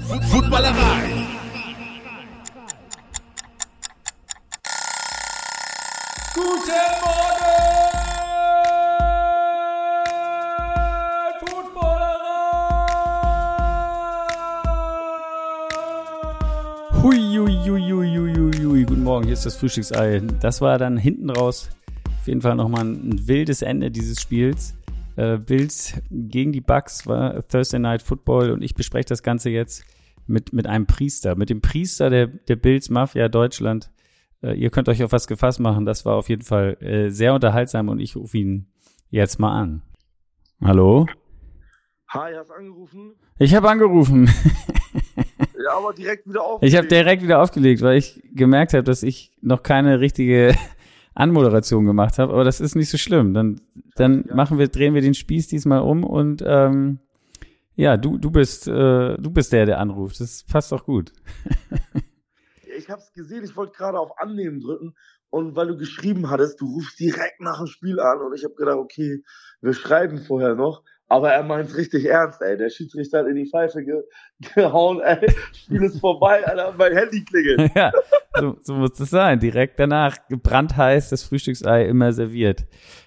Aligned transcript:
Footballerei. 0.00 1.10
Guten 6.34 6.64
Morgen, 7.02 7.42
Footballerei! 11.40 12.22
Hui, 17.02 17.18
hui, 17.36 17.52
hui, 17.68 17.92
hui, 17.92 18.16
hui, 18.16 18.64
hui. 18.64 18.84
Guten 18.84 19.04
Morgen, 19.04 19.24
hier 19.24 19.34
ist 19.34 19.44
das 19.44 19.56
Frühstücksei. 19.56 20.22
Das 20.40 20.62
war 20.62 20.78
dann 20.78 20.96
hinten 20.96 21.28
raus 21.28 21.68
auf 22.22 22.28
jeden 22.28 22.40
Fall 22.40 22.54
nochmal 22.54 22.84
ein 22.84 23.26
wildes 23.26 23.60
Ende 23.62 23.90
dieses 23.90 24.20
Spiels. 24.22 24.74
Äh, 25.16 25.38
Bills 25.38 25.94
gegen 26.10 26.52
die 26.52 26.60
Bucks 26.60 27.06
war 27.06 27.46
Thursday 27.46 27.78
Night 27.78 28.02
Football 28.02 28.50
und 28.50 28.62
ich 28.62 28.74
bespreche 28.74 29.08
das 29.08 29.22
Ganze 29.22 29.50
jetzt 29.50 29.84
mit, 30.26 30.52
mit 30.52 30.66
einem 30.66 30.86
Priester, 30.86 31.36
mit 31.36 31.50
dem 31.50 31.60
Priester 31.60 32.10
der, 32.10 32.26
der 32.26 32.56
Bills 32.56 32.88
Mafia 32.88 33.28
Deutschland. 33.28 33.90
Äh, 34.42 34.54
ihr 34.54 34.70
könnt 34.70 34.88
euch 34.88 35.02
auf 35.02 35.12
was 35.12 35.26
gefasst 35.26 35.60
machen. 35.60 35.84
Das 35.84 36.04
war 36.04 36.16
auf 36.16 36.28
jeden 36.28 36.42
Fall 36.42 36.76
äh, 36.80 37.10
sehr 37.10 37.34
unterhaltsam 37.34 37.88
und 37.88 38.00
ich 38.00 38.16
rufe 38.16 38.38
ihn 38.38 38.66
jetzt 39.10 39.38
mal 39.38 39.52
an. 39.52 39.82
Hallo? 40.62 41.06
Hi, 42.08 42.32
hast 42.34 42.50
angerufen? 42.50 43.14
Ich 43.38 43.54
habe 43.54 43.68
angerufen. 43.68 44.26
ja, 45.64 45.76
aber 45.76 45.92
direkt 45.92 46.28
wieder 46.28 46.42
aufgelegt. 46.42 46.72
Ich 46.72 46.78
habe 46.78 46.88
direkt 46.88 47.22
wieder 47.22 47.42
aufgelegt, 47.42 47.82
weil 47.82 47.96
ich 47.96 48.22
gemerkt 48.34 48.74
habe, 48.74 48.84
dass 48.84 49.02
ich 49.02 49.32
noch 49.40 49.62
keine 49.62 50.00
richtige 50.00 50.54
Anmoderation 51.14 51.84
gemacht 51.84 52.18
habe, 52.18 52.32
aber 52.32 52.44
das 52.44 52.60
ist 52.60 52.74
nicht 52.74 52.90
so 52.90 52.98
schlimm. 52.98 53.34
Dann, 53.34 53.60
dann 53.96 54.24
ja. 54.28 54.34
machen 54.34 54.58
wir, 54.58 54.68
drehen 54.68 54.94
wir 54.94 55.02
den 55.02 55.14
Spieß 55.14 55.48
diesmal 55.48 55.80
um 55.80 56.04
und 56.04 56.42
ähm, 56.46 57.00
ja, 57.74 57.96
du, 57.96 58.18
du 58.18 58.30
bist, 58.30 58.68
äh, 58.68 59.16
du 59.16 59.30
bist 59.30 59.52
der, 59.52 59.66
der 59.66 59.78
anruft. 59.78 60.20
Das 60.20 60.44
passt 60.44 60.72
doch 60.72 60.84
gut. 60.84 61.12
ich 62.76 62.88
habe 62.90 63.00
es 63.00 63.12
gesehen, 63.12 63.44
ich 63.44 63.56
wollte 63.56 63.72
gerade 63.72 63.98
auf 63.98 64.18
Annehmen 64.18 64.60
drücken 64.60 64.94
und 65.30 65.56
weil 65.56 65.68
du 65.68 65.76
geschrieben 65.76 66.28
hattest, 66.30 66.60
du 66.60 66.66
rufst 66.66 67.00
direkt 67.00 67.40
nach 67.40 67.58
dem 67.58 67.66
Spiel 67.66 68.00
an 68.00 68.20
und 68.20 68.34
ich 68.34 68.44
habe 68.44 68.54
gedacht, 68.54 68.76
okay, 68.76 69.22
wir 69.60 69.72
schreiben 69.72 70.18
vorher 70.18 70.54
noch 70.54 70.82
aber 71.12 71.30
er 71.30 71.42
meint 71.42 71.68
es 71.68 71.76
richtig 71.76 72.06
ernst, 72.06 72.40
ey. 72.40 72.56
Der 72.56 72.70
Schiedsrichter 72.70 73.18
hat 73.18 73.26
in 73.26 73.36
die 73.36 73.44
Pfeife 73.44 73.84
ge 73.84 74.02
gehauen, 74.54 75.00
ey. 75.00 75.30
Spiel 75.52 75.82
ist 75.82 76.00
vorbei, 76.00 76.42
Alter, 76.46 76.74
mein 76.78 76.96
Handy 76.96 77.22
klingelt. 77.22 77.70
ja, 77.76 77.92
so, 78.40 78.56
so 78.62 78.72
muss 78.72 78.98
es 78.98 79.10
sein. 79.10 79.38
Direkt 79.38 79.78
danach, 79.78 80.16
gebrannt 80.30 80.74
heiß, 80.74 81.10
das 81.10 81.22
Frühstücksei 81.22 81.84
immer 81.84 82.14
serviert. 82.14 82.64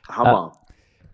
Hammer. 0.07 0.51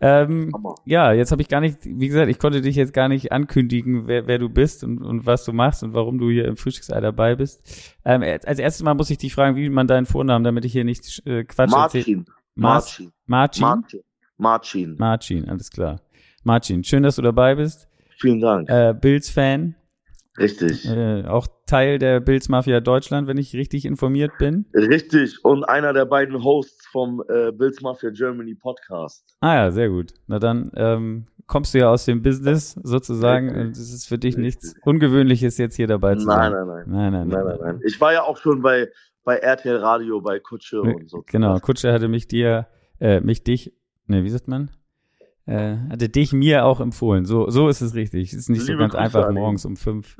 Ah, 0.01 0.23
ähm. 0.23 0.51
Ja, 0.83 1.13
jetzt 1.13 1.31
habe 1.31 1.41
ich 1.41 1.47
gar 1.47 1.61
nicht, 1.61 1.77
wie 1.85 2.09
gesagt, 2.09 2.29
ich 2.29 2.39
konnte 2.39 2.59
dich 2.59 2.75
jetzt 2.75 2.93
gar 2.93 3.07
nicht 3.07 3.31
ankündigen, 3.31 4.07
wer, 4.07 4.27
wer 4.27 4.37
du 4.37 4.49
bist 4.49 4.83
und, 4.83 5.01
und 5.01 5.25
was 5.25 5.45
du 5.45 5.53
machst 5.53 5.83
und 5.83 5.93
warum 5.93 6.17
du 6.17 6.29
hier 6.29 6.45
im 6.45 6.57
Frühstücksei 6.57 6.99
dabei 6.99 7.35
bist. 7.35 7.61
Ähm, 8.03 8.21
als 8.21 8.59
erstes 8.59 8.83
Mal 8.83 8.95
muss 8.95 9.09
ich 9.09 9.17
dich 9.17 9.33
fragen, 9.33 9.55
wie 9.55 9.69
man 9.69 9.87
deinen 9.87 10.05
Vornamen, 10.05 10.43
damit 10.43 10.65
ich 10.65 10.73
hier 10.73 10.83
nicht 10.83 11.25
äh, 11.25 11.45
Quatsch 11.45 11.71
Martin. 11.71 12.25
Martin. 12.55 13.13
Martin. 13.27 13.61
Martin. 13.63 14.03
Martin. 14.37 14.95
Martin, 14.99 15.49
alles 15.49 15.71
klar. 15.71 16.01
Martin, 16.43 16.83
schön, 16.83 17.03
dass 17.03 17.17
du 17.17 17.21
dabei 17.21 17.55
bist. 17.55 17.87
Vielen 18.19 18.39
Dank. 18.39 18.69
Äh, 18.69 18.93
Bills-Fan. 18.99 19.75
Richtig. 20.37 20.87
Äh, 20.89 21.25
auch 21.25 21.47
Teil 21.65 21.99
der 21.99 22.19
Bills 22.19 22.47
Mafia 22.49 22.79
Deutschland, 22.79 23.27
wenn 23.27 23.37
ich 23.37 23.53
richtig 23.53 23.85
informiert 23.85 24.31
bin. 24.39 24.65
Richtig. 24.73 25.43
Und 25.43 25.65
einer 25.65 25.93
der 25.93 26.05
beiden 26.05 26.43
Hosts 26.43 26.87
vom 26.87 27.21
äh, 27.27 27.51
Bills 27.51 27.81
Mafia 27.81 28.11
Germany 28.11 28.55
Podcast. 28.55 29.35
Ah 29.41 29.55
ja, 29.55 29.71
sehr 29.71 29.89
gut. 29.89 30.13
Na 30.27 30.39
dann 30.39 30.71
ähm, 30.75 31.27
kommst 31.47 31.73
du 31.73 31.79
ja 31.79 31.89
aus 31.89 32.05
dem 32.05 32.21
Business 32.21 32.73
sozusagen. 32.81 33.49
Richtig. 33.49 33.65
Und 33.65 33.71
es 33.71 33.93
ist 33.93 34.07
für 34.07 34.17
dich 34.17 34.37
Richtig. 34.37 34.63
nichts 34.63 34.75
Ungewöhnliches, 34.83 35.57
jetzt 35.57 35.75
hier 35.75 35.87
dabei 35.87 36.15
zu 36.15 36.21
sein. 36.21 36.53
Nein, 36.53 36.65
nein, 36.65 36.67
nein. 36.67 36.83
Nein, 36.87 37.11
nein, 37.11 37.27
nein. 37.27 37.45
nein, 37.45 37.57
nein. 37.61 37.79
Ich 37.85 37.99
war 37.99 38.13
ja 38.13 38.23
auch 38.23 38.37
schon 38.37 38.61
bei, 38.61 38.87
bei 39.23 39.35
RTL 39.35 39.77
Radio, 39.77 40.21
bei 40.21 40.39
Kutsche 40.39 40.81
und 40.81 41.09
so. 41.09 41.23
Genau, 41.27 41.59
Kutsche 41.59 41.91
hatte 41.91 42.07
mich 42.07 42.27
dir, 42.27 42.67
äh, 42.99 43.19
mich 43.19 43.43
dich, 43.43 43.73
ne, 44.07 44.23
wie 44.23 44.29
sagt 44.29 44.47
man? 44.47 44.71
Äh, 45.45 45.77
hatte 45.89 46.09
dich 46.09 46.33
mir 46.33 46.65
auch 46.65 46.79
empfohlen. 46.79 47.25
So, 47.25 47.49
so 47.49 47.67
ist 47.67 47.81
es 47.81 47.95
richtig. 47.95 48.33
Es 48.33 48.39
ist 48.39 48.49
nicht 48.49 48.67
Liebe 48.67 48.73
so 48.73 48.77
ganz 48.79 48.93
Grüße 48.93 49.03
einfach 49.03 49.31
morgens 49.31 49.65
um 49.65 49.75
fünf. 49.75 50.15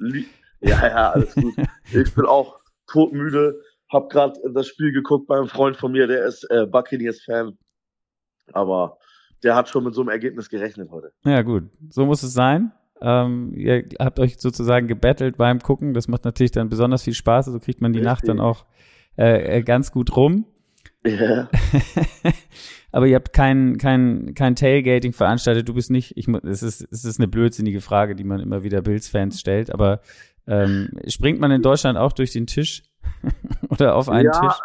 Ja, 0.62 0.88
ja, 0.88 1.12
alles 1.12 1.36
gut. 1.36 1.54
ich 1.94 2.14
bin 2.14 2.26
auch 2.26 2.60
todmüde. 2.88 3.62
Hab 3.90 4.10
gerade 4.10 4.40
das 4.54 4.68
Spiel 4.68 4.92
geguckt 4.92 5.28
bei 5.28 5.38
einem 5.38 5.48
Freund 5.48 5.76
von 5.76 5.92
mir, 5.92 6.08
der 6.08 6.26
ist 6.26 6.50
äh, 6.50 6.66
Buccaneers-Fan. 6.66 7.58
Aber 8.54 8.98
der 9.44 9.56
hat 9.56 9.70
schon 9.70 9.84
mit 9.84 9.96
so 9.96 10.02
einem 10.02 10.10
Ergebnis 10.10 10.50
gerechnet 10.50 10.90
heute. 10.92 11.12
Ja, 11.26 11.42
gut. 11.42 11.64
So 11.90 12.06
muss 12.06 12.24
es 12.24 12.34
sein. 12.34 12.72
Ähm, 13.02 13.54
ihr 13.56 13.86
habt 14.00 14.20
euch 14.20 14.40
sozusagen 14.40 14.88
gebettelt 14.88 15.38
beim 15.38 15.60
Gucken. 15.60 15.94
Das 15.94 16.08
macht 16.08 16.24
natürlich 16.24 16.52
dann 16.52 16.70
besonders 16.70 17.04
viel 17.04 17.14
Spaß. 17.14 17.46
So 17.46 17.52
also 17.52 17.64
kriegt 17.64 17.82
man 17.82 17.94
die 17.94 18.00
Richtig. 18.00 18.12
Nacht 18.12 18.28
dann 18.28 18.40
auch 18.40 18.66
äh, 19.18 19.58
äh 19.58 19.64
ganz 19.64 19.92
gut 19.92 20.16
rum. 20.16 20.46
Ja. 21.04 21.50
aber 22.92 23.08
ihr 23.08 23.16
habt 23.16 23.34
kein, 23.34 23.78
kein, 23.78 24.34
kein 24.36 24.56
Tailgating 24.56 25.14
veranstaltet. 25.14 25.68
Du 25.68 25.74
bist 25.74 25.90
nicht, 25.90 26.18
ich, 26.18 26.28
es 26.28 26.64
ist, 26.64 26.88
es 26.92 27.06
ist 27.06 27.20
eine 27.20 27.28
blödsinnige 27.28 27.82
Frage, 27.82 28.16
die 28.16 28.24
man 28.24 28.40
immer 28.40 28.64
wieder 28.64 28.82
Bills-Fans 28.82 29.40
stellt, 29.40 29.74
aber 29.74 30.02
ähm, 30.48 30.90
springt 31.08 31.40
man 31.40 31.52
in 31.52 31.62
Deutschland 31.62 31.98
auch 31.98 32.14
durch 32.14 32.32
den 32.32 32.48
Tisch 32.48 32.84
oder 33.70 33.96
auf 33.96 34.10
einen 34.10 34.26
ja, 34.26 34.40
Tisch? 34.40 34.60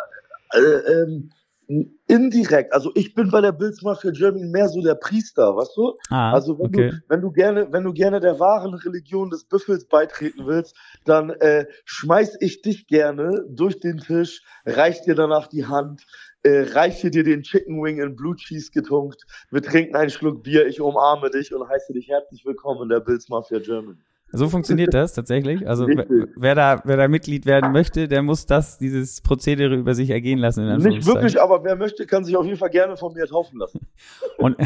Äh, 0.52 0.92
ähm, 0.92 1.30
indirekt. 1.68 2.72
Also 2.72 2.92
ich 2.94 3.14
bin 3.14 3.30
bei 3.30 3.40
der 3.40 3.52
Bills 3.52 3.82
Mafia 3.82 4.12
Germany 4.12 4.46
mehr 4.46 4.68
so 4.68 4.80
der 4.80 4.94
Priester, 4.94 5.56
weißt 5.56 5.76
du? 5.76 5.96
Ah, 6.10 6.32
also 6.32 6.58
wenn 6.58 6.66
okay. 6.66 6.90
du 6.90 7.00
wenn 7.08 7.20
du 7.20 7.32
gerne 7.32 7.72
wenn 7.72 7.84
du 7.84 7.92
gerne 7.92 8.20
der 8.20 8.38
wahren 8.38 8.74
Religion 8.74 9.30
des 9.30 9.44
Büffels 9.44 9.86
beitreten 9.86 10.46
willst, 10.46 10.76
dann 11.04 11.30
äh, 11.30 11.66
schmeiß 11.84 12.36
ich 12.40 12.62
dich 12.62 12.86
gerne 12.86 13.44
durch 13.48 13.80
den 13.80 13.98
Tisch, 13.98 14.42
reich 14.64 15.02
dir 15.02 15.16
danach 15.16 15.48
die 15.48 15.66
Hand, 15.66 16.06
äh, 16.44 16.66
reiche 16.72 17.10
dir 17.10 17.24
den 17.24 17.42
Chicken 17.42 17.82
Wing 17.82 17.98
in 18.00 18.14
Blue 18.14 18.36
Cheese 18.36 18.70
getunkt, 18.70 19.24
wir 19.50 19.62
trinken 19.62 19.96
einen 19.96 20.10
Schluck 20.10 20.44
Bier, 20.44 20.66
ich 20.68 20.80
umarme 20.80 21.30
dich 21.30 21.52
und 21.52 21.68
heiße 21.68 21.92
dich 21.92 22.08
herzlich 22.08 22.44
willkommen 22.44 22.82
in 22.82 22.88
der 22.90 23.00
Bills 23.00 23.28
Mafia 23.28 23.58
Germany. 23.58 24.05
So 24.32 24.48
funktioniert 24.48 24.92
das 24.92 25.14
tatsächlich. 25.14 25.68
Also 25.68 25.86
wer 25.86 26.54
da, 26.54 26.82
wer 26.84 26.96
da 26.96 27.08
Mitglied 27.08 27.46
werden 27.46 27.72
möchte, 27.72 28.08
der 28.08 28.22
muss 28.22 28.44
das, 28.44 28.76
dieses 28.76 29.20
Prozedere 29.20 29.74
über 29.76 29.94
sich 29.94 30.10
ergehen 30.10 30.38
lassen. 30.38 30.66
Nicht 30.78 31.06
wirklich, 31.06 31.40
aber 31.40 31.62
wer 31.64 31.76
möchte, 31.76 32.06
kann 32.06 32.24
sich 32.24 32.36
auf 32.36 32.44
jeden 32.44 32.58
Fall 32.58 32.70
gerne 32.70 32.96
von 32.96 33.14
mir 33.14 33.26
taufen 33.26 33.58
lassen. 33.58 33.86
Und, 34.38 34.56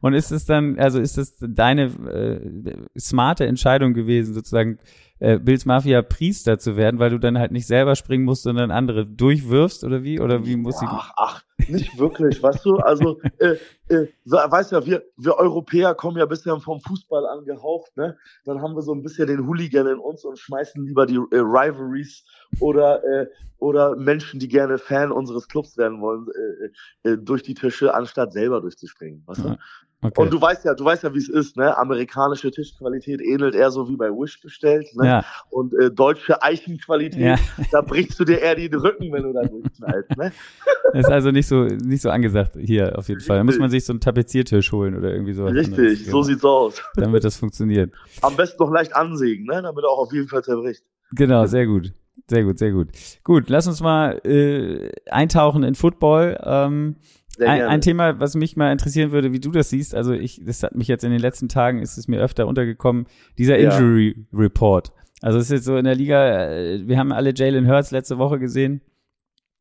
und 0.00 0.12
ist 0.12 0.32
es 0.32 0.44
dann, 0.44 0.76
also 0.78 0.98
ist 0.98 1.16
es 1.16 1.36
deine 1.38 1.84
äh, 1.84 2.98
smarte 2.98 3.46
Entscheidung 3.46 3.94
gewesen, 3.94 4.34
sozusagen 4.34 4.78
äh, 5.20 5.38
Bills 5.38 5.66
Mafia 5.66 6.02
Priester 6.02 6.58
zu 6.58 6.76
werden, 6.76 6.98
weil 6.98 7.10
du 7.10 7.18
dann 7.18 7.38
halt 7.38 7.52
nicht 7.52 7.66
selber 7.66 7.94
springen 7.94 8.24
musst, 8.24 8.42
sondern 8.42 8.70
andere 8.70 9.06
durchwirfst 9.06 9.84
oder 9.84 10.02
wie? 10.02 10.18
Oder 10.18 10.44
wie 10.46 10.56
muss 10.56 10.82
ich? 10.82 10.88
Ach, 10.90 11.12
ach, 11.16 11.42
nicht 11.68 11.98
wirklich, 11.98 12.42
weißt 12.42 12.64
du? 12.64 12.76
Also, 12.76 13.20
äh, 13.38 13.56
äh, 13.88 14.08
weißt 14.24 14.72
ja, 14.72 14.84
wir, 14.84 15.04
wir 15.16 15.36
Europäer 15.36 15.94
kommen 15.94 16.16
ja 16.16 16.26
bisher 16.26 16.58
vom 16.60 16.80
Fußball 16.80 17.26
angehaucht, 17.26 17.96
ne? 17.96 18.16
Dann 18.44 18.62
haben 18.62 18.74
wir 18.74 18.82
so 18.82 18.94
ein 18.94 19.02
bisschen 19.02 19.26
den 19.26 19.46
Hooligan 19.46 19.86
in 19.86 19.98
uns 19.98 20.24
und 20.24 20.38
schmeißen 20.38 20.84
lieber 20.84 21.06
die 21.06 21.16
äh, 21.16 21.38
Rivalries 21.38 22.24
oder 22.58 23.04
äh, 23.04 23.26
oder 23.58 23.94
Menschen, 23.96 24.40
die 24.40 24.48
gerne 24.48 24.78
Fan 24.78 25.12
unseres 25.12 25.46
Clubs 25.46 25.76
werden 25.76 26.00
wollen, 26.00 26.26
äh, 27.04 27.10
äh, 27.10 27.18
durch 27.18 27.42
die 27.42 27.54
Tische, 27.54 27.94
anstatt 27.94 28.32
selber 28.32 28.60
durchzuspringen. 28.60 29.22
Weißt 29.26 29.44
du? 29.44 29.56
Okay. 30.02 30.22
Und 30.22 30.32
du 30.32 30.40
weißt 30.40 30.64
ja, 30.64 30.72
du 30.72 30.82
weißt 30.82 31.02
ja, 31.02 31.12
wie 31.12 31.18
es 31.18 31.28
ist, 31.28 31.58
ne? 31.58 31.76
Amerikanische 31.76 32.50
Tischqualität 32.50 33.20
ähnelt 33.20 33.54
eher 33.54 33.70
so 33.70 33.86
wie 33.90 33.96
bei 33.96 34.08
Wish 34.08 34.40
bestellt, 34.40 34.86
ne? 34.94 35.06
Ja. 35.06 35.24
Und 35.50 35.74
äh, 35.74 35.90
deutsche 35.90 36.42
Eichenqualität, 36.42 37.20
ja. 37.20 37.36
da 37.70 37.82
brichst 37.82 38.18
du 38.18 38.24
dir 38.24 38.40
eher 38.40 38.54
den 38.54 38.74
Rücken, 38.74 39.12
wenn 39.12 39.24
du 39.24 39.34
da 39.34 39.42
durchknallst, 39.42 40.16
ne? 40.16 40.32
Das 40.94 41.04
ist 41.04 41.10
also 41.10 41.30
nicht 41.32 41.46
so 41.46 41.64
nicht 41.64 42.00
so 42.00 42.08
angesagt 42.08 42.56
hier 42.58 42.98
auf 42.98 43.08
jeden 43.08 43.20
Fall. 43.20 43.36
Da 43.36 43.44
muss 43.44 43.58
man 43.58 43.68
sich 43.68 43.84
so 43.84 43.92
einen 43.92 44.00
Tapeziertisch 44.00 44.72
holen 44.72 44.96
oder 44.96 45.12
irgendwie 45.12 45.34
so. 45.34 45.44
Richtig, 45.44 46.06
so 46.06 46.22
sieht's 46.22 46.44
aus. 46.44 46.82
Dann 46.96 47.12
wird 47.12 47.24
das 47.24 47.36
funktionieren. 47.36 47.92
Am 48.22 48.36
besten 48.36 48.62
noch 48.62 48.72
leicht 48.72 48.96
ansägen, 48.96 49.44
ne? 49.44 49.60
Damit 49.60 49.84
er 49.84 49.90
auch 49.90 49.98
auf 49.98 50.14
jeden 50.14 50.28
Fall 50.28 50.42
zerbricht. 50.42 50.82
Genau, 51.12 51.44
sehr 51.44 51.66
gut. 51.66 51.92
Sehr 52.28 52.44
gut, 52.44 52.58
sehr 52.58 52.72
gut. 52.72 52.88
Gut, 53.24 53.48
lass 53.48 53.66
uns 53.66 53.80
mal 53.80 54.20
äh, 54.24 54.90
eintauchen 55.10 55.62
in 55.62 55.74
Football. 55.74 56.38
Ähm, 56.42 56.96
ein, 57.38 57.62
ein, 57.62 57.80
Thema, 57.80 58.20
was 58.20 58.34
mich 58.34 58.56
mal 58.56 58.72
interessieren 58.72 59.12
würde, 59.12 59.32
wie 59.32 59.40
du 59.40 59.50
das 59.50 59.70
siehst. 59.70 59.94
Also 59.94 60.12
ich, 60.12 60.42
das 60.44 60.62
hat 60.62 60.74
mich 60.74 60.88
jetzt 60.88 61.04
in 61.04 61.10
den 61.10 61.20
letzten 61.20 61.48
Tagen, 61.48 61.80
ist 61.80 61.96
es 61.96 62.08
mir 62.08 62.20
öfter 62.20 62.46
untergekommen, 62.46 63.06
dieser 63.38 63.58
ja. 63.58 63.70
Injury 63.70 64.26
Report. 64.32 64.92
Also 65.22 65.38
es 65.38 65.44
ist 65.44 65.50
jetzt 65.50 65.64
so 65.64 65.76
in 65.76 65.84
der 65.84 65.94
Liga, 65.94 66.50
äh, 66.50 66.86
wir 66.86 66.98
haben 66.98 67.12
alle 67.12 67.32
Jalen 67.34 67.68
Hurts 67.68 67.90
letzte 67.90 68.18
Woche 68.18 68.38
gesehen. 68.38 68.82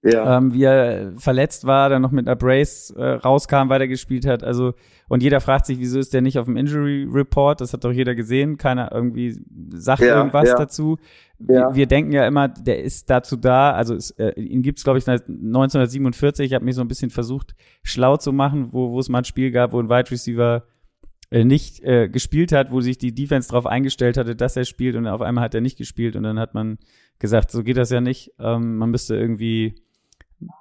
Ja. 0.01 0.37
Ähm, 0.37 0.53
wie 0.53 0.63
er 0.63 1.11
verletzt 1.17 1.65
war, 1.65 1.89
dann 1.89 2.01
noch 2.01 2.11
mit 2.11 2.25
einer 2.25 2.37
Brace 2.37 2.91
äh, 2.91 3.03
rauskam, 3.03 3.67
weitergespielt 3.67 4.25
hat. 4.25 4.45
Also, 4.45 4.73
und 5.09 5.21
jeder 5.21 5.41
fragt 5.41 5.65
sich, 5.65 5.77
wieso 5.79 5.99
ist 5.99 6.13
der 6.13 6.21
nicht 6.21 6.39
auf 6.39 6.45
dem 6.45 6.55
Injury 6.55 7.05
Report? 7.11 7.59
Das 7.59 7.73
hat 7.73 7.83
doch 7.83 7.91
jeder 7.91 8.15
gesehen. 8.15 8.57
Keiner 8.57 8.93
irgendwie 8.93 9.41
sagt 9.73 10.01
ja, 10.01 10.15
irgendwas 10.15 10.47
ja. 10.47 10.55
dazu. 10.55 10.97
Ja. 11.39 11.69
Wir, 11.69 11.75
wir, 11.75 11.85
denken 11.87 12.13
ja 12.13 12.25
immer, 12.25 12.47
der 12.47 12.81
ist 12.81 13.09
dazu 13.09 13.35
da, 13.35 13.71
also 13.71 13.93
es, 13.93 14.11
äh, 14.11 14.39
ihn 14.39 14.61
gibt's 14.61 14.85
glaube 14.85 14.99
ich 14.99 15.05
seit 15.05 15.27
1947. 15.27 16.45
Ich 16.45 16.53
habe 16.53 16.63
mich 16.63 16.75
so 16.75 16.81
ein 16.81 16.87
bisschen 16.87 17.09
versucht, 17.09 17.53
schlau 17.83 18.15
zu 18.15 18.31
machen, 18.31 18.71
wo, 18.71 18.91
wo 18.91 18.99
es 18.99 19.09
mal 19.09 19.19
ein 19.19 19.25
Spiel 19.25 19.51
gab, 19.51 19.73
wo 19.73 19.81
ein 19.81 19.89
Wide 19.89 20.11
Receiver 20.11 20.63
äh, 21.29 21.43
nicht 21.43 21.83
äh, 21.83 22.07
gespielt 22.07 22.53
hat, 22.53 22.71
wo 22.71 22.79
sich 22.79 22.97
die 22.97 23.13
Defense 23.13 23.49
darauf 23.49 23.65
eingestellt 23.65 24.15
hatte, 24.17 24.35
dass 24.35 24.55
er 24.55 24.63
spielt 24.63 24.95
und 24.95 25.07
auf 25.07 25.21
einmal 25.21 25.43
hat 25.43 25.55
er 25.55 25.61
nicht 25.61 25.77
gespielt 25.77 26.15
und 26.15 26.23
dann 26.23 26.39
hat 26.39 26.53
man 26.53 26.77
gesagt, 27.19 27.51
so 27.51 27.63
geht 27.63 27.77
das 27.77 27.89
ja 27.89 27.99
nicht. 27.99 28.31
Ähm, 28.39 28.77
man 28.77 28.91
müsste 28.91 29.15
irgendwie 29.15 29.75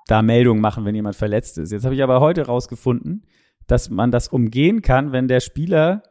da 0.06 0.22
Meldungen 0.22 0.60
machen, 0.60 0.84
wenn 0.84 0.94
jemand 0.94 1.16
verletzt 1.16 1.58
ist. 1.58 1.72
Jetzt 1.72 1.84
habe 1.84 1.94
ich 1.94 2.02
aber 2.02 2.20
heute 2.20 2.46
rausgefunden, 2.46 3.24
dass 3.66 3.90
man 3.90 4.10
das 4.10 4.28
umgehen 4.28 4.82
kann, 4.82 5.12
wenn 5.12 5.28
der 5.28 5.40
Spieler 5.40 6.02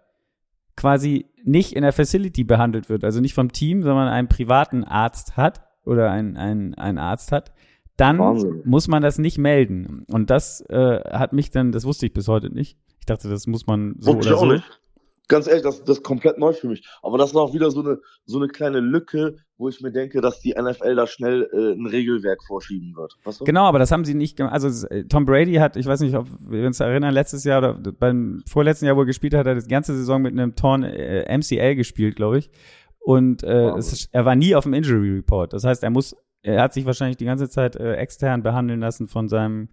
quasi 0.76 1.26
nicht 1.44 1.74
in 1.74 1.82
der 1.82 1.94
Facility 1.94 2.44
behandelt 2.44 2.90
wird, 2.90 3.04
also 3.04 3.20
nicht 3.20 3.34
vom 3.34 3.52
Team, 3.52 3.82
sondern 3.82 4.08
einen 4.08 4.28
privaten 4.28 4.84
Arzt 4.84 5.36
hat 5.36 5.62
oder 5.84 6.12
ein, 6.12 6.38
ein, 6.38 6.76
ein 6.76 6.98
Arzt 6.98 7.32
hat, 7.32 7.52
dann 7.98 8.20
Wahnsinn. 8.20 8.62
muss 8.64 8.88
man 8.88 9.02
das 9.02 9.18
nicht 9.18 9.40
melden. 9.40 10.06
Und 10.12 10.30
das 10.30 10.62
äh, 10.70 11.00
hat 11.10 11.34
mich 11.34 11.50
dann, 11.50 11.72
das 11.72 11.84
wusste 11.84 12.06
ich 12.06 12.14
bis 12.14 12.28
heute 12.28 12.54
nicht. 12.54 12.78
Ich 13.00 13.06
dachte, 13.08 13.28
das 13.28 13.48
muss 13.48 13.66
man 13.66 13.96
so 13.98 14.16
Wusste 14.16 14.34
oder 14.34 14.40
so. 14.40 14.46
Nicht. 14.46 14.82
Ganz 15.28 15.48
ehrlich, 15.48 15.64
das, 15.64 15.84
das 15.84 15.98
ist 15.98 16.04
komplett 16.04 16.38
neu 16.38 16.54
für 16.54 16.68
mich. 16.68 16.88
Aber 17.02 17.18
das 17.18 17.32
ist 17.32 17.36
auch 17.36 17.54
wieder 17.54 17.72
so 17.72 17.82
eine, 17.82 18.00
so 18.26 18.38
eine 18.38 18.48
kleine 18.48 18.80
Lücke, 18.80 19.38
wo 19.58 19.70
ich 19.70 19.82
mir 19.82 19.92
denke, 19.92 20.22
dass 20.22 20.40
die 20.40 20.54
NFL 20.54 20.96
da 20.96 21.08
schnell 21.08 21.50
äh, 21.52 21.74
ein 21.74 21.88
Regelwerk 21.88 22.44
vorschieben 22.44 22.96
wird. 22.96 23.18
Weißt 23.24 23.42
du? 23.42 23.46
Genau, 23.46 23.64
aber 23.64 23.80
das 23.80 23.92
haben 23.92 24.06
sie 24.06 24.14
nicht 24.14 24.38
gemacht. 24.38 24.54
Also 24.54 24.88
äh, 24.88 25.06
Tom 25.06 25.26
Brady 25.26 25.56
hat, 25.56 25.76
ich 25.76 25.86
weiß 25.86 26.02
nicht, 26.02 26.16
ob 26.16 26.28
wir 26.40 26.66
uns 26.68 26.80
erinnern, 26.80 27.14
letztes 27.14 27.44
Jahr 27.44 27.60
oder 27.60 27.74
beim 27.74 28.44
vorletzten 28.48 28.86
Jahr, 28.86 28.96
wo 28.96 29.02
er 29.02 29.06
gespielt 29.08 29.34
hat, 29.34 29.48
hat 29.48 29.48
er 29.48 29.62
die 29.62 29.68
ganze 29.68 29.96
Saison 29.96 30.22
mit 30.22 30.34
einem 30.34 30.56
Torn 30.56 30.84
äh, 30.84 31.36
MCL 31.36 31.76
gespielt, 31.76 32.16
glaube 32.16 32.38
ich. 32.38 32.52
Und 33.00 33.44
äh, 33.44 33.72
wow. 33.72 33.78
es, 33.78 34.10
er 34.12 34.26
war 34.26 34.36
nie 34.36 34.54
auf 34.54 34.66
dem 34.66 34.74
Injury 34.74 35.16
Report. 35.16 35.54
Das 35.54 35.64
heißt, 35.64 35.82
er 35.82 35.90
muss, 35.90 36.16
er 36.44 36.62
hat 36.62 36.74
sich 36.74 36.86
wahrscheinlich 36.86 37.18
die 37.18 37.26
ganze 37.26 37.50
Zeit 37.50 37.76
äh, 37.76 37.96
extern 37.96 38.44
behandeln 38.44 38.80
lassen 38.80 39.08
von 39.08 39.28
seinem 39.28 39.70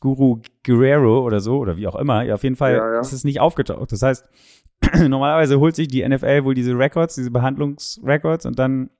Guru 0.00 0.40
Guerrero 0.64 1.20
oder 1.24 1.40
so 1.40 1.58
oder 1.58 1.76
wie 1.76 1.86
auch 1.86 1.96
immer. 1.96 2.22
Ja, 2.22 2.34
auf 2.34 2.44
jeden 2.44 2.56
Fall 2.56 2.74
ja, 2.74 2.94
ja. 2.94 3.00
ist 3.00 3.12
es 3.12 3.24
nicht 3.24 3.40
aufgetaucht. 3.40 3.92
Das 3.92 4.02
heißt, 4.02 4.28
normalerweise 5.08 5.58
holt 5.58 5.74
sich 5.76 5.88
die 5.88 6.08
NFL 6.08 6.44
wohl 6.44 6.54
diese 6.54 6.78
Records, 6.78 7.16
diese 7.16 7.30
Behandlungsrecords 7.30 8.46
und 8.46 8.58
dann 8.58 8.90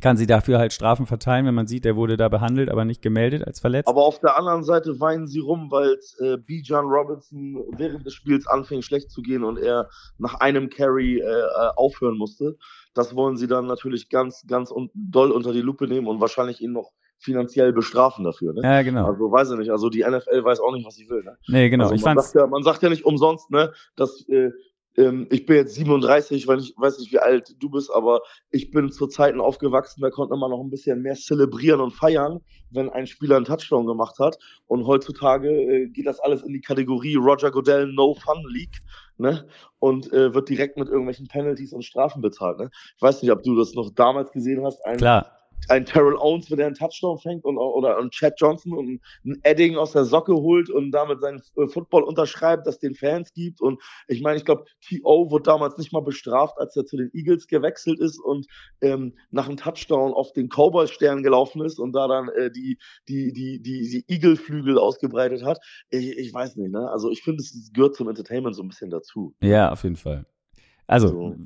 kann 0.00 0.16
sie 0.16 0.26
dafür 0.26 0.58
halt 0.58 0.72
Strafen 0.72 1.06
verteilen, 1.06 1.46
wenn 1.46 1.54
man 1.54 1.66
sieht, 1.66 1.84
der 1.84 1.96
wurde 1.96 2.16
da 2.16 2.28
behandelt, 2.28 2.70
aber 2.70 2.84
nicht 2.84 3.02
gemeldet 3.02 3.46
als 3.46 3.60
verletzt. 3.60 3.88
Aber 3.88 4.04
auf 4.04 4.20
der 4.20 4.38
anderen 4.38 4.64
Seite 4.64 5.00
weinen 5.00 5.26
sie 5.26 5.40
rum, 5.40 5.70
weil 5.70 5.98
äh, 6.20 6.36
B. 6.36 6.60
John 6.62 6.86
Robinson 6.86 7.62
während 7.76 8.06
des 8.06 8.14
Spiels 8.14 8.46
anfing 8.46 8.82
schlecht 8.82 9.10
zu 9.10 9.22
gehen 9.22 9.44
und 9.44 9.58
er 9.58 9.88
nach 10.18 10.34
einem 10.34 10.70
Carry 10.70 11.18
äh, 11.18 11.24
äh, 11.24 11.70
aufhören 11.76 12.16
musste. 12.16 12.56
Das 12.94 13.14
wollen 13.14 13.36
sie 13.36 13.46
dann 13.46 13.66
natürlich 13.66 14.08
ganz, 14.08 14.44
ganz 14.46 14.70
un 14.70 14.90
doll 14.94 15.30
unter 15.30 15.52
die 15.52 15.60
Lupe 15.60 15.86
nehmen 15.86 16.08
und 16.08 16.20
wahrscheinlich 16.20 16.60
ihn 16.60 16.72
noch 16.72 16.90
finanziell 17.20 17.72
bestrafen 17.72 18.24
dafür. 18.24 18.54
Ne? 18.54 18.62
Ja, 18.64 18.82
genau. 18.82 19.06
Also 19.06 19.30
weiß 19.30 19.50
ich 19.52 19.58
nicht. 19.58 19.70
Also 19.70 19.90
die 19.90 20.02
NFL 20.02 20.42
weiß 20.42 20.60
auch 20.60 20.72
nicht, 20.72 20.86
was 20.86 20.94
sie 20.94 21.08
will. 21.08 21.22
Ne? 21.22 21.36
Nee, 21.48 21.68
genau. 21.68 21.88
Also, 21.88 22.04
man, 22.04 22.18
sagt 22.18 22.34
ja, 22.34 22.46
man 22.46 22.62
sagt 22.62 22.82
ja 22.82 22.88
nicht 22.88 23.04
umsonst, 23.04 23.50
ne, 23.50 23.72
dass 23.94 24.26
äh, 24.28 24.50
ähm, 24.96 25.26
ich 25.30 25.46
bin 25.46 25.56
jetzt 25.56 25.74
37, 25.74 26.46
weil 26.46 26.58
ich 26.60 26.74
weiß 26.76 26.98
nicht, 26.98 27.12
wie 27.12 27.18
alt 27.18 27.54
du 27.58 27.70
bist, 27.70 27.90
aber 27.92 28.20
ich 28.50 28.70
bin 28.70 28.90
zu 28.90 29.06
Zeiten 29.06 29.40
aufgewachsen, 29.40 30.00
da 30.00 30.10
konnte 30.10 30.36
man 30.36 30.50
noch 30.50 30.60
ein 30.60 30.70
bisschen 30.70 31.02
mehr 31.02 31.14
zelebrieren 31.14 31.80
und 31.80 31.92
feiern, 31.92 32.40
wenn 32.70 32.90
ein 32.90 33.06
Spieler 33.06 33.36
einen 33.36 33.44
Touchdown 33.44 33.86
gemacht 33.86 34.18
hat. 34.18 34.38
Und 34.66 34.86
heutzutage 34.86 35.48
äh, 35.48 35.88
geht 35.88 36.06
das 36.06 36.20
alles 36.20 36.42
in 36.42 36.52
die 36.52 36.60
Kategorie 36.60 37.16
Roger 37.16 37.50
Goodell 37.50 37.86
No 37.86 38.14
Fun 38.14 38.44
League. 38.48 38.82
Ne? 39.16 39.46
Und 39.78 40.12
äh, 40.12 40.34
wird 40.34 40.48
direkt 40.48 40.76
mit 40.76 40.88
irgendwelchen 40.88 41.28
Penalties 41.28 41.72
und 41.72 41.84
Strafen 41.84 42.22
bezahlt. 42.22 42.58
Ne? 42.58 42.70
Ich 42.96 43.02
weiß 43.02 43.22
nicht, 43.22 43.30
ob 43.30 43.42
du 43.42 43.56
das 43.56 43.74
noch 43.74 43.90
damals 43.90 44.32
gesehen 44.32 44.64
hast. 44.64 44.84
Ein, 44.84 44.96
Klar 44.96 45.39
ein 45.68 45.86
Terrell 45.86 46.16
Owens, 46.16 46.50
wenn 46.50 46.58
der 46.58 46.66
einen 46.66 46.76
Touchdown 46.76 47.18
fängt 47.18 47.44
und, 47.44 47.58
oder 47.58 47.98
ein 47.98 48.10
Chad 48.10 48.34
Johnson 48.38 48.72
und 48.72 49.00
ein 49.24 49.40
Edding 49.42 49.76
aus 49.76 49.92
der 49.92 50.04
Socke 50.04 50.34
holt 50.34 50.70
und 50.70 50.90
damit 50.90 51.20
seinen 51.20 51.42
äh, 51.56 51.66
Football 51.66 52.02
unterschreibt, 52.02 52.66
das 52.66 52.78
den 52.78 52.94
Fans 52.94 53.32
gibt. 53.32 53.60
Und 53.60 53.80
ich 54.08 54.22
meine, 54.22 54.36
ich 54.36 54.44
glaube, 54.44 54.64
T.O. 54.86 55.30
wurde 55.30 55.44
damals 55.44 55.78
nicht 55.78 55.92
mal 55.92 56.00
bestraft, 56.00 56.58
als 56.58 56.76
er 56.76 56.86
zu 56.86 56.96
den 56.96 57.10
Eagles 57.12 57.46
gewechselt 57.46 58.00
ist 58.00 58.18
und 58.18 58.46
ähm, 58.80 59.14
nach 59.30 59.46
einem 59.46 59.56
Touchdown 59.56 60.12
auf 60.12 60.32
den 60.32 60.48
Cowboys-Stern 60.48 61.22
gelaufen 61.22 61.64
ist 61.64 61.78
und 61.78 61.92
da 61.92 62.08
dann 62.08 62.28
äh, 62.30 62.50
die, 62.50 62.78
die, 63.08 63.32
die, 63.32 63.60
die, 63.60 63.88
die 63.88 64.04
Eagle-Flügel 64.08 64.78
ausgebreitet 64.78 65.44
hat. 65.44 65.60
Ich, 65.90 66.18
ich 66.18 66.32
weiß 66.32 66.56
nicht, 66.56 66.72
ne? 66.72 66.90
Also 66.90 67.10
ich 67.10 67.22
finde, 67.22 67.42
es 67.42 67.70
gehört 67.72 67.94
zum 67.94 68.08
Entertainment 68.08 68.56
so 68.56 68.62
ein 68.62 68.68
bisschen 68.68 68.90
dazu. 68.90 69.34
Ja, 69.42 69.70
auf 69.70 69.82
jeden 69.82 69.96
Fall. 69.96 70.26
Also, 70.90 71.08
so. 71.08 71.36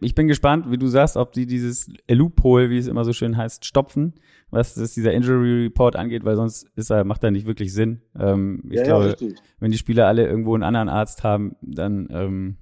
ich 0.00 0.14
bin 0.14 0.28
gespannt, 0.28 0.70
wie 0.70 0.78
du 0.78 0.86
sagst, 0.86 1.16
ob 1.16 1.32
die 1.32 1.44
dieses 1.44 1.90
Loophole, 2.08 2.70
wie 2.70 2.78
es 2.78 2.86
immer 2.86 3.04
so 3.04 3.12
schön 3.12 3.36
heißt, 3.36 3.64
stopfen, 3.64 4.14
was 4.50 4.74
das 4.74 4.94
dieser 4.94 5.12
Injury 5.12 5.64
Report 5.64 5.96
angeht, 5.96 6.24
weil 6.24 6.36
sonst 6.36 6.68
ist 6.76 6.88
er, 6.90 7.02
macht 7.02 7.24
er 7.24 7.32
nicht 7.32 7.48
wirklich 7.48 7.72
Sinn. 7.72 8.00
Ähm, 8.16 8.62
ich 8.70 8.76
ja, 8.76 8.84
glaube, 8.84 9.16
ja, 9.18 9.28
wenn 9.58 9.72
die 9.72 9.78
Spieler 9.78 10.06
alle 10.06 10.24
irgendwo 10.24 10.54
einen 10.54 10.62
anderen 10.62 10.88
Arzt 10.88 11.24
haben, 11.24 11.56
dann 11.62 12.06
ähm, 12.12 12.56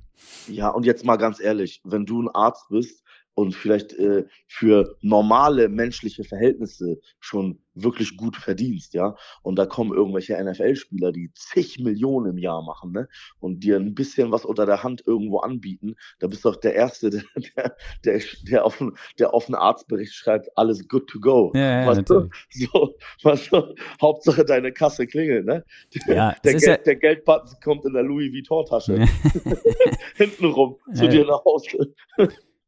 ja, 0.46 0.70
und 0.70 0.86
jetzt 0.86 1.04
mal 1.04 1.16
ganz 1.16 1.40
ehrlich, 1.40 1.82
wenn 1.84 2.06
du 2.06 2.22
ein 2.22 2.28
Arzt 2.28 2.70
bist 2.70 3.04
und 3.38 3.54
vielleicht 3.54 3.92
äh, 3.92 4.24
für 4.48 4.96
normale 5.00 5.68
menschliche 5.68 6.24
Verhältnisse 6.24 6.98
schon 7.20 7.60
wirklich 7.72 8.16
gut 8.16 8.34
verdienst, 8.34 8.94
ja. 8.94 9.14
Und 9.42 9.60
da 9.60 9.64
kommen 9.64 9.92
irgendwelche 9.92 10.36
NFL-Spieler, 10.42 11.12
die 11.12 11.30
zig 11.34 11.78
Millionen 11.78 12.32
im 12.32 12.38
Jahr 12.38 12.64
machen, 12.64 12.90
ne? 12.90 13.08
Und 13.38 13.62
dir 13.62 13.76
ein 13.76 13.94
bisschen 13.94 14.32
was 14.32 14.44
unter 14.44 14.66
der 14.66 14.82
Hand 14.82 15.04
irgendwo 15.06 15.38
anbieten. 15.38 15.94
Da 16.18 16.26
bist 16.26 16.44
du 16.44 16.50
doch 16.50 16.56
der 16.56 16.74
Erste, 16.74 17.10
der, 17.10 17.22
der, 17.36 17.76
der, 18.04 18.22
der, 18.42 18.64
auf, 18.64 18.82
der 19.20 19.32
auf 19.32 19.46
einen 19.46 19.54
Arztbericht 19.54 20.14
schreibt, 20.14 20.48
alles 20.58 20.88
good 20.88 21.06
to 21.06 21.20
go. 21.20 21.52
Ja, 21.54 21.82
ja, 21.82 21.86
was 21.86 22.02
du, 22.02 22.28
so, 22.50 22.96
was 23.22 23.48
du, 23.50 23.72
Hauptsache 24.02 24.44
deine 24.46 24.72
Kasse 24.72 25.06
klingelt, 25.06 25.46
ne? 25.46 25.64
Ja, 26.08 26.34
der, 26.42 26.54
Geld, 26.54 26.62
ja 26.64 26.76
der 26.76 26.96
Geldbutton 26.96 27.54
kommt 27.62 27.84
in 27.84 27.92
der 27.92 28.02
Louis 28.02 28.32
Vuitton-Tasche. 28.32 29.06
Hintenrum 30.16 30.74
zu 30.92 31.08
dir 31.08 31.24
nach 31.24 31.44
Hause. 31.44 31.94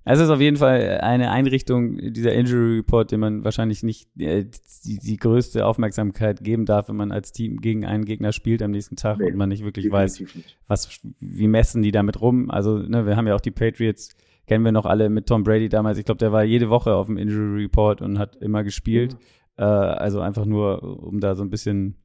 Es 0.05 0.19
ist 0.19 0.31
auf 0.31 0.41
jeden 0.41 0.57
Fall 0.57 1.01
eine 1.03 1.31
Einrichtung, 1.31 1.99
dieser 2.13 2.33
Injury 2.33 2.77
Report, 2.77 3.13
den 3.13 3.21
man 3.21 3.45
wahrscheinlich 3.45 3.83
nicht 3.83 4.09
äh, 4.19 4.47
die, 4.85 4.99
die 4.99 5.17
größte 5.17 5.67
Aufmerksamkeit 5.67 6.43
geben 6.43 6.65
darf, 6.65 6.89
wenn 6.89 6.97
man 6.97 7.13
als 7.13 7.33
Team 7.33 7.61
gegen 7.61 7.85
einen 7.85 8.07
Gegner 8.07 8.33
spielt 8.33 8.63
am 8.63 8.71
nächsten 8.71 8.97
Tag 8.97 9.19
nee, 9.19 9.27
und 9.27 9.37
man 9.37 9.51
nicht 9.51 9.63
wirklich 9.63 9.91
weiß, 9.91 10.21
nicht. 10.21 10.59
was, 10.67 11.01
wie 11.21 11.49
messen 11.49 11.83
die 11.83 11.93
damit 11.93 12.21
rum. 12.21 12.51
Also, 12.51 12.79
ne, 12.79 13.05
wir 13.05 13.17
haben 13.17 13.27
ja 13.27 13.35
auch 13.35 13.43
die 13.43 13.51
Patriots, 13.51 14.17
kennen 14.47 14.65
wir 14.65 14.73
noch 14.73 14.87
alle 14.87 15.11
mit 15.11 15.27
Tom 15.27 15.45
Brady 15.45 15.69
damals. 15.69 15.99
Ich 15.99 16.07
glaube, 16.07 16.19
der 16.19 16.33
war 16.33 16.45
jede 16.45 16.71
Woche 16.71 16.95
auf 16.95 17.07
dem 17.07 17.19
Injury 17.19 17.63
Report 17.63 18.01
und 18.01 18.19
hat 18.19 18.37
immer 18.37 18.65
gespielt. 18.65 19.15
Mhm. 19.15 19.19
Äh, 19.59 19.65
also 19.65 20.21
einfach 20.21 20.47
nur, 20.47 20.83
um 20.83 21.21
da 21.21 21.35
so 21.35 21.43
ein 21.43 21.51
bisschen 21.51 21.99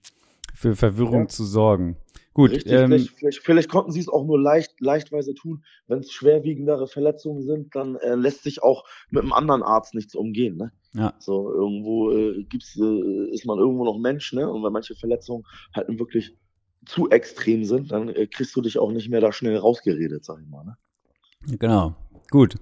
für 0.53 0.75
Verwirrung 0.75 1.23
ja. 1.23 1.27
zu 1.27 1.45
sorgen. 1.45 1.95
Gut. 2.35 2.51
Richtig, 2.51 2.73
ähm, 2.73 2.89
vielleicht, 2.89 3.09
vielleicht, 3.11 3.43
vielleicht, 3.43 3.69
konnten 3.69 3.93
sie 3.93 4.01
es 4.01 4.09
auch 4.09 4.25
nur 4.25 4.37
leicht, 4.37 4.81
leichtweise 4.81 5.33
tun. 5.33 5.63
Wenn 5.87 5.99
es 5.99 6.11
schwerwiegendere 6.11 6.85
Verletzungen 6.85 7.43
sind, 7.43 7.73
dann 7.73 7.95
äh, 7.95 8.15
lässt 8.15 8.43
sich 8.43 8.61
auch 8.61 8.83
mit 9.09 9.23
einem 9.23 9.31
anderen 9.31 9.63
Arzt 9.63 9.95
nichts 9.95 10.15
umgehen. 10.15 10.57
Ne? 10.57 10.73
Ja. 10.93 11.13
So, 11.17 11.49
irgendwo 11.53 12.11
äh, 12.11 12.43
gibt's, 12.43 12.77
äh, 12.77 13.29
ist 13.31 13.45
man 13.45 13.57
irgendwo 13.57 13.85
noch 13.85 13.97
Mensch, 13.97 14.33
ne? 14.33 14.51
Und 14.51 14.65
wenn 14.65 14.73
manche 14.73 14.95
Verletzungen 14.95 15.45
halt 15.73 15.87
wirklich 15.97 16.35
zu 16.85 17.09
extrem 17.09 17.63
sind, 17.63 17.93
dann 17.93 18.09
äh, 18.09 18.27
kriegst 18.27 18.53
du 18.53 18.61
dich 18.61 18.79
auch 18.79 18.91
nicht 18.91 19.09
mehr 19.09 19.21
da 19.21 19.31
schnell 19.31 19.55
rausgeredet, 19.55 20.25
sag 20.25 20.41
ich 20.41 20.49
mal. 20.49 20.65
Ne? 20.65 20.77
Genau. 21.57 21.95
Gut. 22.31 22.55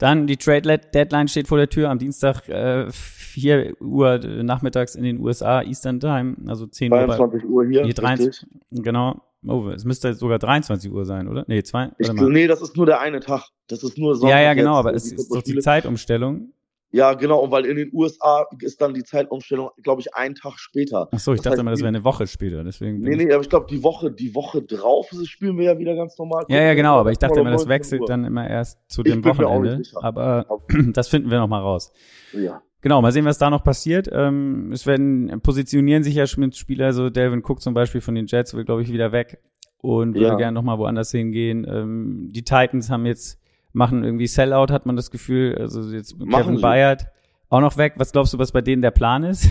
Dann 0.00 0.26
die 0.26 0.38
Trade 0.38 0.78
Deadline 0.78 1.28
steht 1.28 1.46
vor 1.46 1.58
der 1.58 1.68
Tür 1.68 1.90
am 1.90 1.98
Dienstag 1.98 2.48
äh, 2.48 2.90
4 2.90 3.80
Uhr 3.82 4.18
nachmittags 4.18 4.94
in 4.94 5.04
den 5.04 5.20
USA 5.20 5.62
Eastern 5.62 6.00
Time, 6.00 6.36
also 6.46 6.66
10 6.66 6.90
Uhr. 6.90 7.04
22 7.04 7.44
Uhr 7.44 7.66
hier. 7.66 7.84
hier 7.84 7.94
23, 7.94 8.46
genau. 8.70 9.20
Oh, 9.46 9.68
es 9.68 9.84
müsste 9.84 10.14
sogar 10.14 10.38
23 10.38 10.90
Uhr 10.90 11.04
sein, 11.04 11.28
oder? 11.28 11.44
Nee, 11.48 11.62
zwei. 11.62 11.90
Ich, 11.98 12.10
nee, 12.12 12.46
das 12.46 12.62
ist 12.62 12.76
nur 12.76 12.86
der 12.86 13.00
eine 13.00 13.20
Tag. 13.20 13.48
Das 13.68 13.82
ist 13.82 13.98
nur 13.98 14.14
Sonntag. 14.14 14.38
Ja, 14.38 14.42
ja, 14.42 14.54
genau, 14.54 14.74
aber 14.74 14.94
es 14.94 15.12
ist 15.12 15.30
doch 15.30 15.42
die 15.42 15.58
Zeitumstellung. 15.58 16.52
Ja, 16.92 17.14
genau, 17.14 17.40
und 17.40 17.52
weil 17.52 17.66
in 17.66 17.76
den 17.76 17.90
USA 17.92 18.46
ist 18.60 18.80
dann 18.80 18.94
die 18.94 19.04
Zeitumstellung, 19.04 19.70
glaube 19.82 20.00
ich, 20.00 20.14
einen 20.14 20.34
Tag 20.34 20.58
später. 20.58 21.08
Ach 21.12 21.18
so, 21.18 21.32
ich 21.32 21.38
das 21.38 21.44
dachte 21.44 21.52
heißt, 21.52 21.60
immer, 21.60 21.70
das 21.70 21.80
wäre 21.80 21.88
eine 21.88 22.04
Woche 22.04 22.26
später. 22.26 22.64
Deswegen 22.64 22.98
nee, 22.98 23.14
nee, 23.14 23.32
aber 23.32 23.42
ich 23.42 23.48
glaube, 23.48 23.66
die 23.70 23.82
Woche, 23.84 24.10
die 24.10 24.34
Woche 24.34 24.62
drauf 24.62 25.08
spielen 25.24 25.56
wir 25.56 25.66
ja 25.66 25.78
wieder 25.78 25.94
ganz 25.94 26.18
normal. 26.18 26.44
Ja, 26.48 26.62
ja, 26.62 26.74
genau, 26.74 26.98
aber 26.98 27.12
ich 27.12 27.18
dachte 27.18 27.40
immer, 27.40 27.52
das 27.52 27.68
wechselt 27.68 28.08
dann 28.08 28.24
immer 28.24 28.48
erst 28.48 28.78
zu 28.88 29.02
dem 29.02 29.24
Wochenende. 29.24 29.82
Aber 29.96 30.46
das 30.92 31.08
finden 31.08 31.30
wir 31.30 31.38
noch 31.38 31.48
mal 31.48 31.60
raus. 31.60 31.92
Ja. 32.32 32.62
Genau, 32.82 33.02
mal 33.02 33.12
sehen, 33.12 33.26
was 33.26 33.38
da 33.38 33.50
noch 33.50 33.62
passiert. 33.62 34.08
Ähm, 34.10 34.72
es 34.72 34.86
werden, 34.86 35.40
positionieren 35.42 36.02
sich 36.02 36.14
ja 36.14 36.26
schon 36.26 36.50
Spieler, 36.52 36.92
so 36.92 37.10
Delvin 37.10 37.42
Cook 37.44 37.60
zum 37.60 37.74
Beispiel 37.74 38.00
von 38.00 38.14
den 38.14 38.26
Jets 38.26 38.54
will, 38.54 38.64
glaube 38.64 38.82
ich, 38.82 38.90
wieder 38.92 39.12
weg 39.12 39.38
und 39.78 40.14
würde 40.14 40.28
ja. 40.28 40.36
gerne 40.36 40.54
noch 40.54 40.62
mal 40.62 40.78
woanders 40.78 41.10
hingehen. 41.10 41.66
Ähm, 41.68 42.30
die 42.32 42.42
Titans 42.42 42.90
haben 42.90 43.06
jetzt 43.06 43.39
machen 43.72 44.04
irgendwie 44.04 44.26
Sellout, 44.26 44.72
hat 44.72 44.86
man 44.86 44.96
das 44.96 45.10
Gefühl. 45.10 45.56
Also 45.58 45.82
jetzt 45.92 46.18
machen 46.18 46.30
Kevin 46.30 46.56
sie. 46.56 46.62
Bayard 46.62 47.06
auch 47.50 47.60
noch 47.60 47.76
weg. 47.76 47.94
Was 47.96 48.12
glaubst 48.12 48.32
du, 48.32 48.38
was 48.38 48.52
bei 48.52 48.62
denen 48.62 48.80
der 48.80 48.92
Plan 48.92 49.24
ist? 49.24 49.50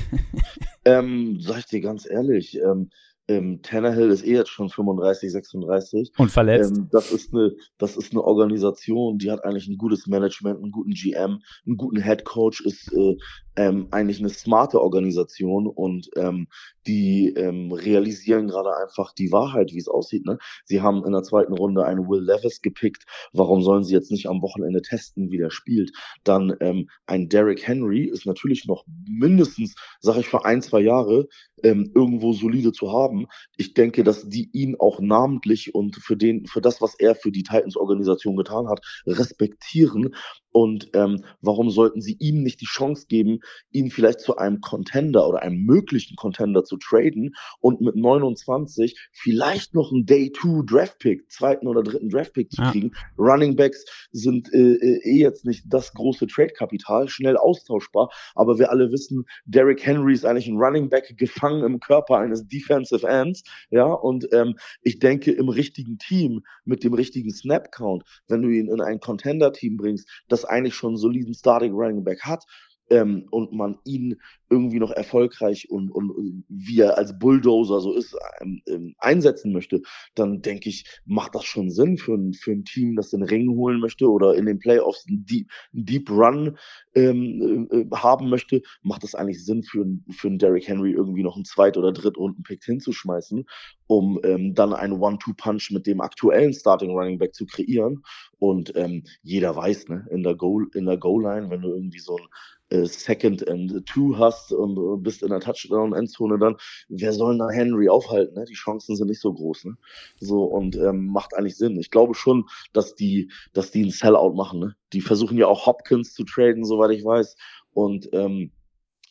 ähm, 0.85 1.38
sag 1.41 1.59
ich 1.59 1.65
dir 1.65 1.81
ganz 1.81 2.09
ehrlich, 2.09 2.57
ähm, 2.59 2.89
Ähm, 3.29 3.62
Tannehill 3.62 4.09
ist 4.09 4.25
eh 4.25 4.33
jetzt 4.33 4.50
schon 4.50 4.69
35, 4.69 5.31
36. 5.31 6.12
Und 6.17 6.31
verletzt. 6.31 6.75
Ähm, 6.75 6.89
das 6.91 7.12
ist 7.12 7.33
eine, 7.33 7.55
das 7.77 7.95
ist 7.95 8.12
eine 8.12 8.24
Organisation, 8.24 9.19
die 9.19 9.29
hat 9.29 9.45
eigentlich 9.45 9.67
ein 9.67 9.77
gutes 9.77 10.07
Management, 10.07 10.62
einen 10.62 10.71
guten 10.71 10.91
GM, 10.91 11.39
einen 11.65 11.77
guten 11.77 12.01
Head 12.01 12.25
Coach, 12.25 12.62
ist 12.62 12.91
äh, 12.91 13.15
ähm, 13.55 13.88
eigentlich 13.91 14.19
eine 14.19 14.29
smarte 14.29 14.81
Organisation 14.81 15.67
und 15.67 16.09
ähm, 16.15 16.48
die 16.88 17.33
ähm, 17.36 17.71
realisieren 17.71 18.48
gerade 18.48 18.75
einfach 18.75 19.13
die 19.13 19.31
Wahrheit, 19.31 19.74
wie 19.74 19.77
es 19.77 19.88
aussieht. 19.88 20.25
Ne? 20.25 20.39
Sie 20.65 20.81
haben 20.81 21.05
in 21.05 21.12
der 21.12 21.24
zweiten 21.24 21.53
Runde 21.53 21.86
einen 21.86 22.07
Will 22.07 22.24
Levis 22.24 22.62
gepickt. 22.62 23.03
Warum 23.33 23.62
sollen 23.62 23.83
sie 23.83 23.93
jetzt 23.93 24.12
nicht 24.12 24.27
am 24.27 24.41
Wochenende 24.41 24.81
testen, 24.81 25.29
wie 25.29 25.38
der 25.38 25.51
spielt? 25.51 25.91
Dann 26.24 26.55
ähm, 26.62 26.89
ein 27.05 27.29
Derrick 27.29 27.67
Henry 27.67 28.05
ist 28.05 28.25
natürlich 28.25 28.65
noch 28.65 28.86
mindestens, 29.07 29.75
sage 30.00 30.21
ich, 30.21 30.27
für 30.27 30.45
ein, 30.45 30.62
zwei 30.62 30.79
Jahre 30.79 31.27
ähm, 31.63 31.91
irgendwo 31.95 32.33
solide 32.33 32.71
zu 32.71 32.91
haben. 32.91 33.27
Ich 33.57 33.73
denke, 33.73 34.03
dass 34.03 34.27
die 34.27 34.49
ihn 34.53 34.75
auch 34.79 34.99
namentlich 34.99 35.75
und 35.75 35.95
für 35.97 36.17
den, 36.17 36.45
für 36.45 36.61
das, 36.61 36.81
was 36.81 36.95
er 36.95 37.15
für 37.15 37.31
die 37.31 37.43
Titans-Organisation 37.43 38.35
getan 38.35 38.67
hat, 38.67 38.81
respektieren. 39.05 40.15
Und 40.59 40.89
ähm, 40.93 41.23
warum 41.39 41.69
sollten 41.69 42.01
sie 42.01 42.17
ihm 42.19 42.43
nicht 42.43 42.59
die 42.59 42.65
Chance 42.65 43.05
geben, 43.07 43.39
ihn 43.71 43.89
vielleicht 43.89 44.19
zu 44.19 44.35
einem 44.35 44.59
Contender 44.59 45.25
oder 45.25 45.41
einem 45.41 45.63
möglichen 45.63 46.17
Contender 46.17 46.65
zu 46.65 46.75
traden 46.75 47.33
und 47.61 47.79
mit 47.79 47.95
29 47.95 48.99
vielleicht 49.13 49.73
noch 49.73 49.89
einen 49.93 50.05
Day-2 50.05 50.69
Draft-Pick, 50.69 51.31
zweiten 51.31 51.65
oder 51.65 51.81
dritten 51.81 52.09
Draft-Pick 52.09 52.51
zu 52.51 52.61
kriegen. 52.63 52.91
Ja. 52.93 52.99
Running 53.17 53.55
Backs 53.55 53.85
sind 54.11 54.53
äh, 54.53 54.73
äh, 54.73 54.99
eh 55.05 55.21
jetzt 55.21 55.45
nicht 55.45 55.63
das 55.65 55.93
große 55.93 56.27
Trade-Kapital, 56.27 57.07
schnell 57.07 57.37
austauschbar, 57.37 58.09
aber 58.35 58.59
wir 58.59 58.69
alle 58.69 58.91
wissen, 58.91 59.23
Derrick 59.45 59.85
Henry 59.85 60.11
ist 60.11 60.25
eigentlich 60.25 60.49
ein 60.49 60.57
Running 60.57 60.89
Back 60.89 61.17
gefangen 61.17 61.63
im 61.63 61.79
Körper 61.79 62.17
eines 62.17 62.45
Defensive 62.45 63.07
Ends, 63.07 63.43
ja, 63.69 63.85
und 63.85 64.27
ähm, 64.33 64.55
ich 64.81 64.99
denke, 64.99 65.31
im 65.31 65.47
richtigen 65.47 65.99
Team, 65.99 66.41
mit 66.65 66.83
dem 66.83 66.93
richtigen 66.93 67.31
Snap-Count, 67.31 68.03
wenn 68.27 68.41
du 68.41 68.49
ihn 68.49 68.67
in 68.67 68.81
ein 68.81 68.99
Contender-Team 68.99 69.77
bringst, 69.77 70.05
das 70.27 70.48
eigentlich 70.49 70.75
schon 70.75 70.89
einen 70.89 70.97
soliden 70.97 71.33
Starting 71.33 71.73
Running 71.73 72.03
Back 72.03 72.21
hat, 72.23 72.45
ähm, 72.89 73.27
und 73.31 73.51
man 73.51 73.77
ihn 73.86 74.17
irgendwie 74.50 74.79
noch 74.79 74.91
erfolgreich 74.91 75.69
und, 75.69 75.91
und 75.91 76.43
wie 76.50 76.81
er 76.81 76.98
als 76.98 77.17
Bulldozer 77.17 77.79
so 77.81 77.93
ist, 77.93 78.15
ähm, 78.41 78.62
ähm, 78.67 78.96
einsetzen 78.98 79.51
möchte, 79.51 79.81
dann 80.15 80.41
denke 80.41 80.69
ich, 80.69 80.86
macht 81.05 81.36
das 81.36 81.46
schon 81.46 81.69
Sinn 81.69 81.98
für 81.98 82.13
ein, 82.13 82.34
für 82.34 82.51
ein 82.51 82.65
Team, 82.65 82.96
das 82.96 83.12
den 83.12 83.24
Ring 83.24 83.50
holen 83.50 83.79
möchte 83.79 84.10
oder 84.10 84.36
in 84.36 84.46
den 84.46 84.60
Playoffs 84.60 85.05
einen 85.08 85.25
Deep, 85.25 85.50
einen 85.74 85.86
Deep 85.86 86.10
Run 86.10 86.58
ähm, 86.96 87.67
äh, 87.72 87.86
haben 87.96 88.29
möchte, 88.29 88.62
macht 88.81 89.03
das 89.03 89.15
eigentlich 89.15 89.46
Sinn 89.46 89.63
für, 89.63 89.86
für 90.10 90.27
einen 90.27 90.39
Derrick 90.39 90.67
Henry 90.67 90.91
irgendwie 90.91 91.24
noch 91.24 91.36
einen 91.36 91.46
Zweit- 91.46 91.77
oder 91.77 91.91
Drittrunden-Pick 91.91 92.63
hinzuschmeißen, 92.63 93.46
um 93.88 94.19
ähm, 94.24 94.55
dann 94.55 94.74
einen 94.74 94.93
One-Two-Punch 94.93 95.72
mit 95.72 95.86
dem 95.86 96.01
aktuellen 96.01 96.53
Starting 96.53 96.91
Running 96.91 97.19
Back 97.19 97.36
zu 97.36 97.46
kreieren. 97.46 98.03
Und 98.39 98.75
ähm, 98.75 99.03
jeder 99.22 99.55
weiß, 99.55 99.89
ne, 99.89 100.08
in 100.12 100.24
der 100.24 100.36
Goal, 100.36 100.67
in 100.74 100.86
der 100.86 100.98
Goal-Line, 100.98 101.50
wenn 101.50 101.62
du 101.62 101.69
irgendwie 101.74 102.00
so 102.00 102.17
ein 102.17 102.24
äh, 102.24 102.58
Second 102.85 103.47
and 103.47 103.85
Two 103.85 104.17
hast 104.17 104.51
und 104.51 104.77
äh, 104.77 105.01
bist 105.01 105.23
in 105.23 105.29
der 105.29 105.39
Touchdown-Endzone, 105.39 106.38
dann 106.38 106.55
wer 106.88 107.13
soll 107.13 107.38
da 107.38 107.49
Henry 107.49 107.89
aufhalten? 107.89 108.35
Ne? 108.35 108.45
Die 108.45 108.53
Chancen 108.53 108.95
sind 108.95 109.07
nicht 109.07 109.21
so 109.21 109.33
groß. 109.33 109.65
Ne? 109.65 109.77
So 110.19 110.43
und 110.43 110.75
ähm, 110.75 111.07
macht 111.07 111.35
eigentlich 111.35 111.57
Sinn. 111.57 111.79
Ich 111.79 111.91
glaube 111.91 112.15
schon, 112.15 112.45
dass 112.73 112.95
die, 112.95 113.31
dass 113.53 113.71
die 113.71 113.85
ein 113.85 113.91
Sellout 113.91 114.33
machen. 114.33 114.59
Ne? 114.59 114.75
Die 114.93 115.01
versuchen 115.01 115.38
ja 115.38 115.47
auch 115.47 115.65
Hopkins 115.65 116.13
zu 116.13 116.23
traden, 116.23 116.63
soweit 116.63 116.91
ich 116.91 117.03
weiß. 117.03 117.35
Und 117.73 118.09
ähm, 118.13 118.51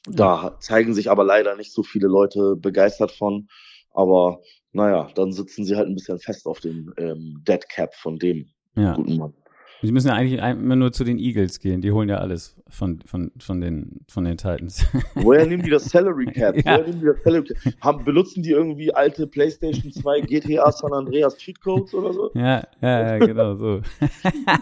da 0.07 0.57
zeigen 0.61 0.95
sich 0.95 1.11
aber 1.11 1.25
leider 1.25 1.57
nicht 1.57 1.73
so 1.73 1.83
viele 1.83 2.09
Leute 2.09 2.57
begeistert 2.57 3.13
von. 3.13 3.49
Aber 3.93 4.41
naja, 4.73 5.11
dann 5.15 5.33
sitzen 5.33 5.65
sie 5.65 5.77
halt 5.77 5.89
ein 5.89 5.95
bisschen 5.95 6.21
fest 6.21 6.47
auf 6.47 6.61
dem 6.61 6.95
ähm, 6.99 7.43
Dead 7.47 7.69
Cap 7.69 7.95
von 7.95 8.19
dem 8.19 8.51
ja. 8.77 8.95
guten 8.95 9.17
Mann. 9.17 9.35
Sie 9.81 9.93
müssen 9.93 10.09
ja 10.09 10.15
eigentlich 10.15 10.41
immer 10.41 10.77
nur 10.77 10.93
zu 10.93 11.05
den 11.05 11.19
Eagles 11.19 11.61
gehen. 11.61 11.81
Die 11.81 11.93
holen 11.93 12.09
ja 12.09 12.17
alles 12.17 12.57
von, 12.69 13.01
von, 13.07 13.31
von, 13.39 13.61
den, 13.61 14.01
von 14.09 14.25
den 14.25 14.37
Titans. 14.37 14.87
Woher 15.15 15.47
nehmen 15.47 15.63
die 15.63 15.71
das 15.71 15.85
Salary 15.85 16.27
Cap? 16.27 16.57
ja. 16.57 16.63
Woher 16.65 16.87
nehmen 16.87 17.01
die 17.01 17.07
das 17.07 17.23
Salary 17.23 17.45
Cap? 17.45 17.75
Haben, 17.81 18.05
benutzen 18.05 18.43
die 18.43 18.51
irgendwie 18.51 18.93
alte 18.93 19.27
PlayStation 19.27 19.93
2 19.93 20.23
GTA 20.23 20.73
San 20.73 20.93
Andreas 20.93 21.37
Cheatcodes 21.37 21.95
oder 21.95 22.13
so? 22.13 22.31
Ja, 22.35 22.67
ja, 22.81 23.17
ja 23.17 23.19
genau 23.19 23.55
so. 23.55 23.81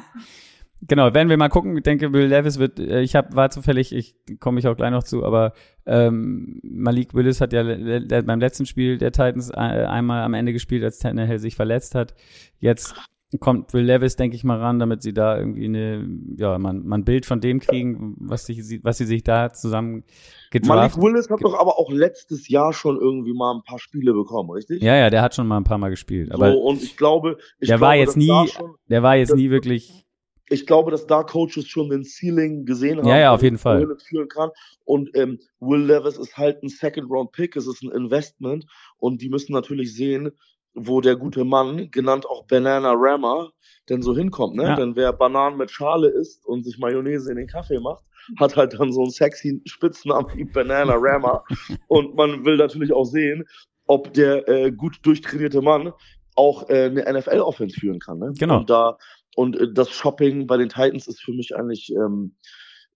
genau, 0.83 1.15
werden 1.15 1.31
wir 1.31 1.39
mal 1.39 1.49
gucken. 1.49 1.77
Ich 1.79 1.83
denke, 1.83 2.13
Will 2.13 2.27
Levis 2.27 2.59
wird, 2.59 2.79
äh, 2.79 3.01
ich 3.01 3.17
hab, 3.17 3.35
war 3.35 3.49
zufällig, 3.49 3.95
ich 3.95 4.17
komme 4.39 4.61
ich 4.61 4.69
auch 4.69 4.77
gleich 4.77 4.91
noch 4.91 5.05
zu, 5.05 5.25
aber 5.25 5.55
ähm, 5.87 6.61
Malik 6.63 7.15
Willis 7.15 7.41
hat 7.41 7.55
ja 7.55 7.63
beim 7.63 8.41
letzten 8.41 8.67
Spiel 8.67 8.99
der 8.99 9.13
Titans 9.13 9.49
äh, 9.51 9.55
einmal 9.55 10.25
am 10.25 10.35
Ende 10.35 10.53
gespielt, 10.53 10.85
als 10.85 10.99
Tannehill 10.99 11.39
sich 11.39 11.57
verletzt 11.57 11.95
hat. 11.95 12.15
Jetzt 12.59 12.95
kommt 13.41 13.73
Will 13.73 13.85
Levis, 13.85 14.17
denke 14.17 14.37
ich 14.37 14.45
mal, 14.45 14.59
ran, 14.59 14.79
damit 14.79 15.03
sie 15.03 15.13
da 15.13 15.39
irgendwie 15.39 15.65
eine, 15.67 16.09
ja, 16.37 16.59
man, 16.59 16.87
man 16.87 17.01
ein 17.01 17.05
Bild 17.05 17.27
von 17.27 17.41
dem 17.41 17.61
kriegen, 17.61 18.17
was, 18.19 18.47
sich, 18.47 18.81
was 18.83 18.99
sie 18.99 19.05
sich 19.05 19.23
da 19.23 19.53
zusammen 19.53 20.05
gedraft. 20.51 20.97
Malik 20.97 21.15
Willis 21.15 21.31
hat 21.31 21.43
doch 21.43 21.59
aber 21.59 21.79
auch 21.79 21.91
letztes 21.91 22.49
Jahr 22.49 22.73
schon 22.73 22.99
irgendwie 22.99 23.33
mal 23.33 23.55
ein 23.55 23.63
paar 23.63 23.79
Spiele 23.79 24.13
bekommen, 24.13 24.51
richtig? 24.51 24.83
Ja, 24.83 24.97
ja, 24.97 25.11
der 25.11 25.23
hat 25.23 25.35
schon 25.35 25.47
mal 25.47 25.57
ein 25.57 25.65
paar 25.65 25.79
Mal 25.79 25.91
gespielt. 25.91 26.33
Aber 26.33 26.53
so, 26.53 26.59
und 26.59 26.83
ich 26.83 26.97
glaube, 26.97 27.39
ich 27.59 27.69
der 27.69 27.79
glaube, 27.79 27.81
war 27.89 27.97
jetzt 27.97 28.17
nie, 28.17 28.49
schon, 28.49 28.75
der 28.89 29.03
war 29.03 29.17
jetzt 29.17 29.35
nie 29.35 29.51
wirklich. 29.51 30.05
Ich 30.49 30.65
glaube, 30.65 30.93
dass 30.93 31.09
da 31.09 31.25
Coaches 31.25 31.67
schon 31.67 31.91
den 31.91 32.05
Ceiling 32.05 32.67
gesehen 32.67 32.99
haben. 32.99 33.09
Ja, 33.09 33.19
ja, 33.19 33.35
auf 33.35 33.43
jeden 33.43 33.59
Fall. 33.59 33.85
Führen 34.09 34.29
kann. 34.29 34.51
Und 34.85 35.11
ähm, 35.15 35.41
Will 35.59 35.85
Levis 35.85 36.19
ist 36.19 36.37
halt 36.37 36.63
ein 36.63 36.69
Second-Round-Pick, 36.69 37.57
es 37.57 37.67
ist 37.67 37.83
ein 37.83 37.91
Investment 37.91 38.65
und 38.99 39.23
die 39.23 39.29
müssen 39.29 39.53
natürlich 39.53 39.95
sehen, 39.95 40.31
wo 40.77 41.01
der 41.01 41.17
gute 41.17 41.45
Mann, 41.45 41.91
genannt 41.91 42.27
auch 42.27 42.47
Banana 42.47 42.93
Rammer, 42.95 43.51
denn 43.89 44.03
so 44.03 44.15
hinkommt, 44.15 44.57
ne? 44.57 44.65
Ja. 44.65 44.77
Denn 44.77 44.95
wer 44.95 45.13
Bananen 45.13 45.57
mit 45.57 45.71
Schale 45.71 46.09
isst 46.09 46.45
und 46.47 46.65
sich 46.65 46.79
Mayonnaise 46.79 47.31
in 47.31 47.37
den 47.37 47.47
Kaffee 47.47 47.81
macht, 47.81 48.05
hat 48.39 48.57
halt 48.57 48.79
dann 48.79 48.93
so 48.93 49.03
einen 49.03 49.11
sexy 49.11 49.63
Spitznamen 49.65 50.27
wie 50.35 50.45
Banana 50.45 50.95
Rammer. 50.97 51.45
und 51.89 52.15
man 52.15 52.45
will 52.45 52.57
natürlich 52.57 52.93
auch 52.93 53.05
sehen, 53.05 53.45
ob 53.87 54.13
der 54.13 54.49
äh, 54.49 54.71
gut 54.71 54.99
durchtrainierte 55.03 55.63
Mann 55.63 55.93
auch 56.35 56.69
äh, 56.69 56.85
eine 56.85 57.05
NFL-Offense 57.19 57.79
führen 57.79 57.99
kann. 57.99 58.19
Ne? 58.19 58.33
Genau. 58.39 58.59
Und 58.59 58.71
da 58.71 58.99
und 59.37 59.57
äh, 59.57 59.73
das 59.73 59.91
Shopping 59.91 60.47
bei 60.47 60.57
den 60.57 60.69
Titans 60.69 61.07
ist 61.07 61.23
für 61.23 61.33
mich 61.33 61.57
eigentlich 61.57 61.91
ähm, 61.93 62.37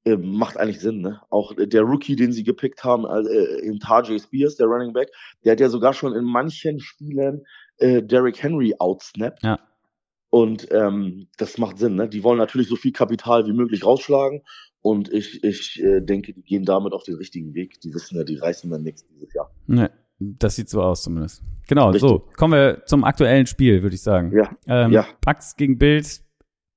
äh, 0.04 0.16
macht 0.16 0.56
eigentlich 0.56 0.80
Sinn, 0.80 1.00
ne? 1.00 1.20
Auch 1.30 1.54
der 1.56 1.82
Rookie, 1.82 2.16
den 2.16 2.32
sie 2.32 2.44
gepickt 2.44 2.84
haben, 2.84 3.04
äh, 3.04 3.60
im 3.60 3.78
Tajay 3.80 4.18
Spears, 4.18 4.56
der 4.56 4.66
Running 4.66 4.92
Back, 4.92 5.10
der 5.44 5.52
hat 5.52 5.60
ja 5.60 5.68
sogar 5.68 5.92
schon 5.92 6.14
in 6.14 6.24
manchen 6.24 6.80
Spielen 6.80 7.44
äh, 7.78 8.02
Derrick 8.02 8.42
Henry 8.42 8.74
outsnappt. 8.78 9.42
Ja. 9.42 9.58
Und 10.30 10.68
ähm, 10.70 11.26
das 11.38 11.58
macht 11.58 11.78
Sinn, 11.78 11.96
ne? 11.96 12.08
Die 12.08 12.22
wollen 12.22 12.38
natürlich 12.38 12.68
so 12.68 12.76
viel 12.76 12.92
Kapital 12.92 13.46
wie 13.46 13.52
möglich 13.52 13.84
rausschlagen. 13.84 14.42
Und 14.80 15.12
ich, 15.12 15.44
ich 15.44 15.82
äh, 15.82 16.00
denke, 16.00 16.32
die 16.32 16.42
gehen 16.42 16.64
damit 16.64 16.92
auf 16.92 17.02
den 17.02 17.16
richtigen 17.16 17.52
Weg. 17.54 17.80
Die 17.80 17.92
wissen 17.92 18.16
ja, 18.16 18.24
die 18.24 18.36
reißen 18.36 18.70
dann 18.70 18.82
nichts 18.82 19.04
dieses 19.06 19.34
Jahr. 19.34 19.50
Ne, 19.66 19.90
das 20.18 20.56
sieht 20.56 20.70
so 20.70 20.82
aus 20.82 21.02
zumindest. 21.02 21.42
Genau, 21.68 21.90
Richtig. 21.90 22.08
so. 22.08 22.28
Kommen 22.36 22.54
wir 22.54 22.86
zum 22.86 23.04
aktuellen 23.04 23.46
Spiel, 23.46 23.82
würde 23.82 23.94
ich 23.94 24.02
sagen. 24.02 24.32
Ja. 24.34 24.50
Ähm, 24.66 24.92
ja. 24.92 25.06
Bucks 25.20 25.56
gegen 25.56 25.78
Bills. 25.78 26.24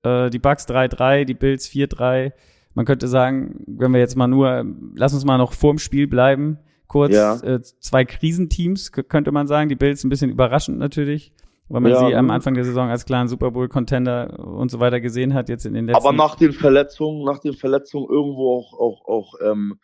Äh, 0.03 0.29
die 0.29 0.39
Bucks 0.39 0.67
3-3, 0.67 1.25
die 1.25 1.33
Bills 1.33 1.69
4-3. 1.69 2.33
Man 2.73 2.85
könnte 2.85 3.07
sagen, 3.07 3.63
wenn 3.67 3.91
wir 3.91 3.99
jetzt 3.99 4.15
mal 4.15 4.27
nur, 4.27 4.65
lass 4.95 5.13
uns 5.13 5.25
mal 5.25 5.37
noch 5.37 5.53
vorm 5.53 5.77
Spiel 5.77 6.07
bleiben 6.07 6.59
kurz. 6.93 7.13
Ja. 7.13 7.35
Äh, 7.41 7.61
zwei 7.61 8.05
Krisenteams, 8.05 8.91
könnte 8.91 9.31
man 9.31 9.47
sagen. 9.47 9.67
Die 9.67 9.75
Bills 9.75 10.03
ein 10.03 10.09
bisschen 10.09 10.29
überraschend 10.29 10.77
natürlich, 10.77 11.33
weil 11.67 11.81
man 11.81 11.91
ja, 11.91 12.07
sie 12.07 12.15
am 12.15 12.29
Anfang 12.29 12.53
der 12.53 12.63
Saison 12.63 12.89
als 12.89 13.05
klaren 13.05 13.27
Super 13.27 13.51
Bowl-Contender 13.51 14.39
und 14.39 14.69
so 14.69 14.79
weiter 14.79 15.01
gesehen 15.01 15.33
hat, 15.33 15.49
jetzt 15.49 15.65
in 15.65 15.73
den 15.73 15.87
letzten 15.87 16.05
Aber 16.05 16.15
nach 16.15 16.35
den 16.35 16.53
Verletzungen, 16.53 17.25
nach 17.25 17.39
den 17.39 17.53
Verletzungen 17.53 18.07
irgendwo 18.09 18.57
auch, 18.57 18.73
auch, 18.79 19.07
auch 19.07 19.33
ähm, 19.43 19.79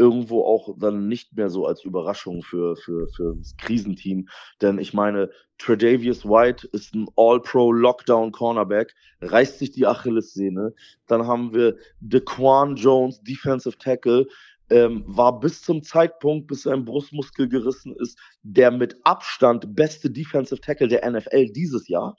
irgendwo 0.00 0.44
auch 0.44 0.74
dann 0.78 1.08
nicht 1.08 1.36
mehr 1.36 1.50
so 1.50 1.66
als 1.66 1.84
Überraschung 1.84 2.42
für, 2.42 2.74
für, 2.76 3.06
für 3.08 3.36
das 3.36 3.54
Krisenteam. 3.58 4.28
Denn 4.62 4.78
ich 4.78 4.94
meine, 4.94 5.30
Tredavious 5.58 6.24
White 6.24 6.66
ist 6.72 6.94
ein 6.94 7.06
All-Pro 7.16 7.70
Lockdown 7.70 8.32
Cornerback, 8.32 8.94
reißt 9.20 9.58
sich 9.58 9.72
die 9.72 9.86
Achillessehne. 9.86 10.72
Dann 11.06 11.26
haben 11.26 11.52
wir 11.52 11.76
DeQuan 12.00 12.76
Jones, 12.76 13.20
Defensive 13.20 13.76
Tackle, 13.76 14.26
ähm, 14.70 15.04
war 15.06 15.38
bis 15.38 15.60
zum 15.60 15.82
Zeitpunkt, 15.82 16.46
bis 16.46 16.62
sein 16.62 16.86
Brustmuskel 16.86 17.46
gerissen 17.50 17.94
ist, 17.96 18.18
der 18.42 18.70
mit 18.70 18.96
Abstand 19.04 19.76
beste 19.76 20.10
Defensive 20.10 20.62
Tackle 20.62 20.88
der 20.88 21.08
NFL 21.10 21.52
dieses 21.52 21.88
Jahr. 21.88 22.16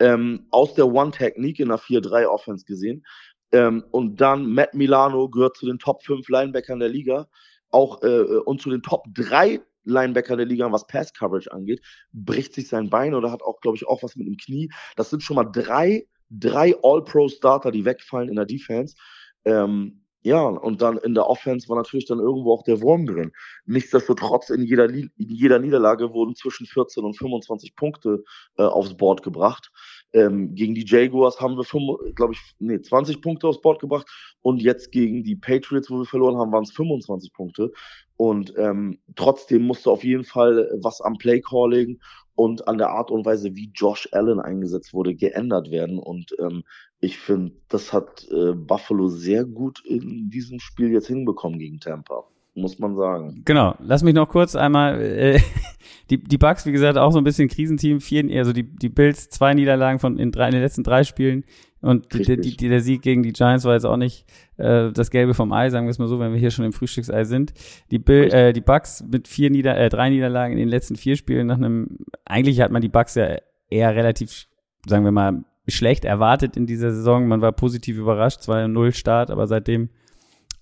Ähm, 0.00 0.46
aus 0.50 0.74
der 0.74 0.88
One-Technique 0.88 1.60
in 1.60 1.68
der 1.68 1.78
4-3-Offense 1.78 2.64
gesehen. 2.66 3.04
Ähm, 3.52 3.84
und 3.90 4.20
dann 4.20 4.52
Matt 4.52 4.74
Milano 4.74 5.28
gehört 5.28 5.56
zu 5.56 5.66
den 5.66 5.78
Top 5.78 6.02
5 6.02 6.28
Linebackern 6.28 6.80
der 6.80 6.88
Liga. 6.88 7.28
Auch 7.70 8.02
äh, 8.02 8.38
und 8.44 8.60
zu 8.60 8.70
den 8.70 8.82
Top 8.82 9.04
3 9.14 9.60
Linebacker 9.86 10.36
der 10.36 10.46
Liga, 10.46 10.70
was 10.70 10.86
Pass 10.86 11.12
Coverage 11.14 11.50
angeht, 11.52 11.80
bricht 12.12 12.54
sich 12.54 12.68
sein 12.68 12.90
Bein 12.90 13.14
oder 13.14 13.30
hat 13.30 13.42
auch, 13.42 13.60
glaube 13.60 13.76
ich, 13.76 13.86
auch 13.86 14.02
was 14.02 14.16
mit 14.16 14.26
dem 14.26 14.36
Knie. 14.36 14.70
Das 14.96 15.10
sind 15.10 15.22
schon 15.22 15.36
mal 15.36 15.44
drei, 15.44 16.06
drei 16.28 16.74
All-Pro-Starter, 16.82 17.70
die 17.70 17.84
wegfallen 17.84 18.28
in 18.28 18.36
der 18.36 18.46
Defense. 18.46 18.96
Ähm, 19.44 20.02
ja, 20.22 20.40
und 20.42 20.82
dann 20.82 20.98
in 20.98 21.14
der 21.14 21.28
Offense 21.28 21.68
war 21.68 21.76
natürlich 21.76 22.06
dann 22.06 22.18
irgendwo 22.18 22.52
auch 22.52 22.64
der 22.64 22.82
Wurm 22.82 23.06
drin. 23.06 23.30
Nichtsdestotrotz 23.64 24.50
in 24.50 24.64
jeder, 24.64 24.88
in 24.88 25.12
jeder 25.16 25.60
Niederlage 25.60 26.12
wurden 26.12 26.34
zwischen 26.34 26.66
14 26.66 27.04
und 27.04 27.16
25 27.16 27.76
Punkte 27.76 28.24
äh, 28.58 28.64
aufs 28.64 28.96
Board 28.96 29.22
gebracht. 29.22 29.70
Ähm, 30.16 30.54
gegen 30.54 30.74
die 30.74 30.86
Jaguars 30.86 31.40
haben 31.42 31.58
wir, 31.58 32.14
glaube 32.14 32.32
ich, 32.32 32.40
nee, 32.58 32.80
20 32.80 33.20
Punkte 33.20 33.48
aufs 33.48 33.60
Board 33.60 33.80
gebracht 33.80 34.08
und 34.40 34.62
jetzt 34.62 34.90
gegen 34.90 35.22
die 35.22 35.36
Patriots, 35.36 35.90
wo 35.90 35.98
wir 35.98 36.06
verloren 36.06 36.38
haben, 36.38 36.52
waren 36.52 36.62
es 36.62 36.72
25 36.72 37.34
Punkte. 37.34 37.70
Und 38.16 38.54
ähm, 38.56 38.98
trotzdem 39.14 39.62
musste 39.62 39.90
auf 39.90 40.04
jeden 40.04 40.24
Fall 40.24 40.70
was 40.80 41.02
am 41.02 41.18
Playcalling 41.18 42.00
und 42.34 42.66
an 42.66 42.78
der 42.78 42.88
Art 42.88 43.10
und 43.10 43.26
Weise, 43.26 43.54
wie 43.56 43.70
Josh 43.74 44.08
Allen 44.12 44.40
eingesetzt 44.40 44.94
wurde, 44.94 45.14
geändert 45.14 45.70
werden. 45.70 45.98
Und 45.98 46.34
ähm, 46.38 46.64
ich 46.98 47.18
finde, 47.18 47.52
das 47.68 47.92
hat 47.92 48.26
äh, 48.30 48.52
Buffalo 48.54 49.08
sehr 49.08 49.44
gut 49.44 49.84
in 49.84 50.30
diesem 50.30 50.60
Spiel 50.60 50.92
jetzt 50.92 51.08
hinbekommen 51.08 51.58
gegen 51.58 51.78
Tampa 51.78 52.24
muss 52.56 52.78
man 52.78 52.96
sagen. 52.96 53.42
Genau. 53.44 53.74
Lass 53.80 54.02
mich 54.02 54.14
noch 54.14 54.28
kurz 54.28 54.56
einmal 54.56 55.00
äh, 55.00 55.40
die 56.10 56.22
die 56.22 56.38
Bucks, 56.38 56.66
wie 56.66 56.72
gesagt, 56.72 56.98
auch 56.98 57.12
so 57.12 57.18
ein 57.18 57.24
bisschen 57.24 57.48
Krisenteam. 57.48 58.00
Vier, 58.00 58.24
also 58.38 58.52
die 58.52 58.64
die 58.64 58.88
Bills 58.88 59.28
zwei 59.28 59.54
Niederlagen 59.54 59.98
von 59.98 60.18
in, 60.18 60.32
drei, 60.32 60.46
in 60.46 60.52
den 60.52 60.62
letzten 60.62 60.82
drei 60.82 61.04
Spielen 61.04 61.44
und 61.86 62.12
die, 62.14 62.24
die, 62.24 62.56
die, 62.56 62.68
der 62.68 62.80
Sieg 62.80 63.02
gegen 63.02 63.22
die 63.22 63.32
Giants 63.32 63.64
war 63.64 63.74
jetzt 63.74 63.84
auch 63.84 63.96
nicht 63.96 64.24
äh, 64.56 64.90
das 64.92 65.10
Gelbe 65.10 65.34
vom 65.34 65.52
Ei, 65.52 65.70
sagen 65.70 65.86
wir 65.86 65.90
es 65.90 65.98
mal 65.98 66.08
so, 66.08 66.18
wenn 66.18 66.32
wir 66.32 66.40
hier 66.40 66.50
schon 66.50 66.64
im 66.64 66.72
Frühstücksei 66.72 67.24
sind. 67.24 67.52
Die 67.90 67.98
Bill, 67.98 68.32
äh, 68.32 68.52
die 68.52 68.60
Bucks 68.60 69.04
mit 69.06 69.28
vier 69.28 69.50
Nieder 69.50 69.76
äh, 69.76 69.88
drei 69.88 70.08
Niederlagen 70.10 70.52
in 70.52 70.58
den 70.58 70.68
letzten 70.68 70.96
vier 70.96 71.16
Spielen 71.16 71.46
nach 71.46 71.58
einem. 71.58 71.98
Eigentlich 72.24 72.60
hat 72.60 72.72
man 72.72 72.82
die 72.82 72.88
Bucks 72.88 73.14
ja 73.14 73.36
eher 73.68 73.94
relativ, 73.94 74.46
sagen 74.86 75.04
wir 75.04 75.12
mal, 75.12 75.44
schlecht 75.68 76.04
erwartet 76.04 76.56
in 76.56 76.66
dieser 76.66 76.92
Saison. 76.92 77.28
Man 77.28 77.40
war 77.40 77.52
positiv 77.52 77.98
überrascht, 77.98 78.40
2-0 78.40 78.92
Start, 78.92 79.30
aber 79.30 79.46
seitdem 79.46 79.90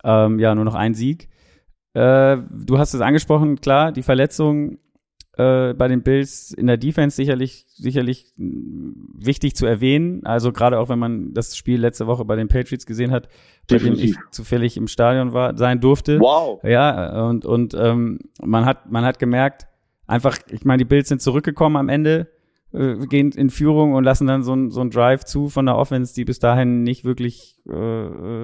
ähm, 0.03 0.39
ja 0.39 0.55
nur 0.55 0.65
noch 0.65 0.75
ein 0.75 0.95
Sieg. 0.95 1.29
Äh, 1.95 2.39
du 2.51 2.79
hast 2.79 2.95
es 2.95 3.01
angesprochen, 3.01 3.61
klar, 3.61 3.93
die 3.93 4.03
Verletzung 4.03 4.79
äh, 5.37 5.75
bei 5.75 5.89
den 5.89 6.03
Bills 6.03 6.53
in 6.53 6.67
der 6.67 6.77
Defense 6.77 7.17
sicherlich 7.17 7.67
sicherlich 7.69 8.33
wichtig 8.37 9.57
zu 9.57 9.67
erwähnen. 9.67 10.25
Also 10.25 10.53
gerade 10.53 10.79
auch 10.79 10.89
wenn 10.89 10.99
man 10.99 11.35
das 11.35 11.57
Spiel 11.57 11.81
letzte 11.81 12.07
Woche 12.07 12.25
bei 12.25 12.37
den 12.37 12.49
Patriots 12.49 12.87
gesehen 12.87 13.11
hat, 13.11 13.29
bei 13.69 13.79
dem 13.79 13.95
ich 13.95 14.17
zufällig 14.31 14.77
im 14.77 14.87
Stadion 14.87 15.33
war 15.33 15.57
sein 15.57 15.81
durfte. 15.81 16.21
Wow. 16.21 16.63
Ja 16.63 17.27
und 17.27 17.45
und 17.47 17.75
ähm, 17.75 18.21
man 18.43 18.65
hat 18.65 18.91
man 18.91 19.05
hat 19.05 19.19
gemerkt, 19.19 19.67
einfach, 20.07 20.39
ich 20.51 20.65
meine, 20.65 20.79
die 20.79 20.85
Bills 20.85 21.09
sind 21.09 21.23
zurückgekommen 21.23 21.77
am 21.77 21.89
Ende 21.89 22.29
äh, 22.75 23.07
gehen 23.07 23.31
in 23.31 23.50
Führung 23.50 23.95
und 23.95 24.02
lassen 24.02 24.26
dann 24.26 24.43
so 24.43 24.52
ein, 24.54 24.71
so 24.71 24.81
ein 24.81 24.90
Drive 24.90 25.25
zu 25.25 25.49
von 25.49 25.66
der 25.66 25.76
Offense, 25.76 26.12
die 26.12 26.25
bis 26.25 26.40
dahin 26.40 26.83
nicht 26.83 27.04
wirklich 27.04 27.57
äh, 27.69 27.73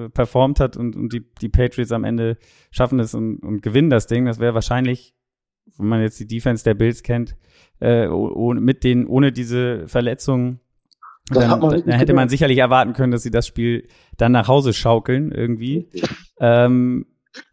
äh, 0.05 0.09
performt 0.09 0.59
hat 0.59 0.77
und, 0.77 0.95
und 0.95 1.11
die, 1.11 1.25
die 1.41 1.49
Patriots 1.49 1.91
am 1.91 2.05
Ende 2.05 2.37
schaffen 2.71 2.99
es 2.99 3.13
und, 3.13 3.39
und 3.39 3.61
gewinnen 3.61 3.89
das 3.89 4.07
Ding. 4.07 4.25
Das 4.25 4.39
wäre 4.39 4.53
wahrscheinlich, 4.53 5.13
wenn 5.77 5.87
man 5.87 6.01
jetzt 6.01 6.19
die 6.19 6.27
Defense 6.27 6.63
der 6.63 6.75
Bills 6.75 7.03
kennt, 7.03 7.35
äh, 7.81 8.07
ohne, 8.07 8.61
mit 8.61 8.83
den, 8.85 9.05
ohne 9.05 9.33
diese 9.33 9.87
Verletzungen, 9.87 10.61
dann, 11.29 11.59
dann 11.59 11.89
hätte 11.89 12.13
man 12.13 12.29
sicherlich 12.29 12.57
erwarten 12.57 12.93
können, 12.93 13.11
dass 13.11 13.23
sie 13.23 13.31
das 13.31 13.47
Spiel 13.47 13.87
dann 14.17 14.31
nach 14.31 14.47
Hause 14.47 14.73
schaukeln 14.73 15.31
irgendwie. 15.31 15.89
Ähm, 16.39 17.05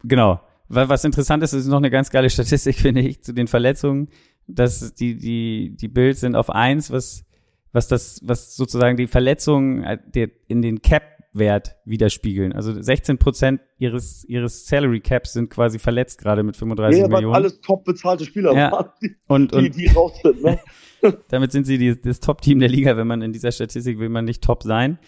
genau. 0.03 0.41
Was 0.69 1.03
interessant 1.03 1.43
ist, 1.43 1.53
ist 1.53 1.67
noch 1.67 1.77
eine 1.77 1.89
ganz 1.89 2.09
geile 2.09 2.29
Statistik, 2.29 2.75
finde 2.79 3.01
ich, 3.01 3.21
zu 3.21 3.33
den 3.33 3.47
Verletzungen 3.47 4.09
dass 4.49 4.93
die, 4.95 5.15
die, 5.15 5.75
die 5.75 5.87
Bills 5.87 6.19
sind 6.19 6.35
auf 6.35 6.49
eins, 6.49 6.91
was, 6.91 7.25
was 7.71 7.87
das, 7.87 8.21
was 8.23 8.55
sozusagen 8.55 8.97
die 8.97 9.07
Verletzungen 9.07 9.83
äh, 9.83 10.29
in 10.47 10.61
den 10.61 10.81
Cap-Wert 10.81 11.75
widerspiegeln. 11.85 12.53
Also 12.53 12.79
16 12.81 13.17
Prozent 13.17 13.61
ihres, 13.77 14.25
ihres 14.25 14.67
Salary 14.67 14.99
Caps 14.99 15.33
sind 15.33 15.49
quasi 15.49 15.79
verletzt 15.79 16.19
gerade 16.19 16.43
mit 16.43 16.57
35 16.57 17.01
ja, 17.01 17.07
Millionen. 17.07 17.35
alles 17.35 17.61
top 17.61 17.85
bezahlte 17.85 18.25
Spieler 18.25 18.53
ja. 18.53 18.71
waren, 18.71 18.89
die, 19.01 19.15
und, 19.27 19.53
und, 19.53 19.63
die, 19.63 19.69
die 19.69 19.87
raus 19.87 20.13
sind, 20.21 20.43
ne? 20.43 20.59
damit 21.29 21.51
sind 21.51 21.65
sie 21.65 21.77
die, 21.77 21.99
das 21.99 22.19
Top-Team 22.19 22.59
der 22.59 22.69
Liga, 22.69 22.97
wenn 22.97 23.07
man 23.07 23.21
in 23.21 23.31
dieser 23.31 23.51
Statistik 23.51 23.99
will 23.99 24.09
man 24.09 24.25
nicht 24.25 24.43
top 24.43 24.63
sein. 24.63 24.99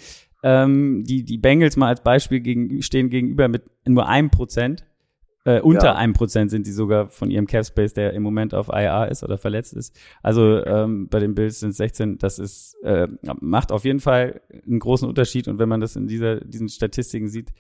Ähm, 0.44 1.04
die, 1.06 1.24
die 1.24 1.38
Bengals 1.38 1.78
mal 1.78 1.88
als 1.88 2.02
Beispiel 2.02 2.40
gegen, 2.40 2.82
stehen 2.82 3.10
gegenüber 3.10 3.48
mit 3.48 3.64
nur 3.86 4.08
einem 4.08 4.32
Prozent. 4.32 4.86
Äh, 5.44 5.62
unter 5.62 5.88
ja. 5.88 5.96
einem 5.96 6.14
Prozent 6.14 6.52
sind 6.52 6.68
die 6.68 6.72
sogar 6.72 7.10
von 7.10 7.32
ihrem 7.32 7.48
Cap 7.48 7.66
Space, 7.66 7.94
der 7.94 8.14
im 8.14 8.22
Moment 8.22 8.54
auf 8.54 8.70
IA 8.70 9.06
ist 9.06 9.24
oder 9.24 9.40
verletzt 9.40 9.74
ist. 9.74 10.00
Also 10.22 10.64
ähm, 10.64 11.08
bei 11.10 11.20
den 11.20 11.34
Bills 11.34 11.60
sind 11.60 11.72
es 11.72 11.78
16. 11.78 12.20
Das 12.20 12.38
ist 12.38 12.76
äh, 12.84 13.08
macht 13.40 13.72
auf 13.72 13.84
jeden 13.84 14.00
Fall 14.00 14.42
einen 14.68 14.80
großen 14.80 15.08
Unterschied. 15.08 15.48
Und 15.48 15.58
wenn 15.58 15.70
man 15.70 15.82
das 15.82 15.96
in 15.96 16.08
dieser 16.08 16.42
diesen 16.42 16.70
Statistiken 16.70 17.28
sieht, 17.28 17.52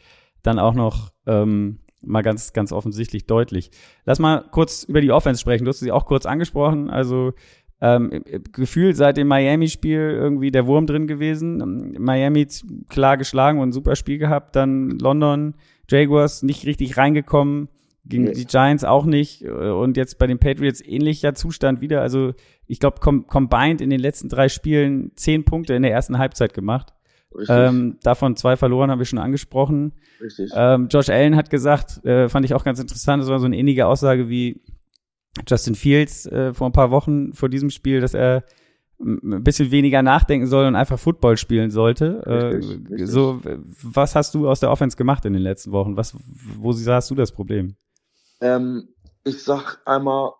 dann 0.43 0.59
auch 0.59 0.75
noch 0.75 1.11
ähm, 1.25 1.79
mal 2.03 2.21
ganz 2.21 2.53
ganz 2.53 2.71
offensichtlich 2.71 3.25
deutlich. 3.25 3.71
Lass 4.05 4.19
mal 4.19 4.45
kurz 4.51 4.83
über 4.83 5.01
die 5.01 5.11
Offense 5.11 5.41
sprechen. 5.41 5.65
Du 5.65 5.69
hast 5.69 5.79
sie 5.79 5.91
auch 5.91 6.05
kurz 6.05 6.27
angesprochen. 6.27 6.91
Also 6.91 7.33
ähm, 7.81 8.23
gefühlt 8.51 8.95
seit 8.95 9.17
dem 9.17 9.27
Miami-Spiel 9.27 9.97
irgendwie 9.97 10.51
der 10.51 10.67
Wurm 10.67 10.85
drin 10.85 11.07
gewesen. 11.07 11.95
Miami 11.97 12.47
klar 12.89 13.17
geschlagen 13.17 13.59
und 13.59 13.69
ein 13.69 13.73
super 13.73 13.95
Spiel 13.95 14.19
gehabt. 14.19 14.55
Dann 14.55 14.99
London 14.99 15.55
Jaguars 15.91 16.43
nicht 16.43 16.65
richtig 16.65 16.97
reingekommen, 16.97 17.67
gegen 18.03 18.23
nee. 18.23 18.33
die 18.33 18.45
Giants 18.45 18.83
auch 18.83 19.05
nicht 19.05 19.43
und 19.43 19.95
jetzt 19.95 20.17
bei 20.17 20.27
den 20.27 20.39
Patriots 20.39 20.81
ähnlicher 20.83 21.33
Zustand 21.33 21.81
wieder. 21.81 22.01
Also 22.01 22.33
ich 22.65 22.79
glaube, 22.79 22.99
com 22.99 23.27
combined 23.27 23.81
in 23.81 23.89
den 23.89 23.99
letzten 23.99 24.29
drei 24.29 24.49
Spielen 24.49 25.11
zehn 25.15 25.45
Punkte 25.45 25.73
in 25.73 25.83
der 25.83 25.91
ersten 25.91 26.17
Halbzeit 26.17 26.53
gemacht. 26.53 26.93
Ähm, 27.47 27.97
davon 28.03 28.35
zwei 28.35 28.57
verloren, 28.57 28.91
haben 28.91 28.99
wir 28.99 29.05
schon 29.05 29.19
angesprochen. 29.19 29.93
Richtig. 30.21 30.51
Ähm, 30.53 30.87
Josh 30.89 31.09
Allen 31.09 31.35
hat 31.35 31.49
gesagt, 31.49 32.03
äh, 32.05 32.27
fand 32.27 32.45
ich 32.45 32.53
auch 32.53 32.65
ganz 32.65 32.79
interessant, 32.79 33.23
das 33.23 33.29
war 33.29 33.39
so 33.39 33.45
eine 33.45 33.57
ähnliche 33.57 33.87
Aussage 33.87 34.27
wie 34.27 34.61
Justin 35.47 35.75
Fields 35.75 36.25
äh, 36.25 36.53
vor 36.53 36.67
ein 36.67 36.73
paar 36.73 36.91
Wochen 36.91 37.33
vor 37.33 37.47
diesem 37.47 37.69
Spiel, 37.69 38.01
dass 38.01 38.13
er 38.13 38.43
ein 38.99 39.43
bisschen 39.43 39.71
weniger 39.71 40.03
nachdenken 40.03 40.45
soll 40.45 40.65
und 40.65 40.75
einfach 40.75 40.99
Football 40.99 41.37
spielen 41.37 41.71
sollte. 41.71 42.23
Richtig, 42.25 42.71
äh, 42.71 42.93
richtig. 42.93 43.07
So, 43.07 43.41
was 43.81 44.15
hast 44.15 44.35
du 44.35 44.47
aus 44.47 44.59
der 44.59 44.69
Offense 44.69 44.97
gemacht 44.97 45.25
in 45.25 45.33
den 45.33 45.41
letzten 45.41 45.71
Wochen? 45.71 45.97
Was, 45.97 46.15
wo 46.57 46.71
sahst 46.71 47.09
du 47.09 47.15
das 47.15 47.31
Problem? 47.31 47.75
Ähm, 48.41 48.89
ich 49.23 49.43
sag 49.43 49.81
einmal, 49.85 50.31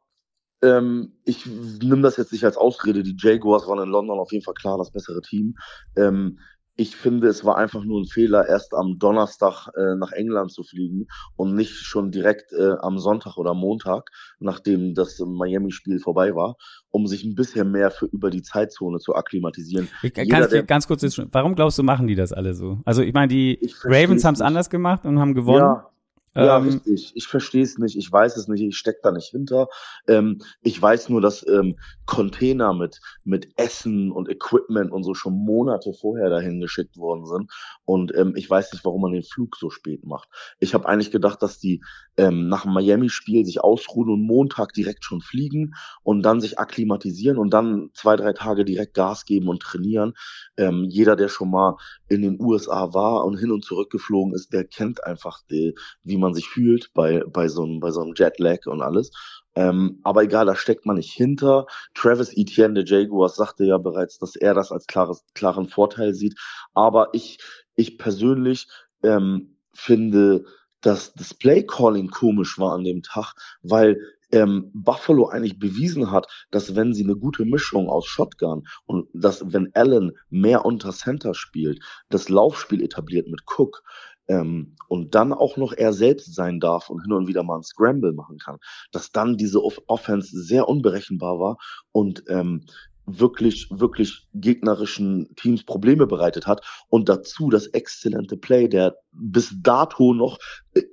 ähm, 0.64 1.14
ich 1.24 1.46
nehme 1.46 2.02
das 2.02 2.18
jetzt 2.18 2.32
nicht 2.32 2.46
als 2.46 2.58
Ausrede. 2.58 3.04
Die 3.04 3.16
Jaguars 3.18 3.68
waren 3.68 3.84
in 3.84 3.90
London 3.90 4.20
auf 4.20 4.32
jeden 4.32 4.44
Fall 4.44 4.54
klar 4.54 4.78
das 4.78 4.92
bessere 4.92 5.22
Team. 5.22 5.56
Ähm, 5.96 6.40
ich 6.78 6.96
finde, 6.96 7.28
es 7.28 7.44
war 7.44 7.58
einfach 7.58 7.84
nur 7.84 8.02
ein 8.02 8.06
Fehler, 8.06 8.48
erst 8.48 8.74
am 8.74 8.98
Donnerstag 8.98 9.68
äh, 9.76 9.96
nach 9.96 10.14
England 10.14 10.52
zu 10.52 10.64
fliegen 10.64 11.08
und 11.36 11.54
nicht 11.54 11.74
schon 11.74 12.12
direkt 12.12 12.54
äh, 12.54 12.76
am 12.82 12.98
Sonntag 12.98 13.38
oder 13.38 13.54
Montag, 13.54 14.10
nachdem 14.40 14.96
das 14.96 15.20
Miami-Spiel 15.20 16.00
vorbei 16.00 16.34
war, 16.34 16.56
um 16.90 17.08
sich 17.08 17.24
ein 17.24 17.36
bisschen 17.36 17.72
mehr 17.72 17.92
für 17.92 18.06
über 18.06 18.30
die 18.30 18.42
Zeitzone 18.42 19.00
zu 19.00 19.16
akklimatisieren. 19.16 19.90
Ich, 20.02 20.16
Jeder, 20.16 20.48
der, 20.48 20.64
ganz 20.64 20.88
kurz, 20.88 21.04
warum 21.32 21.56
glaubst 21.56 21.78
du, 21.78 21.84
machen 21.84 22.08
die 22.08 22.16
das 22.16 22.32
alle 22.32 22.54
so? 22.54 22.80
Also 22.86 23.04
ich 23.04 23.14
meine, 23.14 23.28
die 23.28 23.60
Ravens 23.84 24.24
haben 24.24 24.36
es 24.36 24.42
anders 24.42 24.70
gemacht 24.70 25.06
und 25.06 25.20
haben 25.20 25.36
gewonnen. 25.36 25.60
Ja, 25.60 25.91
ja, 26.34 26.58
ähm, 26.58 26.64
richtig. 26.64 27.12
Ich 27.16 27.28
verstehe 27.28 27.64
es 27.64 27.78
nicht. 27.78 27.98
Ich 27.98 28.10
weiß 28.12 28.38
es 28.38 28.48
nicht. 28.48 28.62
Ich 28.62 28.78
steck 28.78 29.02
da 29.04 29.12
nicht 29.12 29.32
hinter. 29.32 29.68
Ähm, 30.08 30.42
ich 30.62 30.82
weiß 30.82 31.10
nur, 31.10 31.20
dass 31.20 31.46
ähm, 31.48 31.78
Container 32.06 32.74
mit 32.74 33.02
mit 33.24 33.50
Essen 33.58 34.12
und 34.12 34.30
Equipment 34.30 34.92
und 34.92 35.04
so 35.04 35.14
schon 35.14 35.34
Monate 35.34 35.94
vorher 35.94 36.30
dahin 36.30 36.62
geschickt 36.62 36.98
worden 36.98 37.26
sind. 37.26 37.52
Und 37.84 38.16
ähm, 38.16 38.34
ich 38.36 38.50
weiß 38.50 38.72
nicht, 38.72 38.86
warum 38.86 39.02
man 39.02 39.12
den 39.12 39.24
Flug 39.24 39.58
so 39.58 39.70
spät 39.70 40.06
macht. 40.06 40.30
Ich 40.60 40.74
habe 40.74 40.88
eigentlich 40.88 41.12
gedacht, 41.12 41.42
dass 41.42 41.60
die 41.60 41.82
ähm, 42.16 42.48
nach 42.48 42.64
dem 42.64 42.74
Miami-Spiel 42.74 43.46
sich 43.46 43.62
ausruhen 43.62 44.10
und 44.10 44.22
Montag 44.22 44.74
direkt 44.74 45.04
schon 45.04 45.22
fliegen 45.22 45.74
und 46.04 46.24
dann 46.24 46.40
sich 46.40 46.60
akklimatisieren 46.60 47.38
und 47.38 47.54
dann 47.54 47.90
zwei 47.94 48.16
drei 48.16 48.34
Tage 48.34 48.64
direkt 48.64 48.94
Gas 48.94 49.26
geben 49.26 49.50
und 49.50 49.62
trainieren. 49.62 50.14
Ähm, 50.58 50.86
jeder, 50.90 51.16
der 51.16 51.28
schon 51.28 51.52
mal 51.52 51.76
in 52.08 52.22
den 52.22 52.40
USA 52.40 52.94
war 52.94 53.26
und 53.26 53.38
hin 53.38 53.52
und 53.52 53.66
zurück 53.66 53.90
geflogen 53.90 54.34
ist, 54.34 54.54
der 54.54 54.66
kennt 54.66 55.04
einfach 55.04 55.42
die, 55.50 55.76
wie 56.04 56.21
man 56.22 56.34
sich 56.34 56.48
fühlt 56.48 56.92
bei, 56.94 57.24
bei 57.28 57.48
so 57.48 57.64
einem, 57.64 57.80
bei 57.80 57.92
so 57.92 58.02
einem 58.02 58.14
Jetlag 58.16 58.66
und 58.68 58.82
alles. 58.82 59.12
Ähm, 59.56 60.00
aber 60.04 60.24
egal, 60.24 60.46
da 60.46 60.56
steckt 60.56 60.86
man 60.86 60.96
nicht 60.96 61.12
hinter. 61.12 61.66
Travis 61.94 62.36
Etienne, 62.36 62.84
der 62.84 62.86
Jaguars, 62.86 63.36
sagte 63.36 63.66
ja 63.66 63.78
bereits, 63.78 64.18
dass 64.18 64.36
er 64.36 64.54
das 64.54 64.72
als 64.72 64.88
klares, 64.88 65.26
klaren 65.34 65.68
Vorteil 65.68 66.14
sieht. 66.14 66.40
Aber 66.74 67.10
ich, 67.14 67.40
ich 67.76 67.98
persönlich 67.98 68.68
ähm, 69.04 69.58
finde, 69.74 70.46
dass 70.80 71.14
das 71.14 71.34
Play 71.34 71.64
Calling 71.64 72.10
komisch 72.10 72.58
war 72.58 72.74
an 72.74 72.84
dem 72.84 73.04
Tag, 73.04 73.34
weil 73.62 73.98
ähm, 74.32 74.72
Buffalo 74.74 75.28
eigentlich 75.28 75.60
bewiesen 75.60 76.12
hat, 76.12 76.28
dass 76.52 76.76
wenn 76.76 76.94
sie 76.94 77.04
eine 77.04 77.16
gute 77.16 77.46
Mischung 77.46 77.90
aus 77.90 78.08
Shotgun 78.08 78.64
und 78.86 79.10
dass 79.14 79.52
wenn 79.52 79.72
Allen 79.74 80.14
mehr 80.30 80.66
unter 80.66 80.92
Center 80.92 81.34
spielt, 81.34 81.84
das 82.10 82.30
Laufspiel 82.30 82.82
etabliert 82.82 83.28
mit 83.28 83.42
Cook, 83.46 83.84
ähm, 84.28 84.76
und 84.88 85.16
dann 85.16 85.34
auch 85.34 85.58
noch 85.58 85.74
er 85.74 85.94
selbst 85.94 86.34
sein 86.36 86.60
darf 86.60 86.90
und 86.90 87.02
hin 87.02 87.14
und 87.14 87.28
wieder 87.28 87.44
mal 87.44 87.58
ein 87.58 87.64
Scramble 87.64 88.14
machen 88.14 88.38
kann, 88.38 88.58
dass 88.92 89.12
dann 89.12 89.38
diese 89.38 89.64
Off 89.64 89.82
Offense 89.88 90.30
sehr 90.42 90.68
unberechenbar 90.68 91.40
war 91.40 91.58
und 91.92 92.24
ähm, 92.28 92.66
wirklich, 93.06 93.68
wirklich 93.72 94.28
gegnerischen 94.34 95.34
Teams 95.36 95.64
Probleme 95.64 96.08
bereitet 96.08 96.48
hat 96.48 96.66
und 96.90 97.10
dazu 97.10 97.50
das 97.50 97.68
exzellente 97.68 98.38
Play 98.38 98.68
der 98.68 98.96
bis 99.12 99.54
dato 99.62 100.14
noch 100.14 100.38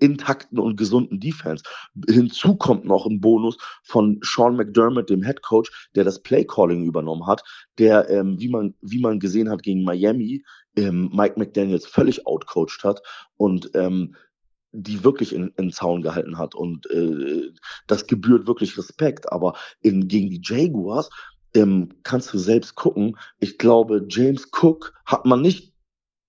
intakten 0.00 0.58
und 0.58 0.76
gesunden 0.76 1.20
Defense. 1.20 1.62
Hinzu 2.08 2.56
kommt 2.56 2.84
noch 2.84 3.06
ein 3.06 3.20
Bonus 3.20 3.58
von 3.84 4.18
Sean 4.22 4.56
McDermott, 4.56 5.10
dem 5.10 5.22
Head 5.22 5.42
Coach, 5.42 5.88
der 5.94 6.04
das 6.04 6.22
Play 6.22 6.44
Calling 6.44 6.84
übernommen 6.84 7.26
hat, 7.26 7.42
der, 7.78 8.08
ähm, 8.10 8.40
wie 8.40 8.48
man, 8.48 8.74
wie 8.80 9.00
man 9.00 9.20
gesehen 9.20 9.50
hat 9.50 9.62
gegen 9.62 9.84
Miami, 9.84 10.42
ähm, 10.78 11.10
Mike 11.12 11.38
McDaniels 11.38 11.86
völlig 11.86 12.26
outcoached 12.26 12.84
hat 12.84 13.02
und 13.36 13.70
ähm, 13.74 14.14
die 14.72 15.02
wirklich 15.02 15.34
in, 15.34 15.52
in 15.56 15.72
Zaun 15.72 16.02
gehalten 16.02 16.38
hat. 16.38 16.54
Und 16.54 16.90
äh, 16.90 17.50
das 17.86 18.06
gebührt 18.06 18.46
wirklich 18.46 18.76
Respekt. 18.76 19.32
Aber 19.32 19.54
in, 19.80 20.08
gegen 20.08 20.30
die 20.30 20.42
Jaguars 20.42 21.10
ähm, 21.54 21.88
kannst 22.02 22.32
du 22.32 22.38
selbst 22.38 22.74
gucken. 22.74 23.16
Ich 23.38 23.58
glaube, 23.58 24.06
James 24.08 24.48
Cook 24.52 24.92
hat 25.06 25.24
man 25.24 25.40
nicht 25.40 25.74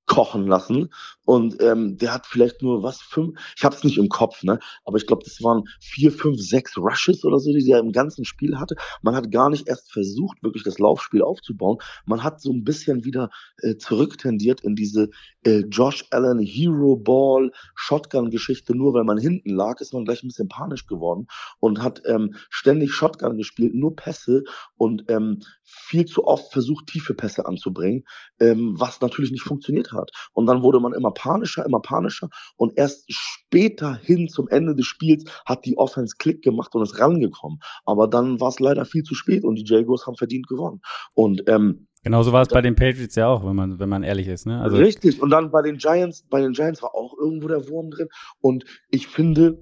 kochen 0.06 0.48
lassen. 0.48 0.90
Und 1.30 1.62
ähm, 1.62 1.96
der 2.00 2.12
hat 2.12 2.26
vielleicht 2.26 2.64
nur 2.64 2.82
was, 2.82 3.02
fünf, 3.02 3.40
ich 3.56 3.64
habe 3.64 3.76
es 3.76 3.84
nicht 3.84 4.00
im 4.00 4.10
Kopf, 4.10 4.42
ne? 4.42 4.58
Aber 4.84 4.98
ich 4.98 5.06
glaube, 5.06 5.22
das 5.24 5.44
waren 5.44 5.66
vier, 5.80 6.12
fünf, 6.12 6.42
sechs 6.42 6.76
Rushes 6.76 7.24
oder 7.24 7.38
so, 7.38 7.54
die 7.54 7.70
er 7.70 7.78
im 7.78 7.92
ganzen 7.92 8.26
Spiel 8.26 8.58
hatte. 8.58 8.74
Man 9.04 9.14
hat 9.14 9.30
gar 9.30 9.52
nicht 9.52 9.68
erst 9.68 9.92
versucht, 9.92 10.42
wirklich 10.42 10.64
das 10.64 10.80
Laufspiel 10.80 11.22
aufzubauen. 11.22 11.78
Man 12.08 12.24
hat 12.24 12.42
so 12.42 12.52
ein 12.52 12.64
bisschen 12.64 13.06
wieder 13.06 13.30
äh, 13.62 13.76
zurücktendiert 13.76 14.62
in 14.62 14.74
diese 14.74 15.12
äh, 15.44 15.60
Josh 15.70 16.04
Allen 16.10 16.40
Hero 16.40 16.96
Ball 16.96 17.52
Shotgun-Geschichte. 17.76 18.76
Nur 18.76 18.96
weil 18.96 19.04
man 19.04 19.20
hinten 19.20 19.52
lag, 19.52 19.82
ist 19.82 19.94
man 19.94 20.06
gleich 20.06 20.24
ein 20.24 20.30
bisschen 20.30 20.48
panisch 20.48 20.88
geworden 20.88 21.28
und 21.60 21.84
hat 21.84 22.02
ähm, 22.08 22.34
ständig 22.50 22.92
Shotgun 22.92 23.38
gespielt, 23.38 23.76
nur 23.76 23.96
Pässe 23.96 24.46
und 24.78 25.04
ähm, 25.10 25.42
viel 25.64 26.06
zu 26.06 26.26
oft 26.26 26.52
versucht, 26.52 26.88
tiefe 26.88 27.14
Pässe 27.14 27.46
anzubringen, 27.46 28.04
ähm, 28.40 28.74
was 28.80 29.00
natürlich 29.02 29.30
nicht 29.32 29.44
funktioniert 29.44 29.92
hat. 29.92 30.10
Und 30.34 30.48
dann 30.48 30.64
wurde 30.64 30.80
man 30.80 30.94
immer 30.94 31.12
panischer, 31.20 31.66
immer 31.66 31.82
panischer 31.82 32.30
und 32.56 32.78
erst 32.78 33.04
später 33.08 33.96
hin 33.96 34.30
zum 34.30 34.48
Ende 34.48 34.74
des 34.76 34.86
Spiels 34.86 35.26
hat 35.46 35.66
die 35.66 35.78
Offense 35.78 36.16
Klick 36.18 36.42
gemacht 36.42 36.74
und 36.74 36.82
ist 36.82 37.00
rangekommen. 37.00 37.60
Aber 37.86 38.08
dann 38.08 38.40
war 38.40 38.50
es 38.50 38.60
leider 38.60 38.86
viel 38.86 39.04
zu 39.04 39.16
spät 39.16 39.44
und 39.44 39.56
die 39.56 39.66
Jaguars 39.66 40.08
haben 40.08 40.16
verdient 40.16 40.48
gewonnen. 40.48 40.82
Und 41.14 41.44
ähm, 41.48 41.88
Genauso 42.02 42.32
war 42.32 42.42
es 42.42 42.48
bei 42.48 42.62
den 42.62 42.76
Patriots 42.76 43.16
ja 43.16 43.28
auch, 43.28 43.46
wenn 43.46 43.58
man, 43.58 43.78
wenn 43.78 43.90
man 43.90 44.04
ehrlich 44.04 44.28
ist. 44.30 44.46
Ne? 44.46 44.62
Also 44.62 44.78
richtig. 44.78 45.22
Und 45.22 45.32
dann 45.32 45.52
bei 45.52 45.62
den 45.62 45.78
Giants, 45.78 46.26
bei 46.30 46.40
den 46.40 46.54
Giants 46.54 46.82
war 46.82 46.96
auch 46.96 47.14
irgendwo 47.18 47.50
der 47.50 47.68
Wurm 47.68 47.92
drin. 47.92 48.08
Und 48.40 48.64
ich 48.90 49.08
finde, 49.08 49.62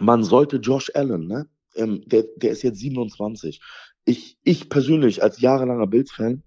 man 0.00 0.24
sollte 0.24 0.56
Josh 0.56 0.90
Allen, 0.94 1.28
ne? 1.28 1.46
Ähm, 1.76 2.02
der, 2.06 2.24
der 2.36 2.50
ist 2.50 2.62
jetzt 2.62 2.80
27 2.80 3.60
ich, 4.06 4.38
ich 4.44 4.70
persönlich 4.70 5.22
als 5.22 5.40
jahrelanger 5.40 5.88
Bills-Fan, 5.88 6.42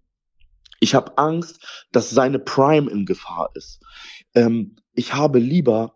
ich 0.79 0.95
habe 0.95 1.17
Angst, 1.17 1.87
dass 1.91 2.09
seine 2.09 2.39
Prime 2.39 2.89
in 2.89 3.05
Gefahr 3.05 3.49
ist. 3.53 3.81
Ähm, 4.35 4.75
ich 4.93 5.13
habe 5.13 5.39
lieber 5.39 5.95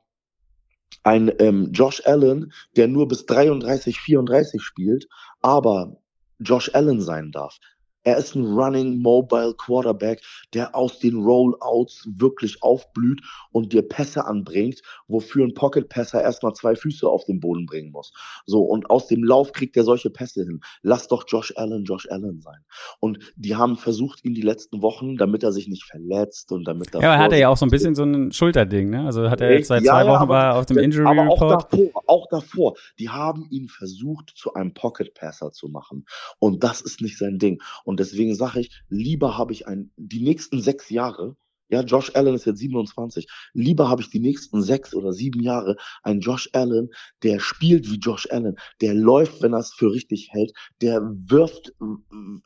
ein 1.03 1.31
ähm, 1.39 1.71
Josh 1.71 2.01
Allen, 2.05 2.53
der 2.75 2.87
nur 2.87 3.07
bis 3.07 3.25
33, 3.25 3.99
34 3.99 4.61
spielt, 4.61 5.07
aber 5.41 5.97
Josh 6.39 6.71
Allen 6.73 7.01
sein 7.01 7.31
darf. 7.31 7.59
Er 8.03 8.17
ist 8.17 8.35
ein 8.35 8.45
Running 8.45 8.99
Mobile 8.99 9.53
Quarterback, 9.57 10.21
der 10.53 10.75
aus 10.75 10.99
den 10.99 11.15
Rollouts 11.15 12.07
wirklich 12.17 12.61
aufblüht 12.61 13.21
und 13.51 13.71
dir 13.71 13.81
Pässe 13.81 14.25
anbringt, 14.25 14.81
wofür 15.07 15.45
ein 15.45 15.53
Pocket 15.53 15.87
Passer 15.87 16.21
erstmal 16.21 16.53
zwei 16.53 16.75
Füße 16.75 17.07
auf 17.07 17.25
den 17.25 17.39
Boden 17.39 17.65
bringen 17.65 17.91
muss. 17.91 18.13
So 18.45 18.63
und 18.63 18.89
aus 18.89 19.07
dem 19.07 19.23
Lauf 19.23 19.53
kriegt 19.53 19.77
er 19.77 19.83
solche 19.83 20.09
Pässe 20.09 20.43
hin. 20.43 20.59
Lass 20.81 21.07
doch 21.07 21.23
Josh 21.27 21.53
Allen 21.55 21.85
Josh 21.85 22.09
Allen 22.09 22.41
sein. 22.41 22.63
Und 22.99 23.19
die 23.35 23.55
haben 23.55 23.77
versucht 23.77 24.25
ihn 24.25 24.33
die 24.33 24.41
letzten 24.41 24.81
Wochen, 24.81 25.15
damit 25.17 25.43
er 25.43 25.51
sich 25.51 25.67
nicht 25.67 25.85
verletzt 25.85 26.51
und 26.51 26.65
damit 26.65 26.93
er 26.93 27.01
Ja, 27.01 27.13
aber 27.13 27.23
hat 27.23 27.31
er 27.31 27.37
ja 27.37 27.49
auch 27.49 27.57
so 27.57 27.65
ein 27.65 27.71
bisschen 27.71 27.95
so 27.95 28.03
ein 28.03 28.31
Schulterding, 28.31 28.89
ne? 28.89 29.05
Also 29.05 29.29
hat 29.29 29.41
er 29.41 29.53
jetzt 29.53 29.67
seit 29.67 29.83
zwei 29.83 30.03
ja, 30.03 30.07
Wochen 30.07 30.23
ja, 30.23 30.29
war 30.29 30.55
auf 30.55 30.65
dem 30.65 30.77
Injury 30.77 31.07
aber 31.07 31.31
Report. 31.31 31.41
Auch 31.41 31.69
davor, 31.69 32.03
auch 32.07 32.27
davor, 32.29 32.73
die 32.99 33.09
haben 33.09 33.47
ihn 33.49 33.69
versucht 33.69 34.33
zu 34.35 34.53
einem 34.53 34.73
Pocket 34.73 35.13
Passer 35.13 35.51
zu 35.51 35.69
machen 35.69 36.05
und 36.39 36.63
das 36.63 36.81
ist 36.81 37.01
nicht 37.01 37.17
sein 37.17 37.39
Ding. 37.39 37.61
Und 37.85 37.92
und 37.93 37.99
deswegen 37.99 38.33
sage 38.33 38.59
ich, 38.59 38.81
lieber 38.89 39.37
habe 39.37 39.53
ich 39.53 39.67
ein, 39.67 39.91
die 39.97 40.23
nächsten 40.23 40.59
sechs 40.59 40.89
Jahre, 40.89 41.37
ja, 41.69 41.81
Josh 41.81 42.09
Allen 42.15 42.33
ist 42.33 42.45
jetzt 42.45 42.57
27. 42.57 43.27
Lieber 43.53 43.87
habe 43.87 44.01
ich 44.01 44.09
die 44.09 44.19
nächsten 44.19 44.63
sechs 44.63 44.95
oder 44.95 45.13
sieben 45.13 45.41
Jahre 45.41 45.75
einen 46.01 46.21
Josh 46.21 46.49
Allen, 46.53 46.89
der 47.21 47.39
spielt 47.39 47.87
wie 47.91 47.97
Josh 47.97 48.27
Allen, 48.31 48.55
der 48.81 48.95
läuft, 48.95 49.43
wenn 49.43 49.53
er 49.53 49.59
es 49.59 49.73
für 49.73 49.91
richtig 49.91 50.29
hält, 50.31 50.53
der 50.81 51.03
wirft 51.03 51.69
äh, 51.69 51.85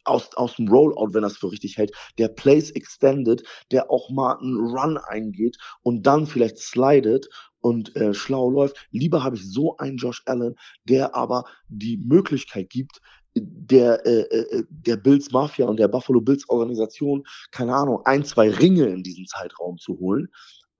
aus, 0.04 0.36
aus 0.36 0.58
dem 0.58 0.68
Rollout, 0.68 1.14
wenn 1.14 1.24
er 1.24 1.28
es 1.28 1.38
für 1.38 1.50
richtig 1.50 1.78
hält, 1.78 1.94
der 2.18 2.28
plays 2.28 2.72
extended, 2.72 3.42
der 3.72 3.90
auch 3.90 4.10
mal 4.10 4.38
einen 4.38 4.58
Run 4.58 4.98
eingeht 4.98 5.56
und 5.82 6.06
dann 6.06 6.28
vielleicht 6.28 6.58
slidet 6.58 7.30
und 7.62 7.96
äh, 7.96 8.14
schlau 8.14 8.50
läuft. 8.50 8.86
Lieber 8.92 9.24
habe 9.24 9.38
ich 9.38 9.50
so 9.50 9.78
einen 9.78 9.96
Josh 9.96 10.24
Allen, 10.26 10.56
der 10.84 11.16
aber 11.16 11.46
die 11.70 11.96
Möglichkeit 11.96 12.70
gibt, 12.70 13.00
der, 13.42 14.06
äh, 14.06 14.22
äh, 14.22 14.64
der 14.70 14.98
Bills 14.98 15.32
Mafia 15.32 15.66
und 15.68 15.78
der 15.80 15.88
Buffalo 15.88 16.22
Bills 16.22 16.48
Organisation, 16.50 17.26
keine 17.52 17.76
Ahnung, 17.76 18.02
ein, 18.06 18.24
zwei 18.24 18.50
Ringe 18.50 18.86
in 18.86 19.04
diesem 19.04 19.26
Zeitraum 19.26 19.78
zu 19.78 20.00
holen, 20.00 20.30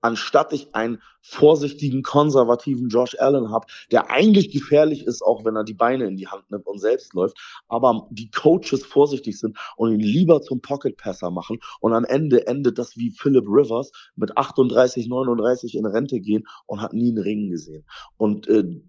anstatt 0.00 0.52
ich 0.52 0.74
einen 0.74 1.02
vorsichtigen, 1.20 2.02
konservativen 2.02 2.88
Josh 2.88 3.16
Allen 3.18 3.50
habe, 3.50 3.66
der 3.90 4.10
eigentlich 4.10 4.50
gefährlich 4.50 5.06
ist, 5.06 5.22
auch 5.22 5.44
wenn 5.44 5.56
er 5.56 5.64
die 5.64 5.74
Beine 5.74 6.06
in 6.06 6.16
die 6.16 6.28
Hand 6.28 6.50
nimmt 6.50 6.66
und 6.66 6.78
selbst 6.78 7.14
läuft, 7.14 7.36
aber 7.68 8.06
die 8.10 8.30
Coaches 8.30 8.84
vorsichtig 8.84 9.38
sind 9.38 9.58
und 9.76 9.92
ihn 9.92 10.00
lieber 10.00 10.40
zum 10.40 10.60
Pocket 10.60 10.96
Passer 10.96 11.30
machen 11.30 11.58
und 11.80 11.92
am 11.92 12.04
Ende 12.04 12.46
endet 12.46 12.78
das 12.78 12.96
wie 12.96 13.10
Philip 13.10 13.44
Rivers 13.46 13.90
mit 14.16 14.36
38, 14.36 15.08
39 15.08 15.74
in 15.74 15.86
Rente 15.86 16.20
gehen 16.20 16.46
und 16.66 16.80
hat 16.80 16.92
nie 16.92 17.08
einen 17.08 17.18
Ring 17.18 17.50
gesehen. 17.50 17.84
Und 18.16 18.46
äh, 18.48 18.80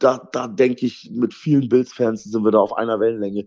da, 0.00 0.28
da 0.32 0.48
denke 0.48 0.86
ich, 0.86 1.10
mit 1.12 1.34
vielen 1.34 1.68
Bills-Fans 1.68 2.24
sind 2.24 2.44
wir 2.44 2.50
da 2.50 2.58
auf 2.58 2.76
einer 2.76 2.98
Wellenlänge 2.98 3.46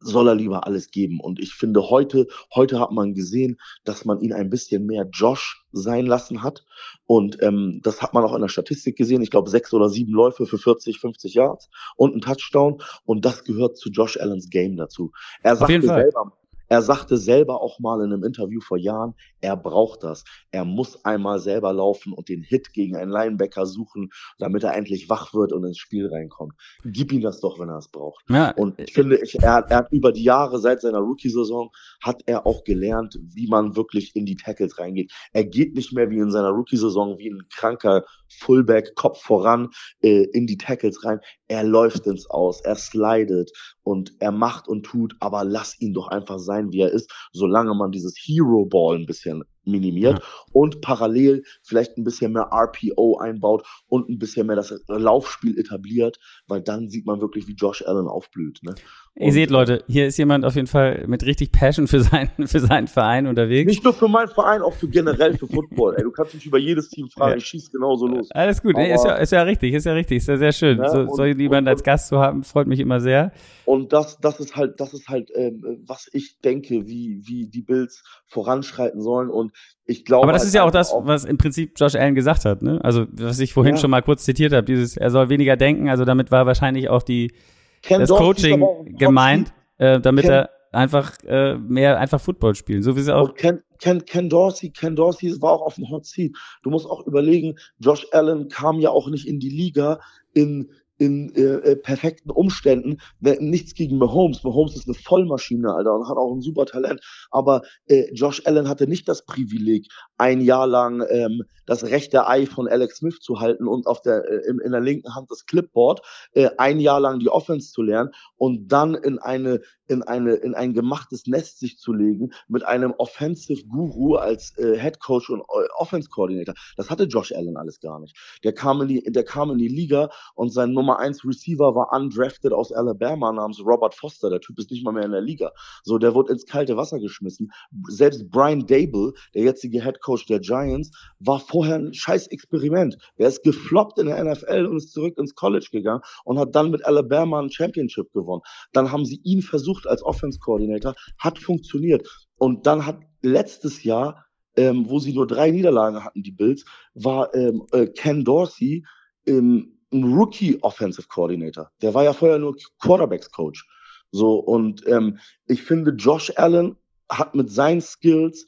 soll 0.00 0.28
er 0.28 0.34
lieber 0.34 0.66
alles 0.66 0.90
geben. 0.90 1.20
Und 1.20 1.40
ich 1.40 1.54
finde, 1.54 1.90
heute, 1.90 2.26
heute 2.54 2.78
hat 2.80 2.92
man 2.92 3.14
gesehen, 3.14 3.58
dass 3.84 4.04
man 4.04 4.20
ihn 4.20 4.32
ein 4.32 4.50
bisschen 4.50 4.86
mehr 4.86 5.08
Josh 5.12 5.64
sein 5.72 6.06
lassen 6.06 6.42
hat. 6.42 6.64
Und 7.06 7.42
ähm, 7.42 7.80
das 7.82 8.00
hat 8.00 8.14
man 8.14 8.24
auch 8.24 8.34
in 8.34 8.40
der 8.40 8.48
Statistik 8.48 8.96
gesehen. 8.96 9.22
Ich 9.22 9.30
glaube, 9.30 9.50
sechs 9.50 9.72
oder 9.72 9.88
sieben 9.88 10.12
Läufe 10.12 10.46
für 10.46 10.58
40, 10.58 11.00
50 11.00 11.34
Yards 11.34 11.68
und 11.96 12.14
ein 12.14 12.20
Touchdown. 12.20 12.80
Und 13.04 13.24
das 13.24 13.44
gehört 13.44 13.76
zu 13.76 13.90
Josh 13.90 14.18
Allens 14.18 14.50
Game 14.50 14.76
dazu. 14.76 15.12
Er 15.42 15.56
sagte 15.56 15.82
selber, 15.82 16.32
er 16.68 16.82
sagte 16.82 17.16
selber 17.16 17.60
auch 17.62 17.78
mal 17.78 18.00
in 18.00 18.12
einem 18.12 18.24
Interview 18.24 18.60
vor 18.60 18.78
Jahren, 18.78 19.14
er 19.40 19.56
braucht 19.56 20.02
das. 20.02 20.24
Er 20.50 20.64
muss 20.64 21.04
einmal 21.04 21.38
selber 21.38 21.72
laufen 21.72 22.12
und 22.12 22.28
den 22.28 22.42
Hit 22.42 22.72
gegen 22.72 22.96
einen 22.96 23.10
Linebacker 23.10 23.66
suchen, 23.66 24.10
damit 24.38 24.64
er 24.64 24.74
endlich 24.74 25.08
wach 25.08 25.34
wird 25.34 25.52
und 25.52 25.64
ins 25.64 25.78
Spiel 25.78 26.08
reinkommt. 26.08 26.54
Gib 26.84 27.12
ihm 27.12 27.20
das 27.20 27.40
doch, 27.40 27.58
wenn 27.58 27.68
er 27.68 27.78
es 27.78 27.88
braucht. 27.88 28.24
Ja. 28.28 28.50
Und 28.52 28.78
ich 28.78 28.92
finde, 28.92 29.16
ich, 29.22 29.40
er, 29.40 29.66
er 29.68 29.76
hat 29.78 29.92
über 29.92 30.12
die 30.12 30.24
Jahre 30.24 30.58
seit 30.58 30.80
seiner 30.80 30.98
Rookie-Saison 30.98 31.70
hat 32.02 32.22
er 32.26 32.46
auch 32.46 32.64
gelernt, 32.64 33.18
wie 33.22 33.46
man 33.48 33.76
wirklich 33.76 34.14
in 34.14 34.26
die 34.26 34.36
Tackles 34.36 34.78
reingeht. 34.78 35.12
Er 35.32 35.44
geht 35.44 35.74
nicht 35.74 35.92
mehr 35.92 36.10
wie 36.10 36.18
in 36.18 36.30
seiner 36.30 36.50
Rookie-Saison 36.50 37.18
wie 37.18 37.30
ein 37.30 37.48
kranker 37.54 38.04
Fullback, 38.40 38.94
Kopf 38.94 39.22
voran 39.22 39.70
äh, 40.02 40.24
in 40.32 40.46
die 40.46 40.58
Tackles 40.58 41.04
rein. 41.04 41.20
Er 41.48 41.64
läuft 41.64 42.06
ins 42.06 42.28
Aus, 42.28 42.60
er 42.60 42.76
slidet 42.76 43.50
und 43.82 44.12
er 44.20 44.32
macht 44.32 44.68
und 44.68 44.84
tut, 44.84 45.16
aber 45.20 45.44
lass 45.44 45.80
ihn 45.80 45.94
doch 45.94 46.08
einfach 46.08 46.38
sein, 46.38 46.72
wie 46.72 46.80
er 46.80 46.92
ist, 46.92 47.10
solange 47.32 47.74
man 47.74 47.90
dieses 47.90 48.14
Hero 48.16 48.66
Ball 48.66 48.96
ein 48.96 49.06
bisschen 49.06 49.44
minimiert 49.64 50.18
ja. 50.18 50.24
und 50.52 50.80
parallel 50.80 51.44
vielleicht 51.62 51.96
ein 51.96 52.04
bisschen 52.04 52.32
mehr 52.32 52.50
RPO 52.52 53.18
einbaut 53.18 53.66
und 53.86 54.08
ein 54.08 54.18
bisschen 54.18 54.46
mehr 54.46 54.56
das 54.56 54.74
Laufspiel 54.88 55.58
etabliert, 55.58 56.18
weil 56.46 56.62
dann 56.62 56.88
sieht 56.88 57.06
man 57.06 57.20
wirklich, 57.20 57.46
wie 57.46 57.54
Josh 57.54 57.82
Allen 57.86 58.08
aufblüht. 58.08 58.60
Ne? 58.62 58.74
Ihr 59.20 59.32
seht, 59.32 59.50
Leute, 59.50 59.82
hier 59.88 60.06
ist 60.06 60.16
jemand 60.16 60.44
auf 60.44 60.54
jeden 60.54 60.68
Fall 60.68 61.04
mit 61.08 61.24
richtig 61.24 61.50
Passion 61.50 61.88
für, 61.88 62.00
sein, 62.00 62.30
für 62.46 62.60
seinen 62.60 62.86
Verein 62.86 63.26
unterwegs. 63.26 63.68
Nicht 63.68 63.82
nur 63.82 63.92
für 63.92 64.06
meinen 64.06 64.28
Verein, 64.28 64.62
auch 64.62 64.74
für 64.74 64.88
generell 64.88 65.36
für 65.36 65.48
Football. 65.48 65.96
Ey, 65.96 66.04
du 66.04 66.12
kannst 66.12 66.34
mich 66.34 66.46
über 66.46 66.58
jedes 66.58 66.88
Team 66.88 67.08
fragen, 67.08 67.32
ja. 67.32 67.36
ich 67.38 67.46
schieß 67.46 67.72
genauso 67.72 68.06
los. 68.06 68.30
Alles 68.30 68.62
gut, 68.62 68.76
Aber, 68.76 68.88
ist, 68.88 69.04
ja, 69.04 69.16
ist 69.16 69.32
ja 69.32 69.42
richtig, 69.42 69.74
ist 69.74 69.86
ja 69.86 69.92
richtig, 69.92 70.18
ist 70.18 70.28
ja 70.28 70.36
sehr 70.36 70.52
schön. 70.52 70.78
Ja, 70.78 70.88
so, 70.88 71.08
so 71.08 71.24
jemanden 71.24 71.68
als 71.68 71.82
Gast 71.82 72.08
zu 72.08 72.18
haben, 72.18 72.44
freut 72.44 72.68
mich 72.68 72.78
immer 72.78 73.00
sehr. 73.00 73.32
Und 73.64 73.92
das, 73.92 74.20
das 74.20 74.38
ist 74.38 74.54
halt, 74.54 74.78
das 74.78 74.94
ist 74.94 75.08
halt, 75.08 75.30
ähm, 75.34 75.82
was 75.84 76.08
ich 76.12 76.38
denke, 76.38 76.86
wie, 76.86 77.20
wie 77.26 77.48
die 77.48 77.62
Bills 77.62 78.04
voranschreiten 78.26 79.00
sollen. 79.00 79.30
Und 79.30 79.52
ich 79.84 80.04
glaube. 80.04 80.22
Aber 80.22 80.32
das 80.32 80.42
halt 80.42 80.48
ist 80.48 80.54
ja 80.54 80.62
auch 80.62 80.70
das, 80.70 80.94
was 81.00 81.24
im 81.24 81.38
Prinzip 81.38 81.72
Josh 81.76 81.96
Allen 81.96 82.14
gesagt 82.14 82.44
hat, 82.44 82.62
ne? 82.62 82.78
Also, 82.84 83.06
was 83.10 83.40
ich 83.40 83.52
vorhin 83.52 83.74
ja. 83.74 83.80
schon 83.80 83.90
mal 83.90 84.02
kurz 84.02 84.24
zitiert 84.24 84.52
habe, 84.52 84.64
dieses, 84.64 84.96
er 84.96 85.10
soll 85.10 85.28
weniger 85.28 85.56
denken, 85.56 85.88
also 85.88 86.04
damit 86.04 86.30
war 86.30 86.46
wahrscheinlich 86.46 86.88
auch 86.88 87.02
die, 87.02 87.32
Ken 87.82 88.00
das 88.00 88.10
Coaching 88.10 88.96
gemeint, 88.96 89.52
äh, 89.78 90.00
damit 90.00 90.24
Ken, 90.24 90.32
er 90.32 90.50
einfach 90.72 91.12
äh, 91.24 91.56
mehr 91.56 91.98
einfach 91.98 92.20
Football 92.20 92.54
spielen, 92.54 92.82
so 92.82 92.96
wie 92.96 93.00
sie 93.00 93.14
auch. 93.14 93.34
Ken, 93.34 93.62
Ken, 93.78 94.04
Ken 94.04 94.28
Dorsey, 94.28 94.70
Ken 94.70 94.96
Dorsey 94.96 95.40
war 95.40 95.52
auch 95.52 95.62
auf 95.62 95.74
dem 95.76 95.88
Hot 95.90 96.06
Seat. 96.06 96.32
Du 96.62 96.70
musst 96.70 96.86
auch 96.86 97.06
überlegen, 97.06 97.56
Josh 97.78 98.06
Allen 98.12 98.48
kam 98.48 98.80
ja 98.80 98.90
auch 98.90 99.08
nicht 99.08 99.26
in 99.26 99.40
die 99.40 99.50
Liga 99.50 100.00
in 100.34 100.70
in 100.98 101.34
äh, 101.34 101.40
äh, 101.40 101.76
perfekten 101.76 102.30
Umständen. 102.30 102.98
Nichts 103.20 103.74
gegen 103.74 103.98
Mahomes. 103.98 104.42
Mahomes 104.44 104.76
ist 104.76 104.86
eine 104.86 104.94
Vollmaschine, 104.94 105.72
Alter, 105.72 105.94
und 105.94 106.08
hat 106.08 106.16
auch 106.16 106.32
ein 106.32 106.42
super 106.42 106.66
Talent. 106.66 107.00
Aber 107.30 107.62
äh, 107.86 108.12
Josh 108.12 108.42
Allen 108.44 108.68
hatte 108.68 108.86
nicht 108.86 109.08
das 109.08 109.24
Privileg, 109.24 109.88
ein 110.18 110.40
Jahr 110.40 110.66
lang 110.66 111.04
ähm, 111.08 111.44
das 111.68 111.84
rechte 111.84 112.26
Ei 112.26 112.46
von 112.46 112.66
Alex 112.66 112.96
Smith 112.96 113.20
zu 113.20 113.40
halten 113.40 113.68
und 113.68 113.86
auf 113.86 114.00
der 114.00 114.24
äh, 114.24 114.48
in, 114.48 114.58
in 114.58 114.72
der 114.72 114.80
linken 114.80 115.14
Hand 115.14 115.30
das 115.30 115.44
Clipboard, 115.46 116.00
äh, 116.32 116.48
ein 116.56 116.80
Jahr 116.80 116.98
lang 116.98 117.20
die 117.20 117.28
Offense 117.28 117.70
zu 117.70 117.82
lernen 117.82 118.10
und 118.36 118.68
dann 118.68 118.94
in 118.94 119.18
eine 119.18 119.60
in 119.86 120.02
eine 120.02 120.34
in 120.34 120.54
ein 120.54 120.72
gemachtes 120.72 121.26
Nest 121.26 121.60
sich 121.60 121.78
zu 121.78 121.92
legen 121.92 122.30
mit 122.48 122.64
einem 122.64 122.94
Offensive 122.96 123.66
Guru 123.66 124.16
als 124.16 124.56
äh, 124.58 124.78
Head 124.78 124.98
Coach 125.00 125.30
und 125.30 125.40
äh, 125.40 125.68
Offense 125.76 126.08
Coordinator. 126.08 126.54
Das 126.76 126.90
hatte 126.90 127.04
Josh 127.04 127.32
Allen 127.32 127.56
alles 127.56 127.80
gar 127.80 128.00
nicht. 128.00 128.16
Der 128.44 128.54
kam 128.54 128.80
in 128.82 128.88
die 128.88 129.02
der 129.02 129.24
kam 129.24 129.50
in 129.50 129.58
die 129.58 129.68
Liga 129.68 130.10
und 130.34 130.50
sein 130.50 130.72
Nummer 130.72 130.87
eins 130.96 131.24
Receiver 131.24 131.74
war 131.74 131.92
undrafted 131.92 132.52
aus 132.52 132.72
Alabama 132.72 133.32
namens 133.32 133.60
Robert 133.64 133.94
Foster. 133.94 134.30
Der 134.30 134.40
Typ 134.40 134.58
ist 134.58 134.70
nicht 134.70 134.84
mal 134.84 134.92
mehr 134.92 135.04
in 135.04 135.12
der 135.12 135.20
Liga. 135.20 135.52
So, 135.84 135.98
der 135.98 136.14
wurde 136.14 136.32
ins 136.32 136.46
kalte 136.46 136.76
Wasser 136.76 136.98
geschmissen. 136.98 137.50
Selbst 137.88 138.30
Brian 138.30 138.66
Dable, 138.66 139.12
der 139.34 139.42
jetzige 139.42 139.82
Head 139.82 140.00
Coach 140.00 140.26
der 140.26 140.40
Giants, 140.40 140.90
war 141.18 141.40
vorher 141.40 141.76
ein 141.76 141.94
scheiß 141.94 142.28
Experiment. 142.28 142.96
Der 143.18 143.28
ist 143.28 143.42
gefloppt 143.42 143.98
in 143.98 144.06
der 144.06 144.24
NFL 144.24 144.66
und 144.66 144.76
ist 144.76 144.92
zurück 144.92 145.18
ins 145.18 145.34
College 145.34 145.68
gegangen 145.70 146.02
und 146.24 146.38
hat 146.38 146.54
dann 146.54 146.70
mit 146.70 146.84
Alabama 146.84 147.40
ein 147.40 147.50
Championship 147.50 148.12
gewonnen. 148.12 148.42
Dann 148.72 148.90
haben 148.90 149.04
sie 149.04 149.20
ihn 149.24 149.42
versucht 149.42 149.86
als 149.86 150.02
Offense 150.02 150.38
Coordinator, 150.38 150.94
hat 151.18 151.38
funktioniert. 151.38 152.08
Und 152.38 152.66
dann 152.66 152.86
hat 152.86 153.00
letztes 153.22 153.82
Jahr, 153.82 154.26
ähm, 154.56 154.88
wo 154.88 154.98
sie 154.98 155.12
nur 155.12 155.26
drei 155.26 155.50
Niederlagen 155.50 156.04
hatten, 156.04 156.22
die 156.22 156.32
Bills, 156.32 156.64
war 156.94 157.34
ähm, 157.34 157.64
äh, 157.72 157.86
Ken 157.86 158.24
Dorsey 158.24 158.84
ähm, 159.26 159.77
ein 159.92 160.04
Rookie 160.04 160.58
Offensive 160.62 161.08
Coordinator. 161.08 161.70
Der 161.82 161.94
war 161.94 162.04
ja 162.04 162.12
vorher 162.12 162.38
nur 162.38 162.56
Quarterbacks 162.78 163.30
Coach. 163.30 163.66
So, 164.10 164.34
und 164.38 164.86
ähm, 164.86 165.18
ich 165.46 165.62
finde, 165.62 165.92
Josh 165.92 166.32
Allen 166.36 166.76
hat 167.10 167.34
mit 167.34 167.50
seinen 167.50 167.80
Skills 167.80 168.46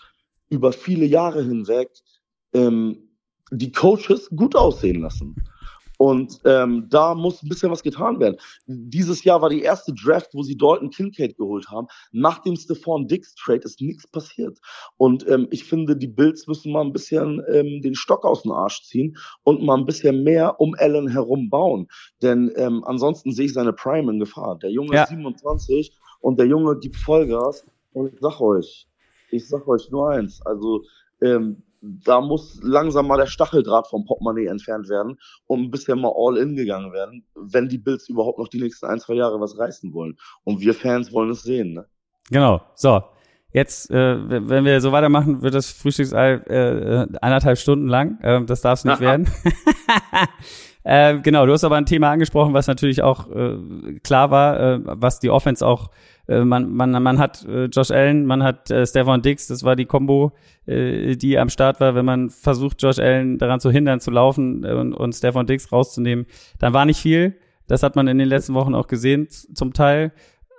über 0.48 0.72
viele 0.72 1.06
Jahre 1.06 1.42
hinweg 1.42 1.90
ähm, 2.52 3.10
die 3.50 3.72
Coaches 3.72 4.28
gut 4.30 4.54
aussehen 4.56 5.00
lassen. 5.00 5.34
Und 6.00 6.40
ähm, 6.46 6.86
da 6.88 7.14
muss 7.14 7.42
ein 7.42 7.50
bisschen 7.50 7.70
was 7.70 7.82
getan 7.82 8.20
werden. 8.20 8.38
Dieses 8.64 9.22
Jahr 9.22 9.42
war 9.42 9.50
die 9.50 9.60
erste 9.60 9.92
Draft, 9.92 10.30
wo 10.32 10.42
sie 10.42 10.56
Dalton 10.56 10.88
Kincaid 10.88 11.36
geholt 11.36 11.68
haben. 11.68 11.88
Nach 12.10 12.38
dem 12.38 12.56
Stephon 12.56 13.06
Dix 13.06 13.34
Trade 13.34 13.60
ist 13.64 13.82
nichts 13.82 14.06
passiert. 14.06 14.58
Und 14.96 15.28
ähm, 15.28 15.46
ich 15.50 15.64
finde, 15.64 15.94
die 15.94 16.08
Bills 16.08 16.46
müssen 16.46 16.72
mal 16.72 16.80
ein 16.80 16.94
bisschen 16.94 17.42
ähm, 17.52 17.82
den 17.82 17.94
Stock 17.94 18.24
aus 18.24 18.44
dem 18.44 18.52
Arsch 18.52 18.82
ziehen 18.84 19.18
und 19.42 19.62
mal 19.62 19.76
ein 19.76 19.84
bisschen 19.84 20.22
mehr 20.22 20.58
um 20.58 20.74
Allen 20.78 21.06
herum 21.06 21.50
bauen. 21.50 21.86
Denn 22.22 22.50
ähm, 22.56 22.82
ansonsten 22.86 23.32
sehe 23.32 23.44
ich 23.44 23.52
seine 23.52 23.74
Prime 23.74 24.10
in 24.10 24.20
Gefahr. 24.20 24.56
Der 24.56 24.70
Junge 24.70 24.94
ja. 24.94 25.02
ist 25.02 25.10
27 25.10 25.94
und 26.20 26.40
der 26.40 26.46
Junge 26.46 26.78
gibt 26.78 26.96
Vollgas. 26.96 27.66
Und 27.92 28.14
ich 28.14 28.20
sag 28.20 28.40
euch, 28.40 28.88
ich 29.30 29.46
sag 29.46 29.68
euch 29.68 29.90
nur 29.90 30.08
eins. 30.08 30.40
Also 30.46 30.82
ähm, 31.20 31.62
da 31.80 32.20
muss 32.20 32.60
langsam 32.62 33.06
mal 33.06 33.16
der 33.16 33.26
Stacheldraht 33.26 33.88
vom 33.88 34.04
Portemonnaie 34.04 34.46
entfernt 34.46 34.88
werden 34.88 35.18
und 35.46 35.60
ein 35.60 35.70
bisschen 35.70 36.00
mal 36.00 36.12
all 36.14 36.36
in 36.36 36.54
gegangen 36.56 36.92
werden, 36.92 37.24
wenn 37.34 37.68
die 37.68 37.78
Bills 37.78 38.08
überhaupt 38.08 38.38
noch 38.38 38.48
die 38.48 38.60
nächsten 38.60 38.86
ein, 38.86 39.00
zwei 39.00 39.14
Jahre 39.14 39.40
was 39.40 39.58
reißen 39.58 39.92
wollen. 39.92 40.16
Und 40.44 40.60
wir 40.60 40.74
Fans 40.74 41.12
wollen 41.12 41.30
es 41.30 41.42
sehen, 41.42 41.72
ne? 41.72 41.86
Genau. 42.30 42.62
So. 42.74 43.02
Jetzt, 43.52 43.90
äh, 43.90 44.48
wenn 44.48 44.64
wir 44.64 44.80
so 44.80 44.92
weitermachen, 44.92 45.42
wird 45.42 45.54
das 45.54 45.72
Frühstücksei 45.72 46.34
äh, 46.34 47.06
anderthalb 47.20 47.58
Stunden 47.58 47.88
lang. 47.88 48.20
Äh, 48.20 48.44
das 48.44 48.60
darf 48.60 48.78
es 48.78 48.84
nicht 48.84 49.00
werden. 49.00 49.28
äh, 50.84 51.18
genau, 51.18 51.46
du 51.46 51.52
hast 51.52 51.64
aber 51.64 51.76
ein 51.76 51.86
Thema 51.86 52.10
angesprochen, 52.10 52.54
was 52.54 52.66
natürlich 52.66 53.02
auch 53.02 53.30
äh, 53.30 53.56
klar 54.02 54.30
war, 54.30 54.60
äh, 54.60 54.80
was 54.82 55.20
die 55.20 55.30
Offense 55.30 55.66
auch 55.66 55.90
äh, 56.30 56.44
man, 56.44 56.72
man, 56.72 56.90
man 57.02 57.18
hat 57.18 57.44
äh, 57.44 57.64
Josh 57.64 57.90
Allen, 57.90 58.24
man 58.24 58.42
hat 58.42 58.70
äh, 58.70 58.86
Stefan 58.86 59.20
Dix, 59.20 59.48
das 59.48 59.64
war 59.64 59.74
die 59.74 59.84
Combo, 59.84 60.32
äh, 60.66 61.16
die 61.16 61.36
am 61.36 61.48
Start 61.48 61.80
war. 61.80 61.96
Wenn 61.96 62.04
man 62.04 62.30
versucht, 62.30 62.80
Josh 62.80 63.00
Allen 63.00 63.38
daran 63.38 63.58
zu 63.58 63.70
hindern, 63.70 64.00
zu 64.00 64.12
laufen 64.12 64.64
äh, 64.64 64.72
und, 64.72 64.94
und 64.94 65.12
Stefan 65.12 65.46
Dix 65.46 65.72
rauszunehmen, 65.72 66.26
dann 66.60 66.72
war 66.72 66.86
nicht 66.86 67.00
viel. 67.00 67.36
Das 67.66 67.82
hat 67.82 67.96
man 67.96 68.06
in 68.06 68.18
den 68.18 68.28
letzten 68.28 68.54
Wochen 68.54 68.74
auch 68.74 68.86
gesehen, 68.86 69.28
zum 69.28 69.72
Teil. 69.72 70.12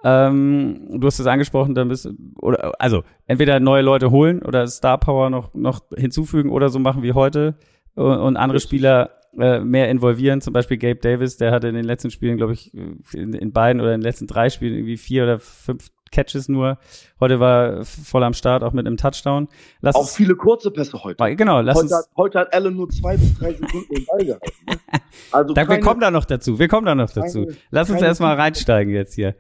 Ähm, 0.04 1.00
du 1.00 1.08
hast 1.08 1.20
es 1.20 1.28
angesprochen, 1.28 1.74
dann 1.74 1.88
bist 1.88 2.10
oder 2.42 2.74
also 2.80 3.04
entweder 3.28 3.60
neue 3.60 3.84
Leute 3.84 4.12
holen 4.12 4.42
oder 4.42 4.66
Star 4.68 4.98
Power 4.98 5.30
noch 5.30 5.54
noch 5.54 5.82
hinzufügen 5.96 6.50
oder 6.50 6.70
so 6.70 6.80
machen 6.80 7.04
wie 7.04 7.14
heute 7.14 7.56
und, 7.94 8.18
und 8.18 8.38
andere 8.38 8.60
Spieler 8.60 9.21
äh, 9.38 9.60
mehr 9.60 9.90
involvieren. 9.90 10.42
Zum 10.42 10.54
Beispiel 10.54 10.78
Gabe 10.78 11.00
Davis, 11.00 11.38
der 11.38 11.52
hatte 11.52 11.68
in 11.68 11.76
den 11.76 11.86
letzten 11.86 12.12
Spielen, 12.12 12.38
glaube 12.38 12.54
ich, 12.54 12.74
in, 12.74 13.34
in, 13.34 13.52
beiden 13.52 13.82
oder 13.82 13.94
in 13.94 14.02
den 14.02 14.06
letzten 14.06 14.28
drei 14.28 14.50
Spielen 14.50 14.74
irgendwie 14.74 14.98
vier 14.98 15.24
oder 15.24 15.40
fünf 15.40 15.90
Catches 16.12 16.50
nur. 16.50 16.78
Heute 17.20 17.40
war 17.40 17.86
voll 17.86 18.24
am 18.24 18.34
Start, 18.34 18.64
auch 18.64 18.74
mit 18.74 18.86
einem 18.86 18.98
Touchdown. 18.98 19.48
Lass 19.80 19.96
auch 19.96 20.10
viele 20.10 20.36
kurze 20.36 20.70
Pässe 20.70 21.02
heute. 21.02 21.36
Genau, 21.36 21.62
lass 21.62 21.78
heute, 21.78 21.86
uns, 21.86 21.94
hat, 21.94 22.06
heute 22.18 22.40
hat 22.40 22.54
Allen 22.54 22.76
nur 22.76 22.90
zwei 22.90 23.16
bis 23.16 23.34
drei 23.38 23.54
Sekunden 23.54 23.96
den 23.96 24.06
Ball 24.06 24.26
gehalten. 24.26 24.52
Ne? 24.68 24.76
Also 25.32 25.54
da, 25.54 25.66
keine, 25.66 25.78
wir 25.78 25.86
kommen 25.86 26.00
da 26.00 26.12
noch 26.12 26.26
dazu. 26.26 26.58
Wir 26.58 26.68
kommen 26.68 26.86
da 26.86 26.96
noch 26.96 27.10
dazu. 27.10 27.46
Keine, 27.46 27.58
lass 27.70 27.90
uns 27.90 28.02
erstmal 28.02 28.36
reinsteigen 28.36 28.94
jetzt 28.94 29.14
hier. 29.14 29.36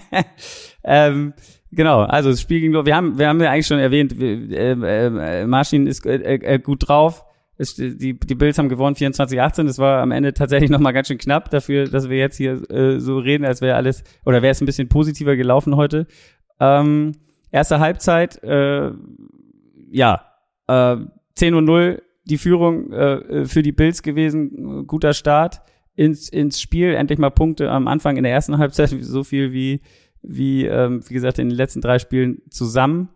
ähm, 0.84 1.34
Genau, 1.72 2.02
also 2.02 2.30
das 2.30 2.40
Spiel 2.40 2.60
ging, 2.60 2.72
wir 2.72 2.96
haben, 2.96 3.18
wir 3.18 3.28
haben 3.28 3.40
ja 3.40 3.50
eigentlich 3.50 3.66
schon 3.66 3.78
erwähnt, 3.78 4.18
äh, 4.18 4.70
äh, 4.70 5.46
Martin 5.46 5.86
ist 5.86 6.06
äh, 6.06 6.36
äh, 6.36 6.58
gut 6.58 6.88
drauf, 6.88 7.25
ist, 7.58 7.78
die, 7.78 8.18
die 8.18 8.34
Bills 8.34 8.58
haben 8.58 8.68
gewonnen 8.68 8.96
24-18. 8.96 9.64
Das 9.64 9.78
war 9.78 10.02
am 10.02 10.10
Ende 10.10 10.34
tatsächlich 10.34 10.70
nochmal 10.72 10.92
ganz 10.92 11.08
schön 11.08 11.18
knapp 11.18 11.50
dafür, 11.50 11.86
dass 11.86 12.08
wir 12.08 12.18
jetzt 12.18 12.36
hier 12.36 12.70
äh, 12.70 13.00
so 13.00 13.18
reden, 13.18 13.44
als 13.44 13.60
wäre 13.60 13.76
alles, 13.76 14.04
oder 14.24 14.42
wäre 14.42 14.52
es 14.52 14.60
ein 14.60 14.66
bisschen 14.66 14.88
positiver 14.88 15.36
gelaufen 15.36 15.76
heute. 15.76 16.06
Ähm, 16.60 17.12
erste 17.50 17.80
Halbzeit, 17.80 18.42
äh, 18.42 18.90
ja, 19.90 20.24
äh, 20.68 20.96
10 21.34 21.54
und 21.54 21.64
0 21.64 22.02
die 22.24 22.38
Führung 22.38 22.92
äh, 22.92 23.46
für 23.46 23.62
die 23.62 23.72
Bills 23.72 24.02
gewesen. 24.02 24.86
Guter 24.86 25.14
Start 25.14 25.62
ins, 25.94 26.28
ins 26.28 26.60
Spiel. 26.60 26.94
Endlich 26.94 27.18
mal 27.18 27.30
Punkte 27.30 27.70
am 27.70 27.88
Anfang 27.88 28.16
in 28.16 28.24
der 28.24 28.32
ersten 28.32 28.58
Halbzeit, 28.58 28.90
so 29.00 29.24
viel 29.24 29.52
wie, 29.52 29.80
wie, 30.22 30.66
ähm, 30.66 31.02
wie 31.08 31.14
gesagt, 31.14 31.38
in 31.38 31.48
den 31.48 31.56
letzten 31.56 31.80
drei 31.80 31.98
Spielen 31.98 32.42
zusammen. 32.50 33.08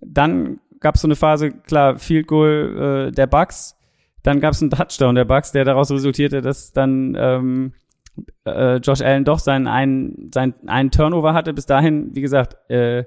Dann 0.00 0.60
gab 0.80 0.96
es 0.96 1.02
so 1.02 1.08
eine 1.08 1.16
Phase, 1.16 1.50
klar, 1.50 1.98
Field 1.98 2.26
Goal 2.26 3.08
äh, 3.08 3.12
der 3.12 3.26
Bucks 3.26 3.76
dann 4.24 4.40
gab 4.40 4.54
es 4.54 4.62
einen 4.62 4.70
Touchdown 4.70 5.14
der 5.14 5.26
Bucks, 5.26 5.52
der 5.52 5.64
daraus 5.64 5.90
resultierte, 5.90 6.40
dass 6.40 6.72
dann 6.72 7.14
ähm, 7.16 7.72
äh, 8.46 8.76
Josh 8.76 9.02
Allen 9.02 9.24
doch 9.24 9.38
seinen 9.38 9.66
einen, 9.66 10.30
seinen 10.32 10.54
einen 10.66 10.90
Turnover 10.90 11.34
hatte. 11.34 11.52
Bis 11.52 11.66
dahin, 11.66 12.16
wie 12.16 12.22
gesagt, 12.22 12.56
äh, 12.70 13.04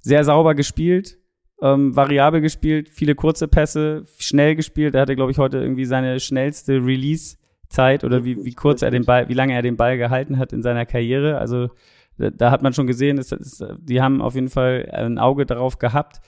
sehr 0.00 0.24
sauber 0.24 0.54
gespielt, 0.54 1.18
ähm, 1.60 1.96
variabel 1.96 2.40
gespielt, 2.40 2.88
viele 2.88 3.16
kurze 3.16 3.48
Pässe, 3.48 4.04
schnell 4.18 4.54
gespielt. 4.54 4.94
Er 4.94 5.02
hatte, 5.02 5.16
glaube 5.16 5.32
ich, 5.32 5.38
heute 5.38 5.58
irgendwie 5.58 5.84
seine 5.84 6.20
schnellste 6.20 6.74
Release-Zeit 6.74 8.04
oder 8.04 8.24
wie, 8.24 8.44
wie 8.44 8.54
kurz 8.54 8.82
er 8.82 8.92
den 8.92 9.04
Ball, 9.04 9.28
wie 9.28 9.34
lange 9.34 9.54
er 9.54 9.62
den 9.62 9.76
Ball 9.76 9.98
gehalten 9.98 10.38
hat 10.38 10.52
in 10.52 10.62
seiner 10.62 10.86
Karriere. 10.86 11.38
Also 11.38 11.70
da, 12.18 12.52
hat 12.52 12.62
man 12.62 12.72
schon 12.72 12.86
gesehen, 12.86 13.16
dass, 13.16 13.30
dass, 13.30 13.64
die 13.80 14.00
haben 14.00 14.22
auf 14.22 14.36
jeden 14.36 14.48
Fall 14.48 14.88
ein 14.92 15.18
Auge 15.18 15.44
darauf 15.44 15.78
gehabt. 15.78 16.20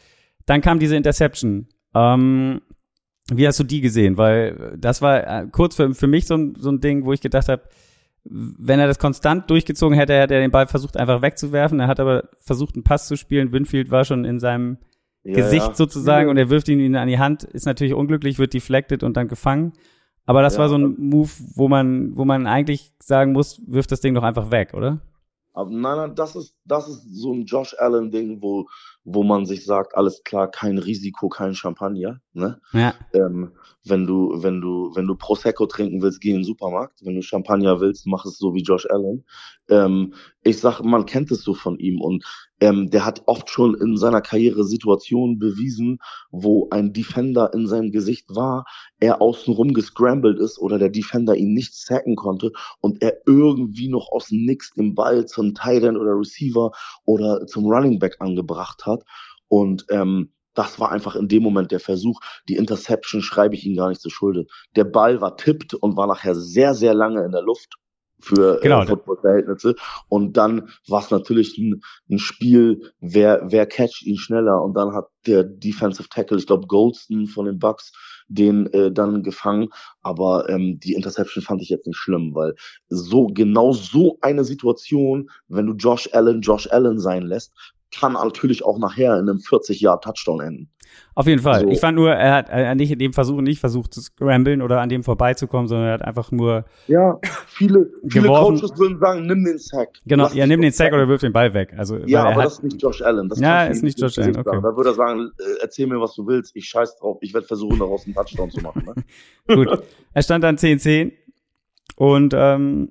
Dann 0.44 0.60
kam 0.60 0.80
diese 0.80 0.96
Interception. 0.96 1.68
Ähm, 1.94 2.62
wie 3.32 3.46
hast 3.46 3.58
du 3.58 3.64
die 3.64 3.80
gesehen? 3.80 4.18
Weil 4.18 4.76
das 4.78 5.00
war 5.00 5.26
äh, 5.26 5.46
kurz 5.50 5.76
für, 5.76 5.94
für 5.94 6.06
mich 6.06 6.26
so 6.26 6.36
ein, 6.36 6.54
so 6.58 6.70
ein 6.70 6.80
Ding, 6.80 7.04
wo 7.04 7.12
ich 7.12 7.20
gedacht 7.20 7.48
habe, 7.48 7.62
wenn 8.24 8.80
er 8.80 8.86
das 8.86 8.98
konstant 8.98 9.50
durchgezogen 9.50 9.96
hätte, 9.96 10.14
hätte 10.14 10.34
er 10.34 10.40
den 10.40 10.50
Ball 10.50 10.66
versucht 10.66 10.96
einfach 10.96 11.22
wegzuwerfen. 11.22 11.80
Er 11.80 11.88
hat 11.88 12.00
aber 12.00 12.28
versucht, 12.40 12.74
einen 12.74 12.84
Pass 12.84 13.06
zu 13.06 13.16
spielen. 13.16 13.52
Winfield 13.52 13.90
war 13.90 14.04
schon 14.04 14.24
in 14.24 14.40
seinem 14.40 14.78
ja, 15.22 15.34
Gesicht 15.34 15.68
ja. 15.68 15.74
sozusagen 15.74 16.28
und 16.28 16.36
er 16.36 16.48
wirft 16.48 16.68
ihn 16.68 16.96
an 16.96 17.08
die 17.08 17.18
Hand. 17.18 17.44
Ist 17.44 17.66
natürlich 17.66 17.94
unglücklich, 17.94 18.38
wird 18.38 18.54
deflected 18.54 19.02
und 19.02 19.16
dann 19.16 19.28
gefangen. 19.28 19.74
Aber 20.26 20.40
das 20.40 20.54
ja, 20.54 20.60
war 20.60 20.68
so 20.70 20.76
ein 20.76 20.96
Move, 20.98 21.30
wo 21.54 21.68
man, 21.68 22.16
wo 22.16 22.24
man 22.24 22.46
eigentlich 22.46 22.94
sagen 22.98 23.32
muss, 23.32 23.60
wirft 23.66 23.92
das 23.92 24.00
Ding 24.00 24.14
doch 24.14 24.22
einfach 24.22 24.50
weg, 24.50 24.72
oder? 24.72 25.00
Aber 25.52 25.70
nein, 25.70 25.96
nein, 25.96 26.14
das 26.14 26.34
ist, 26.34 26.56
das 26.64 26.88
ist 26.88 27.04
so 27.14 27.32
ein 27.32 27.44
Josh 27.44 27.76
Allen-Ding, 27.78 28.42
wo, 28.42 28.66
wo 29.04 29.22
man 29.22 29.44
sich 29.44 29.64
sagt, 29.64 29.94
alles 29.96 30.22
klar, 30.24 30.50
kein 30.50 30.78
Risiko, 30.78 31.28
kein 31.28 31.54
Champagner, 31.54 32.20
ne? 32.32 32.60
Ja. 32.72 32.94
Ähm, 33.12 33.52
wenn 33.84 34.06
du, 34.06 34.42
wenn 34.42 34.62
du, 34.62 34.92
wenn 34.94 35.06
du 35.06 35.14
Prosecco 35.14 35.66
trinken 35.66 36.00
willst, 36.00 36.22
geh 36.22 36.30
in 36.30 36.36
den 36.36 36.44
Supermarkt. 36.44 37.04
Wenn 37.04 37.14
du 37.14 37.22
Champagner 37.22 37.80
willst, 37.80 38.06
mach 38.06 38.24
es 38.24 38.38
so 38.38 38.54
wie 38.54 38.62
Josh 38.62 38.86
Allen. 38.88 39.26
Ähm, 39.68 40.14
ich 40.42 40.58
sag, 40.58 40.80
man 40.80 41.04
kennt 41.04 41.30
es 41.30 41.42
so 41.42 41.52
von 41.52 41.78
ihm 41.78 42.00
und 42.00 42.24
ähm, 42.64 42.88
der 42.88 43.04
hat 43.04 43.24
oft 43.26 43.50
schon 43.50 43.74
in 43.74 43.98
seiner 43.98 44.22
Karriere 44.22 44.64
Situationen 44.64 45.38
bewiesen, 45.38 45.98
wo 46.30 46.68
ein 46.70 46.94
Defender 46.94 47.52
in 47.52 47.66
seinem 47.66 47.92
Gesicht 47.92 48.34
war, 48.34 48.64
er 49.00 49.20
außenrum 49.20 49.74
gescrambled 49.74 50.38
ist 50.38 50.58
oder 50.58 50.78
der 50.78 50.88
Defender 50.88 51.36
ihn 51.36 51.52
nicht 51.52 51.74
sacken 51.74 52.16
konnte 52.16 52.52
und 52.80 53.02
er 53.02 53.18
irgendwie 53.26 53.88
noch 53.88 54.10
aus 54.10 54.28
dem 54.28 54.46
Nix 54.46 54.72
den 54.72 54.94
Ball 54.94 55.26
zum 55.26 55.52
End 55.62 55.98
oder 55.98 56.18
Receiver 56.18 56.72
oder 57.04 57.46
zum 57.46 57.66
Running 57.66 57.98
Back 57.98 58.16
angebracht 58.20 58.86
hat. 58.86 59.04
Und 59.48 59.84
ähm, 59.90 60.32
das 60.54 60.80
war 60.80 60.90
einfach 60.90 61.16
in 61.16 61.28
dem 61.28 61.42
Moment 61.42 61.70
der 61.70 61.80
Versuch. 61.80 62.18
Die 62.48 62.56
Interception 62.56 63.20
schreibe 63.20 63.56
ich 63.56 63.66
ihm 63.66 63.76
gar 63.76 63.90
nicht 63.90 64.00
zu 64.00 64.08
Schulde. 64.08 64.46
Der 64.74 64.84
Ball 64.84 65.20
war 65.20 65.36
tippt 65.36 65.74
und 65.74 65.98
war 65.98 66.06
nachher 66.06 66.34
sehr, 66.34 66.74
sehr 66.74 66.94
lange 66.94 67.24
in 67.24 67.32
der 67.32 67.42
Luft. 67.42 67.74
Für 68.24 68.58
äh, 68.58 68.62
genau. 68.62 68.82
äh, 68.82 68.86
Football-Verhältnisse. 68.86 69.76
Und 70.08 70.36
dann 70.36 70.70
war 70.88 71.02
es 71.02 71.10
natürlich 71.10 71.56
ein, 71.58 71.82
ein, 72.10 72.18
Spiel, 72.18 72.92
wer, 73.00 73.42
wer 73.44 73.66
catcht 73.66 74.02
ihn 74.02 74.16
schneller. 74.16 74.62
Und 74.62 74.74
dann 74.74 74.94
hat 74.94 75.06
der 75.26 75.44
Defensive 75.44 76.08
Tackle, 76.08 76.38
ich 76.38 76.46
glaube 76.46 76.66
Goldston 76.66 77.26
von 77.26 77.46
den 77.46 77.58
Bucks, 77.58 77.92
den 78.28 78.66
äh, 78.72 78.90
dann 78.90 79.22
gefangen. 79.22 79.68
Aber 80.02 80.48
ähm, 80.48 80.78
die 80.82 80.94
Interception 80.94 81.42
fand 81.42 81.62
ich 81.62 81.68
jetzt 81.68 81.86
nicht 81.86 81.96
schlimm, 81.96 82.34
weil 82.34 82.54
so 82.88 83.26
genau 83.26 83.72
so 83.72 84.18
eine 84.22 84.44
Situation, 84.44 85.30
wenn 85.48 85.66
du 85.66 85.74
Josh 85.74 86.08
Allen 86.12 86.40
Josh 86.40 86.68
Allen 86.70 86.98
sein 86.98 87.22
lässt, 87.22 87.52
kann 87.98 88.14
natürlich 88.14 88.64
auch 88.64 88.78
nachher 88.78 89.14
in 89.14 89.28
einem 89.28 89.40
40 89.40 89.80
Jahr 89.80 90.00
Touchdown 90.00 90.40
enden. 90.40 90.70
Auf 91.16 91.26
jeden 91.26 91.42
Fall. 91.42 91.60
So. 91.60 91.68
Ich 91.68 91.80
fand 91.80 91.96
nur, 91.96 92.10
er 92.10 92.34
hat 92.34 92.48
er 92.48 92.74
nicht 92.74 92.90
in 92.90 92.98
dem 92.98 93.12
Versuch 93.12 93.40
nicht 93.40 93.60
versucht 93.60 93.94
zu 93.94 94.00
scramblen 94.00 94.62
oder 94.62 94.80
an 94.80 94.88
dem 94.88 95.04
vorbeizukommen, 95.04 95.68
sondern 95.68 95.88
er 95.88 95.94
hat 95.94 96.02
einfach 96.02 96.32
nur. 96.32 96.64
Ja, 96.88 97.18
viele, 97.46 97.90
viele 98.08 98.28
Coaches 98.28 98.76
würden 98.76 98.98
sagen, 98.98 99.26
nimm 99.26 99.44
den 99.44 99.58
Sack. 99.58 99.90
Genau, 100.06 100.28
ja, 100.28 100.46
nimm 100.46 100.60
den 100.60 100.72
Sack 100.72 100.92
oder 100.92 101.08
wirf 101.08 101.20
den 101.20 101.32
Ball 101.32 101.54
weg. 101.54 101.72
Also, 101.76 101.98
ja, 101.98 102.24
aber 102.24 102.36
hat, 102.36 102.46
das 102.46 102.54
ist 102.54 102.64
nicht 102.64 102.82
Josh 102.82 103.02
Allen. 103.02 103.28
Das 103.28 103.38
ja, 103.38 103.64
ist 103.64 103.82
nicht 103.82 104.00
Josh 104.00 104.18
Allen. 104.18 104.36
Okay. 104.36 104.58
Da 104.60 104.76
würde 104.76 104.90
er 104.90 104.94
sagen, 104.94 105.30
äh, 105.38 105.62
erzähl 105.62 105.86
mir, 105.86 106.00
was 106.00 106.14
du 106.14 106.26
willst. 106.26 106.54
Ich 106.56 106.68
scheiß 106.68 106.98
drauf. 106.98 107.18
Ich 107.20 107.32
werde 107.32 107.46
versuchen, 107.46 107.78
daraus 107.78 108.04
einen 108.04 108.14
Touchdown 108.14 108.50
zu 108.50 108.60
machen. 108.60 108.82
Ne? 108.84 108.94
Gut. 109.54 109.84
Er 110.12 110.22
stand 110.22 110.42
dann 110.42 110.56
10-10 110.56 111.12
und 111.96 112.34
ähm, 112.36 112.90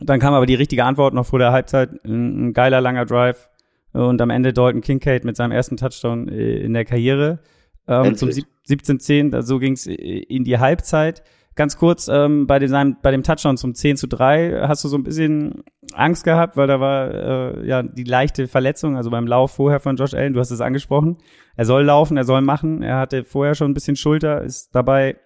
dann 0.00 0.18
kam 0.18 0.34
aber 0.34 0.46
die 0.46 0.56
richtige 0.56 0.84
Antwort 0.84 1.14
noch 1.14 1.26
vor 1.26 1.38
der 1.38 1.52
Halbzeit. 1.52 1.90
Ein, 2.04 2.48
ein 2.48 2.52
geiler 2.52 2.80
langer 2.80 3.06
Drive 3.06 3.48
und 3.94 4.20
am 4.20 4.30
Ende 4.30 4.52
Dalton 4.52 4.80
Kincaid 4.80 5.24
mit 5.24 5.36
seinem 5.36 5.52
ersten 5.52 5.76
Touchdown 5.76 6.28
äh, 6.28 6.58
in 6.58 6.74
der 6.74 6.84
Karriere. 6.84 7.38
Ähm, 7.86 8.16
zum 8.16 8.28
17-10, 8.28 9.42
so 9.42 9.58
ging 9.58 9.74
es 9.74 9.86
in 9.86 10.44
die 10.44 10.58
Halbzeit. 10.58 11.22
Ganz 11.54 11.76
kurz, 11.76 12.08
ähm, 12.08 12.48
bei, 12.48 12.58
dem, 12.58 12.96
bei 13.00 13.12
dem 13.12 13.22
Touchdown 13.22 13.56
zum 13.56 13.74
10 13.74 13.96
zu 13.96 14.08
3 14.08 14.66
hast 14.66 14.82
du 14.82 14.88
so 14.88 14.96
ein 14.96 15.04
bisschen 15.04 15.62
Angst 15.92 16.24
gehabt, 16.24 16.56
weil 16.56 16.66
da 16.66 16.80
war 16.80 17.10
äh, 17.14 17.68
ja 17.68 17.82
die 17.82 18.02
leichte 18.02 18.48
Verletzung, 18.48 18.96
also 18.96 19.10
beim 19.10 19.28
Lauf 19.28 19.52
vorher 19.52 19.78
von 19.78 19.94
Josh 19.94 20.14
Allen, 20.14 20.32
du 20.32 20.40
hast 20.40 20.50
es 20.50 20.60
angesprochen. 20.60 21.18
Er 21.54 21.64
soll 21.64 21.84
laufen, 21.84 22.16
er 22.16 22.24
soll 22.24 22.40
machen. 22.40 22.82
Er 22.82 22.98
hatte 22.98 23.22
vorher 23.22 23.54
schon 23.54 23.70
ein 23.70 23.74
bisschen 23.74 23.94
Schulter, 23.94 24.42
ist 24.42 24.74
dabei 24.74 25.16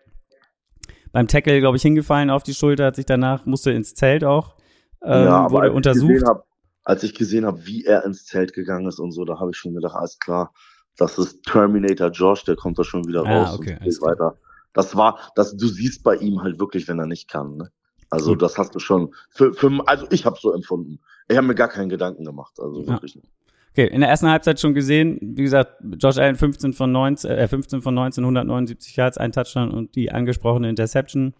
beim 1.13 1.27
Tackle, 1.29 1.61
glaube 1.61 1.79
ich, 1.79 1.83
hingefallen 1.83 2.29
auf 2.29 2.43
die 2.43 2.53
Schulter, 2.53 2.87
hat 2.87 2.97
sich 2.97 3.07
danach, 3.07 3.47
musste 3.47 3.71
ins 3.71 3.95
Zelt 3.95 4.25
auch, 4.25 4.57
ähm, 5.03 5.25
ja, 5.25 5.51
wurde 5.51 5.73
untersucht. 5.73 6.25
Hab, 6.27 6.48
als 6.89 7.03
ich 7.03 7.15
gesehen 7.15 7.45
habe, 7.45 7.67
wie 7.67 7.85
er 7.85 8.07
ins 8.07 8.25
Zelt 8.25 8.55
gegangen 8.55 8.89
ist 8.89 8.99
und 8.99 9.13
so, 9.13 9.27
da 9.27 9.39
habe 9.39 9.51
ich 9.51 9.59
schon 9.59 9.75
gedacht, 9.75 9.95
alles 9.95 10.19
klar, 10.19 10.55
das 10.97 11.19
ist 11.19 11.43
Terminator 11.43 12.09
Josh, 12.09 12.45
der 12.45 12.57
kommt 12.57 12.79
da 12.79 12.85
schon 12.85 13.07
wieder 13.07 13.27
ah, 13.27 13.43
raus 13.43 13.59
okay, 13.59 13.75
und 13.75 13.83
geht 13.83 14.01
weiter. 14.01 14.39
Das 14.73 14.97
war, 14.97 15.19
das, 15.37 15.55
du 15.55 15.69
siehst 15.69 16.03
bei 16.03 16.17
ihm 16.17 16.43
halt 16.43 16.59
wirklich, 16.59 16.89
wenn 16.89 16.99
er 16.99 17.05
nicht 17.05 17.29
kann. 17.29 17.59
Ne? 17.59 17.71
Also 18.09 18.31
Gut. 18.31 18.41
das 18.41 18.57
hast 18.57 18.75
du 18.75 18.79
schon. 18.79 19.15
Für, 19.29 19.53
für, 19.53 19.71
also 19.87 20.07
ich 20.11 20.25
habe 20.25 20.39
so 20.41 20.55
empfunden. 20.55 20.99
Ich 21.29 21.37
habe 21.37 21.47
mir 21.47 21.55
gar 21.55 21.69
keinen 21.69 21.91
Gedanken 21.91 22.25
gemacht. 22.25 22.55
Also 22.59 22.87
wirklich 22.87 23.17
ja. 23.17 23.21
nicht. 23.21 23.33
Okay, 23.73 23.89
in 23.89 24.01
der 24.01 24.09
ersten 24.09 24.31
Halbzeit 24.31 24.59
schon 24.59 24.73
gesehen, 24.73 25.19
wie 25.21 25.43
gesagt, 25.43 25.83
Josh 25.99 26.17
Allen 26.17 26.37
15 26.37 26.73
von 26.73 26.91
19, 26.91 27.31
äh, 27.31 27.49
15 27.49 27.83
von 27.83 27.93
19, 27.93 28.25
179 28.25 28.97
Yards, 28.97 29.19
ein 29.19 29.33
Touchdown 29.33 29.73
und 29.73 29.95
die 29.95 30.11
angesprochene 30.11 30.71
Interception. 30.71 31.35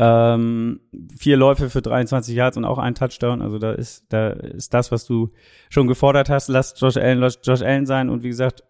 Ähm, 0.00 0.80
vier 1.16 1.36
Läufe 1.36 1.70
für 1.70 1.82
23 1.82 2.34
Yards 2.34 2.56
und 2.56 2.64
auch 2.64 2.78
ein 2.78 2.94
Touchdown. 2.94 3.42
Also 3.42 3.58
da 3.58 3.72
ist, 3.72 4.04
da 4.10 4.30
ist 4.30 4.72
das, 4.72 4.92
was 4.92 5.04
du 5.04 5.32
schon 5.70 5.88
gefordert 5.88 6.30
hast. 6.30 6.48
Lass 6.48 6.74
Josh 6.78 6.96
Allen, 6.96 7.18
lass 7.18 7.40
Josh 7.42 7.62
Allen 7.62 7.86
sein. 7.86 8.08
Und 8.08 8.22
wie 8.22 8.28
gesagt, 8.28 8.62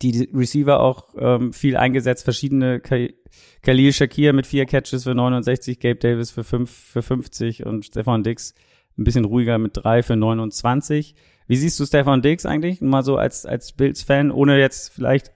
die 0.00 0.28
Receiver 0.34 0.80
auch 0.80 1.08
ähm, 1.18 1.52
viel 1.52 1.76
eingesetzt, 1.76 2.24
verschiedene 2.24 2.80
Khalil 2.80 3.92
Shakir 3.92 4.32
mit 4.32 4.46
vier 4.46 4.66
Catches 4.66 5.04
für 5.04 5.14
69, 5.14 5.80
Gabe 5.80 5.96
Davis 5.96 6.30
für 6.30 6.44
fünf, 6.44 6.70
für 6.70 7.02
50 7.02 7.66
und 7.66 7.84
Stefan 7.84 8.22
Dix 8.22 8.54
ein 8.98 9.04
bisschen 9.04 9.24
ruhiger 9.24 9.58
mit 9.58 9.72
drei 9.74 10.02
für 10.02 10.16
29. 10.16 11.14
Wie 11.46 11.56
siehst 11.56 11.78
du 11.80 11.86
Stefan 11.86 12.22
Dix 12.22 12.46
eigentlich? 12.46 12.80
Mal 12.80 13.02
so 13.02 13.16
als, 13.16 13.46
als 13.46 13.72
Bills-Fan, 13.72 14.30
ohne 14.30 14.58
jetzt 14.58 14.92
vielleicht 14.92 15.32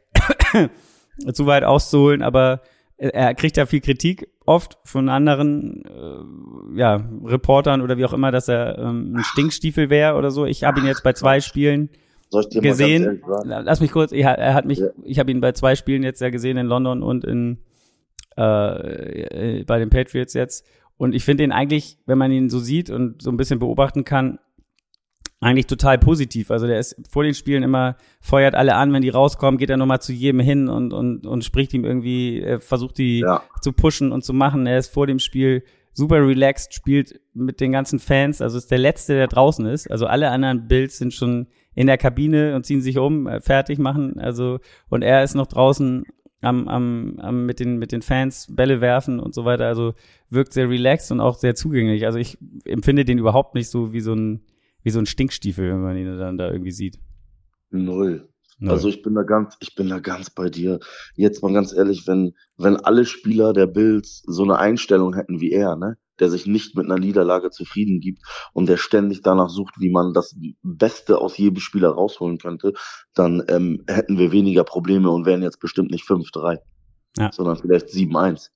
zu 1.33 1.47
weit 1.47 1.65
auszuholen, 1.65 2.23
aber 2.23 2.63
er 2.99 3.35
kriegt 3.35 3.57
ja 3.57 3.67
viel 3.67 3.81
Kritik 3.81 4.29
oft 4.47 4.79
von 4.85 5.09
anderen 5.09 5.85
äh, 5.85 6.79
ja, 6.79 7.05
Reportern 7.25 7.83
oder 7.83 7.99
wie 7.99 8.05
auch 8.05 8.13
immer, 8.13 8.31
dass 8.31 8.49
er 8.49 8.79
ähm, 8.79 9.17
ein 9.17 9.25
Stinkstiefel 9.25 9.91
wäre 9.91 10.15
oder 10.15 10.31
so. 10.31 10.47
Ich 10.47 10.65
habe 10.65 10.81
ihn 10.81 10.87
jetzt 10.87 11.03
bei 11.03 11.13
zwei 11.13 11.41
Spielen 11.41 11.91
gesehen. 12.31 13.23
Lass 13.45 13.81
mich 13.81 13.93
kurz, 13.93 14.13
er, 14.13 14.39
er 14.39 14.55
hat 14.55 14.65
mich, 14.65 14.79
ja. 14.79 14.89
ich 15.05 15.19
habe 15.19 15.31
ihn 15.31 15.41
bei 15.41 15.53
zwei 15.53 15.75
Spielen 15.75 16.03
jetzt 16.03 16.21
ja 16.21 16.31
gesehen 16.31 16.57
in 16.57 16.67
London 16.67 17.03
und 17.03 17.25
in 17.25 17.59
äh, 18.37 19.65
bei 19.65 19.79
den 19.79 19.91
Patriots 19.91 20.35
jetzt. 20.35 20.67
Und 20.97 21.15
ich 21.15 21.25
finde 21.25 21.45
ihn 21.45 21.53
eigentlich, 21.53 21.99
wenn 22.07 22.19
man 22.19 22.33
ihn 22.33 22.49
so 22.49 22.59
sieht 22.59 22.89
und 22.89 23.21
so 23.21 23.31
ein 23.31 23.37
bisschen 23.37 23.59
beobachten 23.59 24.05
kann, 24.05 24.39
eigentlich 25.41 25.67
total 25.67 25.99
positiv. 25.99 26.51
Also 26.51 26.67
der 26.67 26.79
ist 26.79 26.97
vor 27.11 27.23
den 27.23 27.35
Spielen 27.35 27.63
immer, 27.63 27.97
feuert 28.21 28.55
alle 28.55 28.75
an, 28.75 28.93
wenn 28.93 29.03
die 29.03 29.11
rauskommen, 29.11 29.59
geht 29.59 29.71
er 29.71 29.77
nochmal 29.77 30.01
zu 30.01 30.13
jedem 30.13 30.41
hin 30.41 30.69
und, 30.69 30.93
und, 30.93 31.27
und 31.27 31.45
spricht 31.45 31.75
ihm 31.75 31.85
irgendwie, 31.85 32.41
er 32.41 32.61
versucht 32.61 32.99
die 32.99 33.21
ja. 33.21 33.43
zu 33.61 33.73
pushen 33.73 34.13
und 34.13 34.25
zu 34.25 34.33
machen. 34.33 34.67
Er 34.67 34.79
ist 34.79 34.93
vor 34.93 35.07
dem 35.07 35.19
Spiel 35.19 35.63
super 35.93 36.27
relaxed, 36.27 36.75
spielt 36.75 37.21
mit 37.33 37.61
den 37.61 37.73
ganzen 37.73 37.99
Fans, 37.99 38.43
also 38.43 38.59
ist 38.59 38.71
der 38.71 38.79
Letzte, 38.79 39.15
der 39.15 39.29
draußen 39.29 39.65
ist. 39.67 39.91
Also 39.91 40.07
alle 40.07 40.31
anderen 40.31 40.69
Bills 40.69 40.99
sind 40.99 41.15
schon 41.15 41.47
in 41.75 41.87
der 41.87 41.99
Kabine 41.99 42.55
und 42.55 42.65
ziehen 42.65 42.81
sich 42.81 42.99
um, 42.99 43.27
äh, 43.27 43.41
fertig 43.41 43.79
machen. 43.79 44.19
Also, 44.19 44.59
und 44.89 45.03
er 45.03 45.23
ist 45.23 45.35
noch 45.35 45.47
draußen 45.47 46.05
am, 46.43 46.69
am, 46.69 47.19
am 47.19 47.47
mit 47.47 47.61
den 47.61 47.79
mit 47.79 47.93
den 47.93 48.03
Fans 48.03 48.47
Bälle 48.51 48.81
werfen 48.81 49.21
und 49.21 49.35
so 49.35 49.45
weiter. 49.45 49.67
Also 49.67 49.95
wirkt 50.29 50.53
sehr 50.53 50.69
relaxed 50.69 51.11
und 51.13 51.21
auch 51.21 51.37
sehr 51.37 51.55
zugänglich. 51.55 52.05
Also 52.05 52.19
ich 52.19 52.39
empfinde 52.65 53.05
den 53.05 53.19
überhaupt 53.19 53.55
nicht 53.55 53.69
so 53.69 53.93
wie 53.93 54.01
so 54.01 54.15
ein 54.15 54.43
wie 54.87 54.91
so 54.93 55.01
ein 55.01 55.07
Stinkstiefel, 55.07 55.69
wenn 55.69 55.83
man 55.83 55.97
ihn 55.97 56.17
dann 56.17 56.39
da 56.39 56.49
irgendwie 56.49 56.71
sieht. 56.71 57.01
Null. 57.71 58.29
Null. 58.61 58.71
Also 58.71 58.89
ich 58.89 59.03
bin 59.03 59.17
da 59.17 59.25
ganz, 59.25 59.57
ich 59.59 59.75
bin 59.75 59.89
da 59.89 59.99
ganz 59.99 60.31
bei 60.31 60.49
dir. 60.49 60.79
Jetzt 61.17 61.43
mal 61.43 61.53
ganz 61.53 61.73
ehrlich, 61.73 62.07
wenn, 62.07 62.35
wenn 62.57 62.77
alle 62.77 63.05
Spieler 63.05 63.53
der 63.53 63.67
Bills 63.67 64.23
so 64.29 64.45
eine 64.45 64.61
Einstellung 64.61 65.13
hätten 65.15 65.41
wie 65.41 65.51
er, 65.51 65.75
ne, 65.75 65.99
der 66.21 66.31
sich 66.31 66.47
nicht 66.47 66.77
mit 66.77 66.87
einer 66.87 67.01
Niederlage 67.01 67.51
zufrieden 67.51 67.99
gibt 67.99 68.23
und 68.53 68.69
der 68.69 68.77
ständig 68.77 69.23
danach 69.23 69.49
sucht, 69.49 69.75
wie 69.81 69.91
man 69.91 70.15
das 70.15 70.37
Beste 70.63 71.19
aus 71.19 71.37
jedem 71.37 71.59
Spieler 71.59 71.89
rausholen 71.89 72.39
könnte, 72.39 72.73
dann 73.13 73.43
ähm, 73.49 73.83
hätten 73.89 74.19
wir 74.19 74.31
weniger 74.31 74.63
Probleme 74.63 75.11
und 75.11 75.27
wären 75.27 75.43
jetzt 75.43 75.59
bestimmt 75.59 75.91
nicht 75.91 76.05
5-3, 76.05 76.61
ja. 77.19 77.33
sondern 77.33 77.57
vielleicht 77.57 77.89
7-1. 77.89 78.51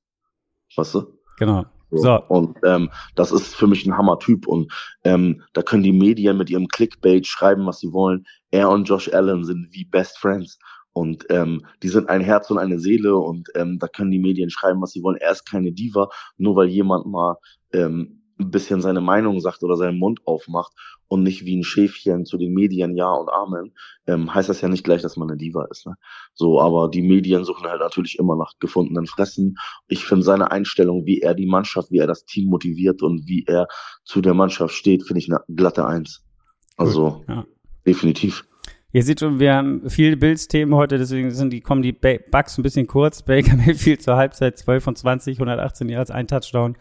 Weißt 0.76 0.94
du? 0.94 1.18
Genau. 1.38 1.66
So. 1.90 2.22
Und 2.28 2.56
ähm, 2.64 2.90
das 3.14 3.32
ist 3.32 3.54
für 3.54 3.66
mich 3.66 3.86
ein 3.86 3.96
Hammer-Typ. 3.96 4.46
Und 4.46 4.72
ähm, 5.04 5.42
da 5.52 5.62
können 5.62 5.82
die 5.82 5.92
Medien 5.92 6.36
mit 6.36 6.50
ihrem 6.50 6.68
Clickbait 6.68 7.26
schreiben, 7.26 7.66
was 7.66 7.80
sie 7.80 7.92
wollen. 7.92 8.26
Er 8.50 8.70
und 8.70 8.84
Josh 8.84 9.12
Allen 9.12 9.44
sind 9.44 9.68
wie 9.72 9.84
Best 9.84 10.18
Friends. 10.18 10.58
Und 10.92 11.26
ähm, 11.30 11.64
die 11.82 11.88
sind 11.88 12.08
ein 12.08 12.20
Herz 12.20 12.50
und 12.50 12.58
eine 12.58 12.80
Seele 12.80 13.16
und 13.16 13.48
ähm, 13.54 13.78
da 13.78 13.86
können 13.86 14.10
die 14.10 14.18
Medien 14.18 14.50
schreiben, 14.50 14.82
was 14.82 14.90
sie 14.90 15.02
wollen. 15.02 15.18
Er 15.18 15.30
ist 15.30 15.48
keine 15.48 15.70
Diva, 15.72 16.08
nur 16.36 16.56
weil 16.56 16.66
jemand 16.68 17.06
mal 17.06 17.36
ähm, 17.72 18.19
ein 18.40 18.50
bisschen 18.50 18.80
seine 18.80 19.00
Meinung 19.00 19.40
sagt 19.40 19.62
oder 19.62 19.76
seinen 19.76 19.98
Mund 19.98 20.20
aufmacht 20.24 20.72
und 21.08 21.22
nicht 21.22 21.44
wie 21.44 21.56
ein 21.56 21.64
Schäfchen 21.64 22.24
zu 22.24 22.38
den 22.38 22.52
Medien 22.52 22.96
Ja 22.96 23.12
und 23.12 23.28
Amen, 23.28 23.72
ähm, 24.06 24.32
heißt 24.32 24.48
das 24.48 24.60
ja 24.60 24.68
nicht 24.68 24.84
gleich, 24.84 25.02
dass 25.02 25.16
man 25.16 25.28
eine 25.28 25.36
Diva 25.36 25.66
ist. 25.70 25.86
Ne? 25.86 25.94
So, 26.34 26.60
aber 26.60 26.88
die 26.88 27.02
Medien 27.02 27.44
suchen 27.44 27.66
halt 27.66 27.80
natürlich 27.80 28.18
immer 28.18 28.36
nach 28.36 28.52
gefundenen 28.60 29.06
Fressen. 29.06 29.56
Ich 29.88 30.04
finde 30.04 30.24
seine 30.24 30.50
Einstellung, 30.50 31.06
wie 31.06 31.20
er 31.20 31.34
die 31.34 31.46
Mannschaft, 31.46 31.90
wie 31.90 31.98
er 31.98 32.06
das 32.06 32.24
Team 32.24 32.48
motiviert 32.48 33.02
und 33.02 33.26
wie 33.26 33.44
er 33.46 33.66
zu 34.04 34.20
der 34.20 34.34
Mannschaft 34.34 34.74
steht, 34.74 35.02
finde 35.02 35.20
ich 35.20 35.30
eine 35.30 35.40
glatte 35.48 35.86
Eins. 35.86 36.24
Also 36.76 37.24
ja. 37.28 37.44
definitiv. 37.86 38.44
Ihr 38.92 39.04
seht 39.04 39.20
schon, 39.20 39.38
wir 39.38 39.54
haben 39.54 39.88
viele 39.88 40.16
Bills-Themen 40.16 40.74
heute, 40.74 40.98
deswegen 40.98 41.30
sind 41.30 41.52
die, 41.52 41.60
kommen 41.60 41.82
die 41.82 41.92
Bugs 41.92 42.58
ein 42.58 42.62
bisschen 42.62 42.88
kurz. 42.88 43.22
Baker 43.22 43.56
Mayfield 43.56 44.02
zur 44.02 44.16
Halbzeit 44.16 44.58
12 44.58 44.82
von 44.82 44.96
20, 44.96 45.36
118 45.36 45.88
Yards, 45.88 46.10
ein 46.10 46.26
Touchdown. 46.26 46.76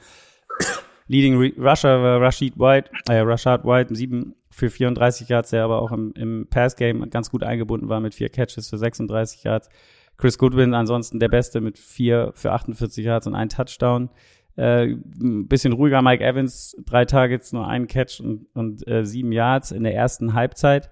Leading 1.10 1.38
Rusher 1.58 2.04
war 2.04 2.22
Rashid 2.22 2.60
White, 2.60 2.92
äh, 3.10 3.18
Rashad 3.22 3.66
White, 3.66 3.96
7 3.96 4.36
für 4.52 4.70
34 4.70 5.28
Yards, 5.28 5.50
der 5.50 5.64
aber 5.64 5.82
auch 5.82 5.92
im, 5.92 6.14
im 6.16 6.48
Pass-Game 6.48 7.10
ganz 7.10 7.32
gut 7.32 7.44
eingebunden 7.44 7.90
war 7.90 8.00
mit 8.00 8.14
vier 8.14 8.30
Catches 8.30 8.70
für 8.70 8.78
36 8.78 9.44
Yards. 9.44 9.70
Chris 10.18 10.38
Goodwin 10.38 10.76
ansonsten 10.76 11.20
der 11.20 11.30
Beste 11.30 11.62
mit 11.62 11.80
vier 11.80 12.32
für 12.36 12.52
48 12.52 13.04
Yards 13.04 13.26
und 13.26 13.34
ein 13.34 13.50
Touchdown. 13.50 14.10
Äh, 14.56 14.98
ein 15.20 15.48
bisschen 15.48 15.74
ruhiger 15.74 16.04
Mike 16.04 16.24
Evans, 16.24 16.78
drei 16.86 17.06
Targets, 17.06 17.54
nur 17.54 17.68
ein 17.68 17.88
Catch 17.88 18.20
und, 18.20 18.46
und 18.54 18.88
äh, 18.88 19.04
sieben 19.04 19.32
Yards 19.32 19.72
in 19.72 19.84
der 19.84 19.96
ersten 19.96 20.36
Halbzeit. 20.36 20.92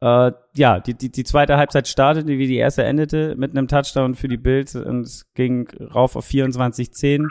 Äh, 0.00 0.32
ja, 0.54 0.80
die, 0.80 0.94
die, 0.94 1.12
die 1.12 1.24
zweite 1.24 1.58
Halbzeit 1.58 1.86
startete, 1.86 2.28
wie 2.28 2.46
die 2.46 2.56
erste 2.56 2.82
endete, 2.82 3.36
mit 3.36 3.50
einem 3.50 3.68
Touchdown 3.68 4.14
für 4.14 4.28
die 4.28 4.38
Bills 4.38 4.74
und 4.74 5.02
es 5.02 5.34
ging 5.34 5.68
rauf 5.94 6.16
auf 6.16 6.26
24-10 6.26 7.28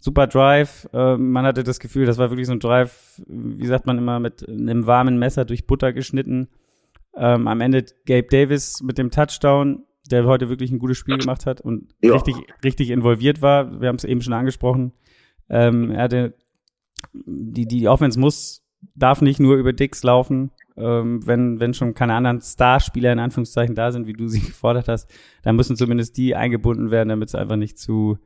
super 0.00 0.26
Drive. 0.26 0.88
Äh, 0.92 1.16
man 1.16 1.44
hatte 1.44 1.64
das 1.64 1.80
Gefühl, 1.80 2.06
das 2.06 2.18
war 2.18 2.30
wirklich 2.30 2.46
so 2.46 2.52
ein 2.52 2.60
Drive, 2.60 3.20
wie 3.26 3.66
sagt 3.66 3.86
man 3.86 3.98
immer, 3.98 4.20
mit 4.20 4.48
einem 4.48 4.86
warmen 4.86 5.18
Messer 5.18 5.44
durch 5.44 5.66
Butter 5.66 5.92
geschnitten. 5.92 6.48
Ähm, 7.14 7.48
am 7.48 7.60
Ende 7.60 7.84
Gabe 8.06 8.28
Davis 8.30 8.82
mit 8.82 8.98
dem 8.98 9.10
Touchdown, 9.10 9.84
der 10.10 10.26
heute 10.26 10.48
wirklich 10.48 10.70
ein 10.70 10.78
gutes 10.78 10.98
Spiel 10.98 11.18
gemacht 11.18 11.46
hat 11.46 11.60
und 11.60 11.94
ja. 12.02 12.12
richtig, 12.12 12.36
richtig 12.62 12.90
involviert 12.90 13.42
war. 13.42 13.80
Wir 13.80 13.88
haben 13.88 13.96
es 13.96 14.04
eben 14.04 14.20
schon 14.20 14.34
angesprochen. 14.34 14.92
Ähm, 15.48 15.90
er 15.90 16.02
hatte 16.02 16.34
die, 17.12 17.66
die 17.66 17.88
Offense 17.88 18.18
muss, 18.18 18.62
darf 18.94 19.22
nicht 19.22 19.40
nur 19.40 19.56
über 19.56 19.72
Dicks 19.72 20.02
laufen. 20.02 20.50
Ähm, 20.76 21.26
wenn, 21.26 21.58
wenn 21.58 21.72
schon 21.72 21.94
keine 21.94 22.14
anderen 22.14 22.40
Starspieler 22.40 23.10
in 23.12 23.18
Anführungszeichen 23.18 23.74
da 23.74 23.92
sind, 23.92 24.06
wie 24.06 24.12
du 24.12 24.28
sie 24.28 24.40
gefordert 24.46 24.88
hast, 24.88 25.10
dann 25.42 25.56
müssen 25.56 25.76
zumindest 25.76 26.16
die 26.16 26.34
eingebunden 26.34 26.90
werden, 26.90 27.08
damit 27.08 27.28
es 27.28 27.34
einfach 27.34 27.56
nicht 27.56 27.78
zu, 27.78 28.18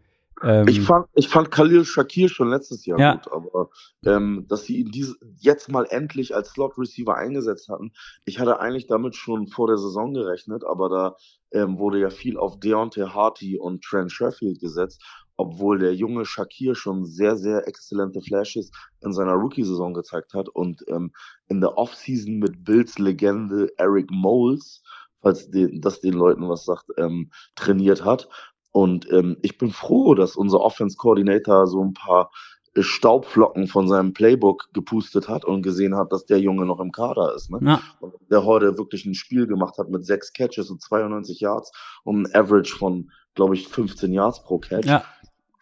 ähm, 0.42 0.68
ich, 0.68 0.80
fand, 0.80 1.06
ich 1.14 1.28
fand 1.28 1.50
Khalil 1.50 1.84
Shakir 1.84 2.28
schon 2.28 2.48
letztes 2.48 2.86
Jahr 2.86 2.98
ja. 2.98 3.12
gut, 3.14 3.32
aber 3.32 3.70
ähm, 4.04 4.46
dass 4.48 4.64
sie 4.64 4.78
ihn 4.78 4.90
diese, 4.90 5.16
jetzt 5.38 5.70
mal 5.70 5.86
endlich 5.90 6.34
als 6.34 6.50
Slot 6.50 6.78
Receiver 6.78 7.14
eingesetzt 7.14 7.68
hatten, 7.68 7.92
ich 8.24 8.38
hatte 8.38 8.60
eigentlich 8.60 8.86
damit 8.86 9.16
schon 9.16 9.48
vor 9.48 9.66
der 9.66 9.78
Saison 9.78 10.14
gerechnet, 10.14 10.64
aber 10.64 10.88
da 10.88 11.16
ähm, 11.52 11.78
wurde 11.78 12.00
ja 12.00 12.10
viel 12.10 12.38
auf 12.38 12.58
Deontay 12.60 13.08
Harty 13.08 13.58
und 13.58 13.82
Trent 13.82 14.12
Sheffield 14.12 14.60
gesetzt, 14.60 15.02
obwohl 15.36 15.78
der 15.78 15.94
junge 15.94 16.24
Shakir 16.24 16.74
schon 16.74 17.04
sehr, 17.04 17.36
sehr 17.36 17.66
exzellente 17.66 18.20
Flashes 18.20 18.70
in 19.00 19.12
seiner 19.12 19.34
Rookie-Saison 19.34 19.94
gezeigt 19.94 20.34
hat 20.34 20.48
und 20.48 20.84
ähm, 20.88 21.12
in 21.48 21.60
der 21.60 21.76
Offseason 21.76 22.38
mit 22.38 22.64
Bills 22.64 22.98
Legende 22.98 23.72
Eric 23.76 24.10
Moles 24.10 24.82
falls 25.22 25.50
den, 25.50 25.80
das 25.80 26.00
den 26.00 26.14
Leuten 26.14 26.48
was 26.48 26.64
sagt, 26.64 26.86
ähm, 26.96 27.30
trainiert 27.54 28.04
hat. 28.04 28.28
Und 28.72 29.10
ähm, 29.10 29.36
ich 29.42 29.58
bin 29.58 29.70
froh, 29.70 30.14
dass 30.14 30.36
unser 30.36 30.60
Offense 30.60 30.96
Coordinator 30.96 31.66
so 31.66 31.82
ein 31.82 31.92
paar 31.92 32.30
äh, 32.74 32.82
Staubflocken 32.82 33.66
von 33.66 33.88
seinem 33.88 34.12
Playbook 34.12 34.68
gepustet 34.72 35.28
hat 35.28 35.44
und 35.44 35.62
gesehen 35.62 35.96
hat, 35.96 36.12
dass 36.12 36.26
der 36.26 36.38
Junge 36.38 36.66
noch 36.66 36.80
im 36.80 36.92
Kader 36.92 37.34
ist. 37.34 37.50
Ne? 37.50 37.58
Ja. 37.62 37.80
Und 38.00 38.14
der 38.30 38.44
heute 38.44 38.78
wirklich 38.78 39.04
ein 39.06 39.14
Spiel 39.14 39.46
gemacht 39.46 39.76
hat 39.78 39.88
mit 39.90 40.04
sechs 40.04 40.32
Catches 40.32 40.70
und 40.70 40.80
92 40.80 41.40
Yards 41.40 41.72
und 42.04 42.22
ein 42.22 42.34
Average 42.34 42.76
von, 42.76 43.10
glaube 43.34 43.54
ich, 43.54 43.66
15 43.66 44.12
Yards 44.12 44.44
pro 44.44 44.58
Catch. 44.58 44.86
Ja. 44.86 45.02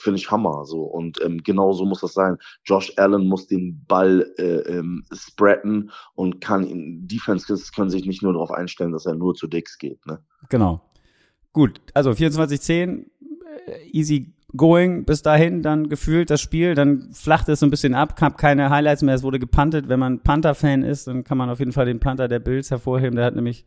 Finde 0.00 0.20
ich 0.20 0.30
Hammer 0.30 0.64
so. 0.64 0.82
Und 0.82 1.20
ähm, 1.24 1.42
genau 1.42 1.72
so 1.72 1.84
muss 1.84 2.02
das 2.02 2.12
sein. 2.12 2.36
Josh 2.64 2.92
Allen 2.98 3.26
muss 3.26 3.48
den 3.48 3.84
Ball 3.88 4.32
äh, 4.38 4.60
ähm, 4.76 5.04
spreaden 5.12 5.90
und 6.14 6.40
kann 6.40 6.68
Defense 7.08 7.52
können 7.74 7.90
sich 7.90 8.06
nicht 8.06 8.22
nur 8.22 8.34
darauf 8.34 8.52
einstellen, 8.52 8.92
dass 8.92 9.06
er 9.06 9.14
nur 9.14 9.34
zu 9.34 9.48
Dicks 9.48 9.76
geht. 9.76 10.06
Ne? 10.06 10.22
Genau. 10.50 10.87
Gut, 11.58 11.80
also 11.92 12.12
24-10, 12.12 13.06
äh, 13.66 13.90
easy 13.90 14.32
going 14.56 15.04
bis 15.04 15.22
dahin, 15.22 15.60
dann 15.60 15.88
gefühlt 15.88 16.30
das 16.30 16.40
Spiel, 16.40 16.76
dann 16.76 17.10
flacht 17.12 17.48
es 17.48 17.58
so 17.58 17.66
ein 17.66 17.70
bisschen 17.70 17.96
ab, 17.96 18.14
gab 18.14 18.38
keine 18.38 18.70
Highlights 18.70 19.02
mehr, 19.02 19.16
es 19.16 19.24
wurde 19.24 19.40
gepuntet. 19.40 19.88
Wenn 19.88 19.98
man 19.98 20.20
Panther-Fan 20.20 20.84
ist, 20.84 21.08
dann 21.08 21.24
kann 21.24 21.36
man 21.36 21.50
auf 21.50 21.58
jeden 21.58 21.72
Fall 21.72 21.86
den 21.86 21.98
Panther 21.98 22.28
der 22.28 22.38
Bills 22.38 22.70
hervorheben. 22.70 23.16
Der 23.16 23.24
hat 23.24 23.34
nämlich 23.34 23.64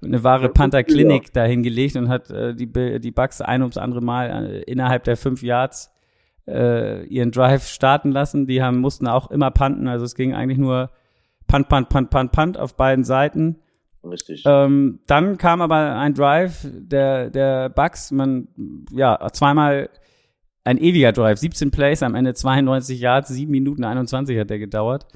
eine 0.00 0.22
wahre 0.22 0.48
Panther-Klinik 0.48 1.32
dahin 1.32 1.64
gelegt 1.64 1.96
und 1.96 2.08
hat 2.08 2.30
äh, 2.30 2.54
die, 2.54 2.70
die 3.00 3.10
Bugs 3.10 3.40
ein 3.40 3.62
ums 3.62 3.78
andere 3.78 4.00
Mal 4.00 4.28
äh, 4.28 4.62
innerhalb 4.70 5.02
der 5.02 5.16
fünf 5.16 5.42
Yards 5.42 5.90
äh, 6.46 7.04
ihren 7.06 7.32
Drive 7.32 7.66
starten 7.66 8.12
lassen. 8.12 8.46
Die 8.46 8.62
haben, 8.62 8.78
mussten 8.78 9.08
auch 9.08 9.32
immer 9.32 9.50
punten, 9.50 9.88
also 9.88 10.04
es 10.04 10.14
ging 10.14 10.34
eigentlich 10.34 10.58
nur 10.58 10.92
Punt, 11.48 11.68
Punt, 11.68 11.88
Punt, 11.88 12.10
Punt, 12.10 12.30
Punt 12.30 12.58
auf 12.58 12.76
beiden 12.76 13.02
Seiten. 13.02 13.58
Richtig. 14.04 14.44
Ähm, 14.46 15.00
dann 15.06 15.38
kam 15.38 15.62
aber 15.62 15.96
ein 15.96 16.14
Drive 16.14 16.66
der, 16.72 17.30
der 17.30 17.68
Bucks, 17.68 18.10
man, 18.10 18.48
ja, 18.90 19.18
zweimal 19.32 19.88
ein 20.64 20.78
ewiger 20.78 21.12
Drive, 21.12 21.38
17 21.38 21.70
Plays, 21.70 22.02
am 22.02 22.14
Ende 22.14 22.34
92 22.34 23.00
Yards, 23.00 23.28
7 23.28 23.50
Minuten 23.50 23.84
21 23.84 24.38
hat 24.38 24.50
der 24.50 24.58
gedauert. 24.58 25.06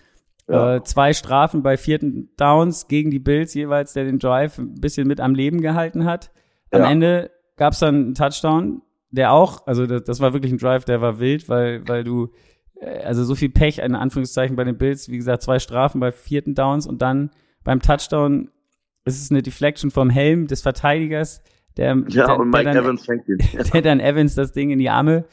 Ja. 0.46 0.76
Äh, 0.76 0.82
zwei 0.82 1.12
Strafen 1.12 1.62
bei 1.62 1.76
vierten 1.76 2.30
Downs 2.36 2.88
gegen 2.88 3.10
die 3.10 3.18
Bills 3.18 3.54
jeweils, 3.54 3.92
der 3.92 4.04
den 4.04 4.18
Drive 4.18 4.58
ein 4.58 4.74
bisschen 4.74 5.06
mit 5.06 5.20
am 5.20 5.34
Leben 5.34 5.60
gehalten 5.60 6.04
hat. 6.04 6.30
Am 6.70 6.82
ja. 6.82 6.90
Ende 6.90 7.30
gab 7.56 7.74
es 7.74 7.80
dann 7.80 7.94
einen 7.94 8.14
Touchdown, 8.14 8.82
der 9.10 9.32
auch, 9.32 9.66
also 9.66 9.86
das, 9.86 10.04
das, 10.04 10.20
war 10.20 10.32
wirklich 10.32 10.52
ein 10.52 10.58
Drive, 10.58 10.84
der 10.84 11.00
war 11.00 11.18
wild, 11.18 11.48
weil, 11.48 11.86
weil 11.86 12.04
du, 12.04 12.30
äh, 12.80 13.02
also 13.04 13.24
so 13.24 13.34
viel 13.34 13.50
Pech 13.50 13.78
in 13.78 13.94
Anführungszeichen 13.94 14.56
bei 14.56 14.64
den 14.64 14.78
Bills, 14.78 15.10
wie 15.10 15.16
gesagt, 15.16 15.42
zwei 15.42 15.58
Strafen 15.58 16.00
bei 16.00 16.12
vierten 16.12 16.54
Downs 16.54 16.86
und 16.86 17.02
dann 17.02 17.30
beim 17.64 17.80
Touchdown 17.80 18.50
es 19.08 19.22
ist 19.22 19.30
eine 19.30 19.42
Deflection 19.42 19.90
vom 19.90 20.10
Helm 20.10 20.46
des 20.46 20.62
Verteidigers, 20.62 21.42
der, 21.76 21.96
ja, 22.08 22.26
der, 22.26 22.38
und 22.38 22.50
Mike 22.50 22.64
der 22.64 22.74
dann, 22.74 22.84
Evans 22.84 23.04
fängt 23.04 23.28
ihn. 23.28 23.38
der 23.72 23.82
dann 23.82 24.00
Evans 24.00 24.34
das 24.34 24.52
Ding 24.52 24.70
in 24.70 24.78
die 24.78 24.90
Arme 24.90 25.24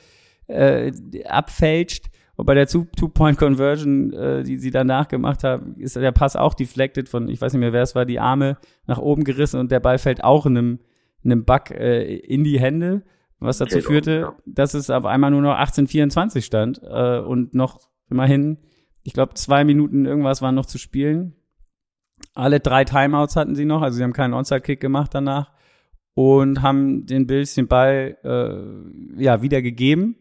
äh, 0.47 0.91
abfälscht. 1.28 2.07
Und 2.38 2.45
bei 2.45 2.53
der 2.53 2.67
Two-Point-Conversion, 2.67 4.13
äh, 4.13 4.43
die 4.43 4.57
sie 4.57 4.69
danach 4.69 5.07
gemacht 5.07 5.43
haben, 5.43 5.76
ist 5.78 5.95
der 5.95 6.11
Pass 6.11 6.36
auch 6.36 6.53
deflected 6.53 7.07
von, 7.07 7.30
ich 7.30 7.39
weiß 7.39 7.53
nicht 7.53 7.61
mehr, 7.61 7.73
wer 7.73 7.82
es 7.82 7.95
war, 7.95 8.05
die 8.05 8.19
Arme 8.19 8.57
nach 8.88 8.97
oben 8.97 9.23
gerissen 9.23 9.59
und 9.59 9.71
der 9.71 9.80
Ball 9.80 9.97
fällt 9.97 10.23
auch 10.23 10.45
in 10.45 10.57
einem, 10.57 10.80
in 11.23 11.32
einem 11.32 11.45
Bug 11.45 11.71
äh, 11.71 12.17
in 12.17 12.43
die 12.43 12.59
Hände, 12.59 13.03
was 13.39 13.57
dazu 13.57 13.78
okay, 13.78 13.88
führte, 13.88 14.11
ja. 14.11 14.36
dass 14.45 14.73
es 14.73 14.89
auf 14.89 15.05
einmal 15.05 15.32
nur 15.32 15.41
noch 15.41 15.55
18:24 15.55 16.41
stand 16.41 16.82
äh, 16.84 17.19
und 17.19 17.53
noch 17.53 17.80
immerhin, 18.09 18.57
ich 19.03 19.13
glaube, 19.13 19.34
zwei 19.36 19.63
Minuten 19.63 20.05
irgendwas 20.05 20.41
waren 20.41 20.55
noch 20.55 20.65
zu 20.65 20.78
spielen. 20.78 21.36
Alle 22.34 22.59
drei 22.59 22.84
Timeouts 22.84 23.36
hatten 23.36 23.55
sie 23.55 23.66
noch, 23.66 23.82
also 23.82 23.97
sie 23.97 24.03
haben 24.03 24.13
keinen 24.13 24.34
Onside-Kick 24.34 24.80
gemacht 24.80 25.11
danach 25.13 25.51
und 26.13 26.61
haben 26.61 27.05
den 27.05 27.28
Bills 27.28 27.53
den 27.55 27.68
Ball 27.68 28.18
äh, 28.24 29.22
ja 29.22 29.41
wieder 29.41 29.61
gegeben. 29.61 30.16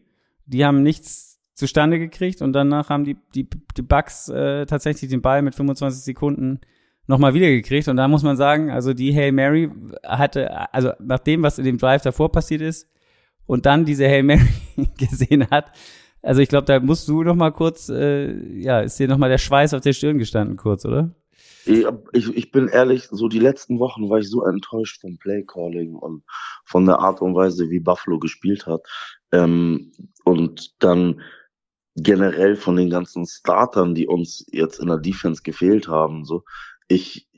Die 0.45 0.65
haben 0.65 0.83
nichts 0.83 1.41
zustande 1.53 1.99
gekriegt 1.99 2.41
und 2.41 2.53
danach 2.53 2.89
haben 2.89 3.05
die 3.05 3.17
die, 3.33 3.47
die 3.77 3.81
Bucks 3.81 4.29
äh, 4.29 4.65
tatsächlich 4.65 5.09
den 5.09 5.21
Ball 5.21 5.41
mit 5.41 5.55
25 5.55 6.03
Sekunden 6.03 6.59
nochmal 7.07 7.33
wieder 7.33 7.47
gekriegt 7.47 7.87
und 7.87 7.97
da 7.97 8.07
muss 8.07 8.23
man 8.23 8.35
sagen, 8.35 8.71
also 8.71 8.93
die 8.93 9.15
Hail 9.15 9.31
Mary 9.31 9.69
hatte, 10.03 10.73
also 10.73 10.91
nach 10.99 11.19
dem, 11.19 11.43
was 11.43 11.57
in 11.59 11.65
dem 11.65 11.77
Drive 11.77 12.01
davor 12.01 12.31
passiert 12.31 12.61
ist 12.61 12.89
und 13.45 13.65
dann 13.65 13.85
diese 13.85 14.05
Hail 14.05 14.23
Mary 14.23 14.47
gesehen 14.97 15.47
hat, 15.49 15.71
also 16.21 16.41
ich 16.41 16.49
glaube, 16.49 16.65
da 16.65 16.79
musst 16.79 17.07
du 17.07 17.23
noch 17.23 17.35
mal 17.35 17.51
kurz, 17.51 17.87
äh, 17.89 18.33
ja, 18.59 18.79
ist 18.79 18.99
dir 18.99 19.07
noch 19.07 19.19
mal 19.19 19.29
der 19.29 19.37
Schweiß 19.37 19.75
auf 19.75 19.81
der 19.81 19.93
Stirn 19.93 20.17
gestanden 20.17 20.57
kurz, 20.57 20.83
oder? 20.83 21.11
Ich, 21.67 22.29
ich 22.29 22.51
bin 22.51 22.67
ehrlich, 22.67 23.07
so 23.09 23.27
die 23.27 23.39
letzten 23.39 23.79
Wochen 23.79 24.09
war 24.09 24.19
ich 24.19 24.29
so 24.29 24.43
enttäuscht 24.43 25.01
vom 25.01 25.17
Playcalling 25.17 25.95
und 25.95 26.23
von 26.65 26.85
der 26.85 26.99
Art 26.99 27.21
und 27.21 27.35
Weise, 27.35 27.69
wie 27.69 27.79
Buffalo 27.79 28.19
gespielt 28.19 28.67
hat. 28.67 28.81
Ähm, 29.31 29.91
und 30.23 30.75
dann 30.83 31.21
generell 31.95 32.55
von 32.55 32.75
den 32.75 32.89
ganzen 32.89 33.25
Startern, 33.25 33.95
die 33.95 34.07
uns 34.07 34.45
jetzt 34.51 34.79
in 34.79 34.87
der 34.87 34.97
Defense 34.97 35.41
gefehlt 35.43 35.87
haben. 35.87 36.25
So, 36.25 36.43
ich, 36.87 37.29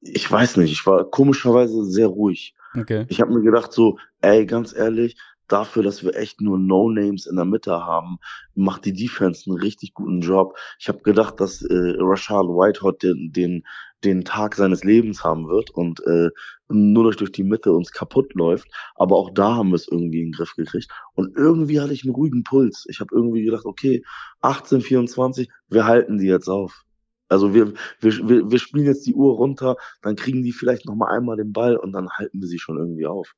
ich 0.00 0.30
weiß 0.30 0.56
nicht, 0.56 0.72
ich 0.72 0.86
war 0.86 1.04
komischerweise 1.04 1.84
sehr 1.84 2.08
ruhig. 2.08 2.54
Okay. 2.76 3.06
Ich 3.08 3.20
habe 3.20 3.32
mir 3.32 3.42
gedacht 3.42 3.72
so, 3.72 3.98
ey, 4.20 4.46
ganz 4.46 4.74
ehrlich, 4.74 5.16
dafür, 5.52 5.82
dass 5.82 6.04
wir 6.04 6.16
echt 6.16 6.40
nur 6.40 6.58
No-Names 6.58 7.26
in 7.26 7.36
der 7.36 7.44
Mitte 7.44 7.72
haben, 7.72 8.18
macht 8.54 8.84
die 8.84 8.92
Defense 8.92 9.48
einen 9.48 9.58
richtig 9.58 9.94
guten 9.94 10.20
Job. 10.20 10.56
Ich 10.78 10.88
habe 10.88 11.00
gedacht, 11.00 11.40
dass 11.40 11.62
äh, 11.62 11.94
Rashad 11.98 12.46
Whitehot 12.46 13.02
den, 13.02 13.32
den, 13.32 13.64
den 14.04 14.24
Tag 14.24 14.54
seines 14.54 14.84
Lebens 14.84 15.24
haben 15.24 15.48
wird 15.48 15.70
und 15.70 16.00
äh, 16.06 16.30
nur 16.68 17.04
durch, 17.04 17.16
durch 17.16 17.32
die 17.32 17.44
Mitte 17.44 17.72
uns 17.72 17.92
kaputt 17.92 18.34
läuft. 18.34 18.68
Aber 18.94 19.16
auch 19.16 19.30
da 19.32 19.56
haben 19.56 19.70
wir 19.70 19.76
es 19.76 19.88
irgendwie 19.88 20.20
in 20.20 20.26
den 20.26 20.32
Griff 20.32 20.54
gekriegt. 20.56 20.90
Und 21.14 21.36
irgendwie 21.36 21.80
hatte 21.80 21.92
ich 21.92 22.04
einen 22.04 22.14
ruhigen 22.14 22.44
Puls. 22.44 22.86
Ich 22.88 23.00
habe 23.00 23.14
irgendwie 23.14 23.44
gedacht, 23.44 23.64
okay, 23.64 24.02
18, 24.40 24.80
24, 24.80 25.48
wir 25.68 25.84
halten 25.84 26.18
die 26.18 26.26
jetzt 26.26 26.48
auf. 26.48 26.84
Also 27.28 27.54
wir, 27.54 27.74
wir, 28.00 28.50
wir 28.50 28.58
spielen 28.58 28.86
jetzt 28.86 29.06
die 29.06 29.14
Uhr 29.14 29.36
runter, 29.36 29.76
dann 30.02 30.16
kriegen 30.16 30.42
die 30.42 30.52
vielleicht 30.52 30.86
noch 30.86 30.96
mal 30.96 31.10
einmal 31.10 31.36
den 31.36 31.52
Ball 31.52 31.76
und 31.76 31.92
dann 31.92 32.08
halten 32.10 32.40
wir 32.40 32.48
sie 32.48 32.58
schon 32.58 32.76
irgendwie 32.76 33.06
auf. 33.06 33.34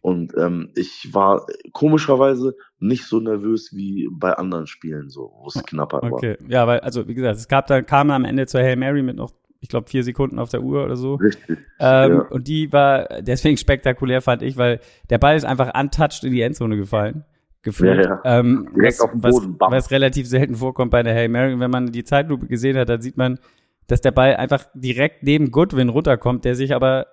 Und 0.00 0.34
ähm, 0.36 0.70
ich 0.76 1.08
war 1.12 1.46
komischerweise 1.72 2.56
nicht 2.78 3.04
so 3.04 3.18
nervös 3.20 3.74
wie 3.74 4.08
bei 4.10 4.32
anderen 4.32 4.66
Spielen, 4.66 5.08
so 5.08 5.32
wo 5.40 5.48
es 5.48 5.62
knapper 5.64 5.98
okay. 5.98 6.10
war. 6.10 6.12
Okay, 6.12 6.36
ja, 6.48 6.66
weil, 6.66 6.80
also 6.80 7.08
wie 7.08 7.14
gesagt, 7.14 7.38
es 7.38 7.48
gab 7.48 7.66
da, 7.66 7.82
kam 7.82 8.10
am 8.10 8.24
Ende 8.24 8.46
zur 8.46 8.60
Hail 8.60 8.76
Mary 8.76 9.02
mit 9.02 9.16
noch, 9.16 9.32
ich 9.60 9.68
glaube, 9.68 9.88
vier 9.88 10.04
Sekunden 10.04 10.38
auf 10.38 10.48
der 10.48 10.62
Uhr 10.62 10.84
oder 10.84 10.96
so. 10.96 11.14
Richtig. 11.16 11.58
Ähm, 11.80 12.12
ja. 12.12 12.18
Und 12.30 12.46
die 12.46 12.72
war 12.72 13.20
deswegen 13.20 13.56
spektakulär, 13.56 14.22
fand 14.22 14.42
ich, 14.42 14.56
weil 14.56 14.80
der 15.10 15.18
Ball 15.18 15.36
ist 15.36 15.44
einfach 15.44 15.72
untouched 15.78 16.24
in 16.24 16.32
die 16.32 16.42
Endzone 16.42 16.76
gefallen. 16.76 17.24
Gefühlt. 17.62 18.04
Ja, 18.04 18.20
ja. 18.24 18.38
Ähm, 18.38 18.68
Direkt 18.76 18.98
was, 18.98 19.00
auf 19.00 19.10
den 19.10 19.20
Boden. 19.22 19.56
Was, 19.58 19.72
was 19.72 19.90
relativ 19.90 20.28
selten 20.28 20.54
vorkommt 20.54 20.92
bei 20.92 21.02
der 21.02 21.14
Hail 21.14 21.28
Mary. 21.28 21.52
Und 21.52 21.58
wenn 21.58 21.70
man 21.70 21.90
die 21.90 22.04
Zeitlupe 22.04 22.46
gesehen 22.46 22.76
hat, 22.76 22.88
dann 22.88 23.00
sieht 23.00 23.16
man, 23.16 23.40
dass 23.88 24.00
der 24.00 24.12
Ball 24.12 24.36
einfach 24.36 24.66
direkt 24.74 25.24
neben 25.24 25.50
Goodwin 25.50 25.88
runterkommt, 25.88 26.44
der 26.44 26.54
sich 26.54 26.74
aber 26.74 27.06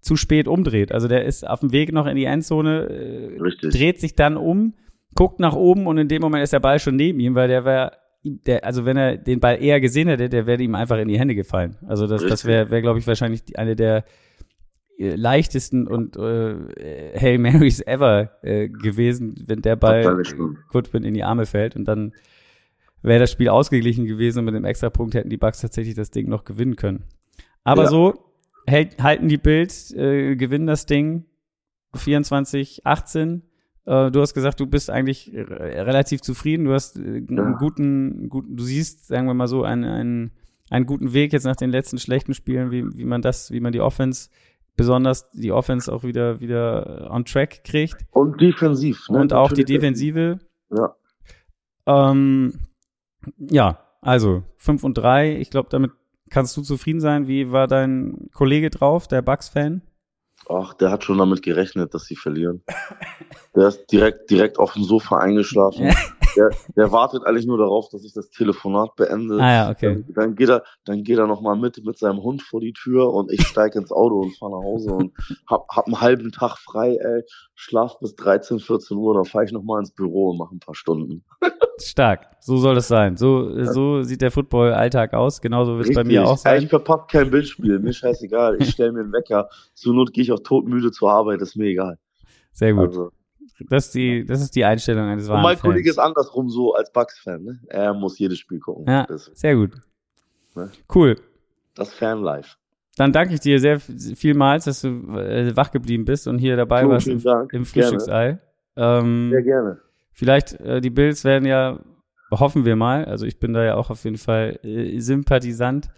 zu 0.00 0.16
spät 0.16 0.48
umdreht. 0.48 0.92
Also 0.92 1.08
der 1.08 1.24
ist 1.24 1.46
auf 1.46 1.60
dem 1.60 1.72
Weg 1.72 1.92
noch 1.92 2.06
in 2.06 2.16
die 2.16 2.24
Endzone, 2.24 2.88
äh, 2.88 3.68
dreht 3.68 4.00
sich 4.00 4.14
dann 4.14 4.36
um, 4.36 4.74
guckt 5.14 5.40
nach 5.40 5.54
oben 5.54 5.86
und 5.86 5.98
in 5.98 6.08
dem 6.08 6.22
Moment 6.22 6.44
ist 6.44 6.52
der 6.52 6.60
Ball 6.60 6.78
schon 6.78 6.96
neben 6.96 7.20
ihm, 7.20 7.34
weil 7.34 7.48
der 7.48 7.64
wäre, 7.64 7.92
der, 8.22 8.64
also 8.64 8.84
wenn 8.84 8.96
er 8.96 9.16
den 9.16 9.40
Ball 9.40 9.62
eher 9.62 9.80
gesehen 9.80 10.08
hätte, 10.08 10.28
der 10.28 10.46
wäre 10.46 10.62
ihm 10.62 10.74
einfach 10.74 10.98
in 10.98 11.08
die 11.08 11.18
Hände 11.18 11.34
gefallen. 11.34 11.76
Also 11.86 12.06
das, 12.06 12.24
das 12.24 12.44
wäre, 12.44 12.70
wär, 12.70 12.82
glaube 12.82 12.98
ich, 12.98 13.06
wahrscheinlich 13.06 13.58
eine 13.58 13.74
der 13.74 14.04
äh, 14.98 15.14
leichtesten 15.14 15.86
und 15.86 16.16
äh, 16.16 16.54
Hail 17.18 17.38
Marys 17.38 17.80
ever 17.80 18.32
äh, 18.42 18.68
gewesen, 18.68 19.34
wenn 19.46 19.62
der 19.62 19.76
Ball 19.76 20.22
Goodwin 20.70 21.04
in 21.04 21.14
die 21.14 21.24
Arme 21.24 21.46
fällt 21.46 21.76
und 21.76 21.86
dann 21.86 22.12
wäre 23.02 23.20
das 23.20 23.30
Spiel 23.30 23.48
ausgeglichen 23.48 24.06
gewesen 24.06 24.40
und 24.40 24.46
mit 24.46 24.54
dem 24.54 24.64
Extrapunkt 24.64 25.14
hätten 25.14 25.30
die 25.30 25.36
Bucks 25.36 25.60
tatsächlich 25.60 25.94
das 25.94 26.10
Ding 26.10 26.28
noch 26.28 26.44
gewinnen 26.44 26.76
können. 26.76 27.04
Aber 27.64 27.84
ja. 27.84 27.88
so 27.88 28.27
hält, 28.68 29.02
halten 29.02 29.28
die 29.28 29.38
Bild, 29.38 29.90
äh, 29.92 30.36
gewinnen 30.36 30.66
das 30.66 30.86
Ding 30.86 31.24
24, 31.94 32.86
18. 32.86 33.42
Äh, 33.86 34.10
du 34.10 34.20
hast 34.20 34.34
gesagt, 34.34 34.60
du 34.60 34.66
bist 34.66 34.90
eigentlich 34.90 35.32
relativ 35.34 36.20
zufrieden. 36.20 36.64
Du 36.64 36.72
hast 36.72 36.96
äh, 36.96 37.24
einen 37.28 37.56
guten, 37.58 38.28
guten, 38.28 38.56
du 38.56 38.62
siehst, 38.62 39.06
sagen 39.06 39.26
wir 39.26 39.34
mal 39.34 39.48
so, 39.48 39.64
einen, 39.64 39.84
einen, 39.84 40.30
einen 40.70 40.86
guten 40.86 41.12
Weg 41.12 41.32
jetzt 41.32 41.44
nach 41.44 41.56
den 41.56 41.70
letzten 41.70 41.98
schlechten 41.98 42.34
Spielen, 42.34 42.70
wie, 42.70 42.84
wie 42.96 43.04
man 43.04 43.22
das, 43.22 43.50
wie 43.50 43.60
man 43.60 43.72
die 43.72 43.80
Offense 43.80 44.28
besonders 44.78 45.28
die 45.32 45.52
Offense 45.52 45.92
auch 45.92 46.04
wieder 46.04 46.40
wieder 46.40 47.10
on 47.10 47.26
track 47.26 47.64
kriegt. 47.64 48.06
Und 48.12 48.40
defensiv. 48.40 49.08
Ne? 49.10 49.18
Und 49.18 49.34
auch 49.34 49.52
die 49.52 49.64
Defensive. 49.64 50.38
Ja. 50.70 50.94
Ähm, 51.86 52.54
ja, 53.36 53.80
also 54.00 54.44
5 54.56 54.84
und 54.84 54.94
3. 54.94 55.36
Ich 55.36 55.50
glaube, 55.50 55.68
damit 55.70 55.90
kannst 56.30 56.56
du 56.56 56.62
zufrieden 56.62 57.00
sein. 57.00 57.28
Wie 57.28 57.52
war 57.52 57.66
dein 57.66 58.28
Kollege 58.32 58.70
drauf, 58.70 59.08
der 59.08 59.22
Bucks-Fan? 59.22 59.82
Ach, 60.48 60.74
der 60.74 60.90
hat 60.90 61.04
schon 61.04 61.18
damit 61.18 61.42
gerechnet, 61.42 61.94
dass 61.94 62.04
sie 62.04 62.16
verlieren. 62.16 62.62
Der 63.54 63.68
ist 63.68 63.86
direkt, 63.86 64.30
direkt 64.30 64.58
auf 64.58 64.74
dem 64.74 64.84
Sofa 64.84 65.18
eingeschlafen. 65.18 65.92
Der, 66.38 66.50
der 66.76 66.92
wartet 66.92 67.24
eigentlich 67.24 67.46
nur 67.46 67.58
darauf, 67.58 67.88
dass 67.90 68.04
ich 68.04 68.12
das 68.12 68.30
Telefonat 68.30 68.94
beende. 68.96 69.38
Ah 69.40 69.52
ja, 69.52 69.70
okay. 69.70 70.04
Dann, 70.06 70.14
dann 70.14 70.34
geht 70.36 70.48
er, 70.48 70.62
dann 70.84 71.02
geht 71.02 71.18
er 71.18 71.26
nochmal 71.26 71.56
mit 71.56 71.84
mit 71.84 71.98
seinem 71.98 72.22
Hund 72.22 72.42
vor 72.42 72.60
die 72.60 72.72
Tür 72.72 73.12
und 73.12 73.32
ich 73.32 73.46
steige 73.46 73.78
ins 73.78 73.92
Auto 73.92 74.20
und 74.20 74.36
fahre 74.36 74.52
nach 74.52 74.64
Hause 74.64 74.92
und 74.92 75.12
hab, 75.48 75.68
hab 75.68 75.86
einen 75.86 76.00
halben 76.00 76.30
Tag 76.32 76.58
frei, 76.58 76.96
ey, 76.96 77.22
schlaf 77.54 77.98
bis 78.00 78.14
13, 78.16 78.60
14 78.60 78.96
Uhr, 78.96 79.14
dann 79.14 79.24
fahre 79.24 79.44
ich 79.44 79.52
nochmal 79.52 79.80
ins 79.80 79.90
Büro 79.90 80.30
und 80.30 80.38
mache 80.38 80.54
ein 80.54 80.60
paar 80.60 80.74
Stunden. 80.74 81.24
Stark, 81.80 82.26
so 82.40 82.56
soll 82.56 82.76
es 82.76 82.88
sein. 82.88 83.16
So, 83.16 83.64
so 83.64 84.02
sieht 84.02 84.20
der 84.20 84.30
Football-Alltag 84.30 85.14
aus. 85.14 85.40
Genauso 85.40 85.76
wird 85.78 85.88
es 85.88 85.94
bei 85.94 86.04
mir 86.04 86.26
auch 86.26 86.36
sein. 86.36 86.64
Ich 86.64 86.68
verpasse 86.68 87.04
kein 87.10 87.30
Bildspiel, 87.30 87.78
mir 87.78 87.92
scheißegal. 87.92 88.56
Ich 88.60 88.70
stelle 88.70 88.92
mir 88.92 89.00
einen 89.00 89.12
Wecker. 89.12 89.48
Zur 89.74 89.94
Not 89.94 90.12
gehe 90.12 90.22
ich 90.22 90.32
auch 90.32 90.40
totmüde 90.40 90.90
zur 90.90 91.10
Arbeit, 91.10 91.40
ist 91.40 91.56
mir 91.56 91.66
egal. 91.66 91.98
Sehr 92.52 92.74
gut. 92.74 92.88
Also, 92.88 93.10
das 93.68 93.86
ist 93.86 93.94
die, 93.94 94.24
das 94.24 94.40
ist 94.40 94.54
die 94.54 94.64
Einstellung 94.64 95.06
eines 95.06 95.28
wahren 95.28 95.38
Und 95.38 95.42
mein 95.42 95.56
Fans. 95.56 95.62
Kollege 95.62 95.90
ist 95.90 95.98
andersrum 95.98 96.48
so 96.48 96.74
als 96.74 96.92
Bucks-Fan. 96.92 97.42
Ne? 97.42 97.60
Er 97.68 97.94
muss 97.94 98.18
jedes 98.18 98.38
Spiel 98.38 98.60
gucken. 98.60 98.84
Ja, 98.86 99.06
sehr 99.08 99.56
gut. 99.56 99.72
Ne? 100.54 100.70
Cool. 100.94 101.16
Das 101.74 101.92
Fan-Life. 101.92 102.56
Dann 102.96 103.12
danke 103.12 103.34
ich 103.34 103.40
dir 103.40 103.60
sehr 103.60 103.78
vielmals, 103.80 104.64
dass 104.64 104.80
du 104.80 104.88
äh, 105.16 105.56
wach 105.56 105.70
geblieben 105.70 106.04
bist 106.04 106.26
und 106.26 106.38
hier 106.38 106.56
dabei 106.56 106.82
so, 106.82 106.88
warst 106.88 107.06
im, 107.06 107.22
im 107.52 107.64
Frühstücksei. 107.64 108.38
Ähm, 108.76 109.30
sehr 109.30 109.42
gerne. 109.42 109.80
Vielleicht, 110.12 110.54
äh, 110.60 110.80
die 110.80 110.90
Bills 110.90 111.24
werden 111.24 111.46
ja, 111.46 111.78
hoffen 112.32 112.64
wir 112.64 112.74
mal, 112.74 113.04
also 113.04 113.24
ich 113.24 113.38
bin 113.38 113.52
da 113.52 113.62
ja 113.62 113.76
auch 113.76 113.90
auf 113.90 114.02
jeden 114.02 114.16
Fall 114.16 114.58
äh, 114.64 114.98
Sympathisant, 114.98 115.90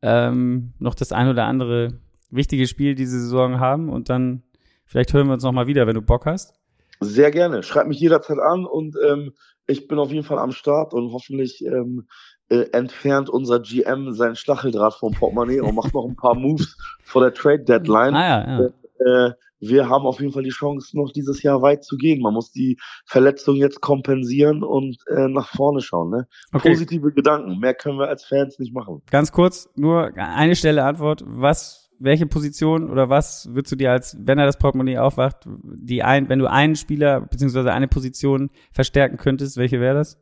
ähm, 0.00 0.72
noch 0.78 0.94
das 0.94 1.12
ein 1.12 1.28
oder 1.28 1.44
andere 1.44 2.00
wichtige 2.30 2.66
Spiel 2.66 2.94
diese 2.94 3.20
Saison 3.20 3.60
haben 3.60 3.90
und 3.90 4.08
dann 4.08 4.42
vielleicht 4.86 5.12
hören 5.12 5.26
wir 5.26 5.34
uns 5.34 5.44
nochmal 5.44 5.66
wieder, 5.66 5.86
wenn 5.86 5.94
du 5.94 6.02
Bock 6.02 6.24
hast. 6.24 6.54
Sehr 7.00 7.30
gerne. 7.30 7.62
Schreib 7.62 7.86
mich 7.86 8.00
jederzeit 8.00 8.38
an 8.38 8.64
und 8.64 8.96
ähm, 9.06 9.32
ich 9.66 9.88
bin 9.88 9.98
auf 9.98 10.10
jeden 10.10 10.24
Fall 10.24 10.38
am 10.38 10.52
Start 10.52 10.94
und 10.94 11.12
hoffentlich 11.12 11.64
ähm, 11.64 12.06
äh, 12.48 12.70
entfernt 12.72 13.28
unser 13.28 13.60
GM 13.60 14.12
seinen 14.12 14.36
Stacheldraht 14.36 14.94
vom 14.94 15.12
Portemonnaie 15.12 15.60
und 15.60 15.74
macht 15.74 15.94
noch 15.94 16.06
ein 16.06 16.16
paar 16.16 16.34
Moves 16.34 16.76
vor 17.02 17.22
der 17.22 17.34
Trade 17.34 17.64
Deadline. 17.64 18.14
Ah, 18.14 18.28
ja, 18.28 18.60
ja. 18.60 19.26
Äh, 19.26 19.32
wir 19.58 19.88
haben 19.88 20.04
auf 20.06 20.20
jeden 20.20 20.32
Fall 20.32 20.42
die 20.42 20.50
Chance, 20.50 20.96
noch 20.96 21.12
dieses 21.12 21.42
Jahr 21.42 21.62
weit 21.62 21.82
zu 21.82 21.96
gehen. 21.96 22.20
Man 22.20 22.34
muss 22.34 22.52
die 22.52 22.78
Verletzung 23.06 23.56
jetzt 23.56 23.80
kompensieren 23.80 24.62
und 24.62 24.98
äh, 25.08 25.28
nach 25.28 25.48
vorne 25.48 25.80
schauen. 25.80 26.10
Ne? 26.10 26.28
Okay. 26.52 26.70
Positive 26.70 27.12
Gedanken. 27.12 27.58
Mehr 27.58 27.74
können 27.74 27.98
wir 27.98 28.08
als 28.08 28.24
Fans 28.24 28.58
nicht 28.58 28.74
machen. 28.74 29.02
Ganz 29.10 29.32
kurz, 29.32 29.68
nur 29.74 30.12
eine 30.16 30.56
Stelle 30.56 30.84
Antwort. 30.84 31.22
Was, 31.26 31.85
welche 31.98 32.26
Position 32.26 32.90
oder 32.90 33.08
was 33.08 33.48
würdest 33.52 33.72
du 33.72 33.76
dir 33.76 33.92
als, 33.92 34.16
wenn 34.20 34.38
er 34.38 34.46
das 34.46 34.58
Portemonnaie 34.58 34.98
aufwacht, 34.98 35.38
die 35.46 36.02
ein, 36.02 36.28
wenn 36.28 36.38
du 36.38 36.50
einen 36.50 36.76
Spieler 36.76 37.20
beziehungsweise 37.20 37.72
eine 37.72 37.88
Position 37.88 38.50
verstärken 38.72 39.16
könntest, 39.16 39.56
welche 39.56 39.80
wäre 39.80 39.94
das? 39.94 40.18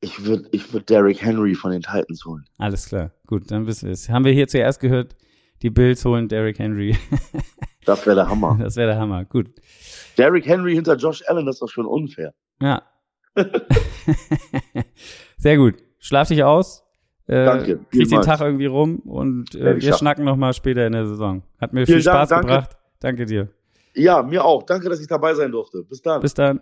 Ich 0.00 0.24
würde 0.24 0.48
ich 0.52 0.72
würd 0.72 0.90
Derrick 0.90 1.22
Henry 1.22 1.54
von 1.54 1.70
den 1.70 1.82
Titans 1.82 2.24
holen. 2.26 2.44
Alles 2.58 2.86
klar. 2.86 3.12
Gut, 3.26 3.50
dann 3.50 3.66
wissen 3.66 3.86
wir 3.86 3.92
es. 3.92 4.10
Haben 4.10 4.24
wir 4.24 4.32
hier 4.32 4.48
zuerst 4.48 4.80
gehört, 4.80 5.16
die 5.62 5.70
Bills 5.70 6.04
holen 6.04 6.28
Derrick 6.28 6.58
Henry. 6.58 6.96
das 7.86 8.04
wäre 8.04 8.16
der 8.16 8.28
Hammer. 8.28 8.58
Das 8.62 8.76
wäre 8.76 8.88
der 8.88 8.98
Hammer. 8.98 9.24
Gut. 9.24 9.50
Derrick 10.18 10.46
Henry 10.46 10.74
hinter 10.74 10.96
Josh 10.96 11.22
Allen, 11.26 11.46
das 11.46 11.56
ist 11.56 11.62
doch 11.62 11.68
schon 11.68 11.86
unfair. 11.86 12.34
Ja. 12.60 12.82
Sehr 15.38 15.56
gut. 15.56 15.76
Schlaf 15.98 16.28
dich 16.28 16.44
aus. 16.44 16.83
Äh, 17.26 17.44
danke. 17.44 17.80
Krieg 17.90 18.08
den 18.08 18.22
Tag 18.22 18.40
irgendwie 18.40 18.66
rum 18.66 18.98
und 18.98 19.54
äh, 19.54 19.80
wir 19.80 19.94
schnacken 19.94 20.24
nochmal 20.24 20.52
später 20.52 20.86
in 20.86 20.92
der 20.92 21.06
Saison. 21.06 21.42
Hat 21.58 21.72
mir 21.72 21.86
Vielen 21.86 22.00
viel 22.00 22.10
Spaß 22.10 22.28
Dank, 22.28 22.42
gebracht. 22.42 22.76
Danke 23.00 23.24
dir. 23.24 23.48
Ja, 23.94 24.22
mir 24.22 24.44
auch. 24.44 24.64
Danke, 24.64 24.88
dass 24.88 25.00
ich 25.00 25.06
dabei 25.06 25.34
sein 25.34 25.50
durfte. 25.52 25.84
Bis 25.84 26.02
dann. 26.02 26.20
Bis 26.20 26.34
dann. 26.34 26.60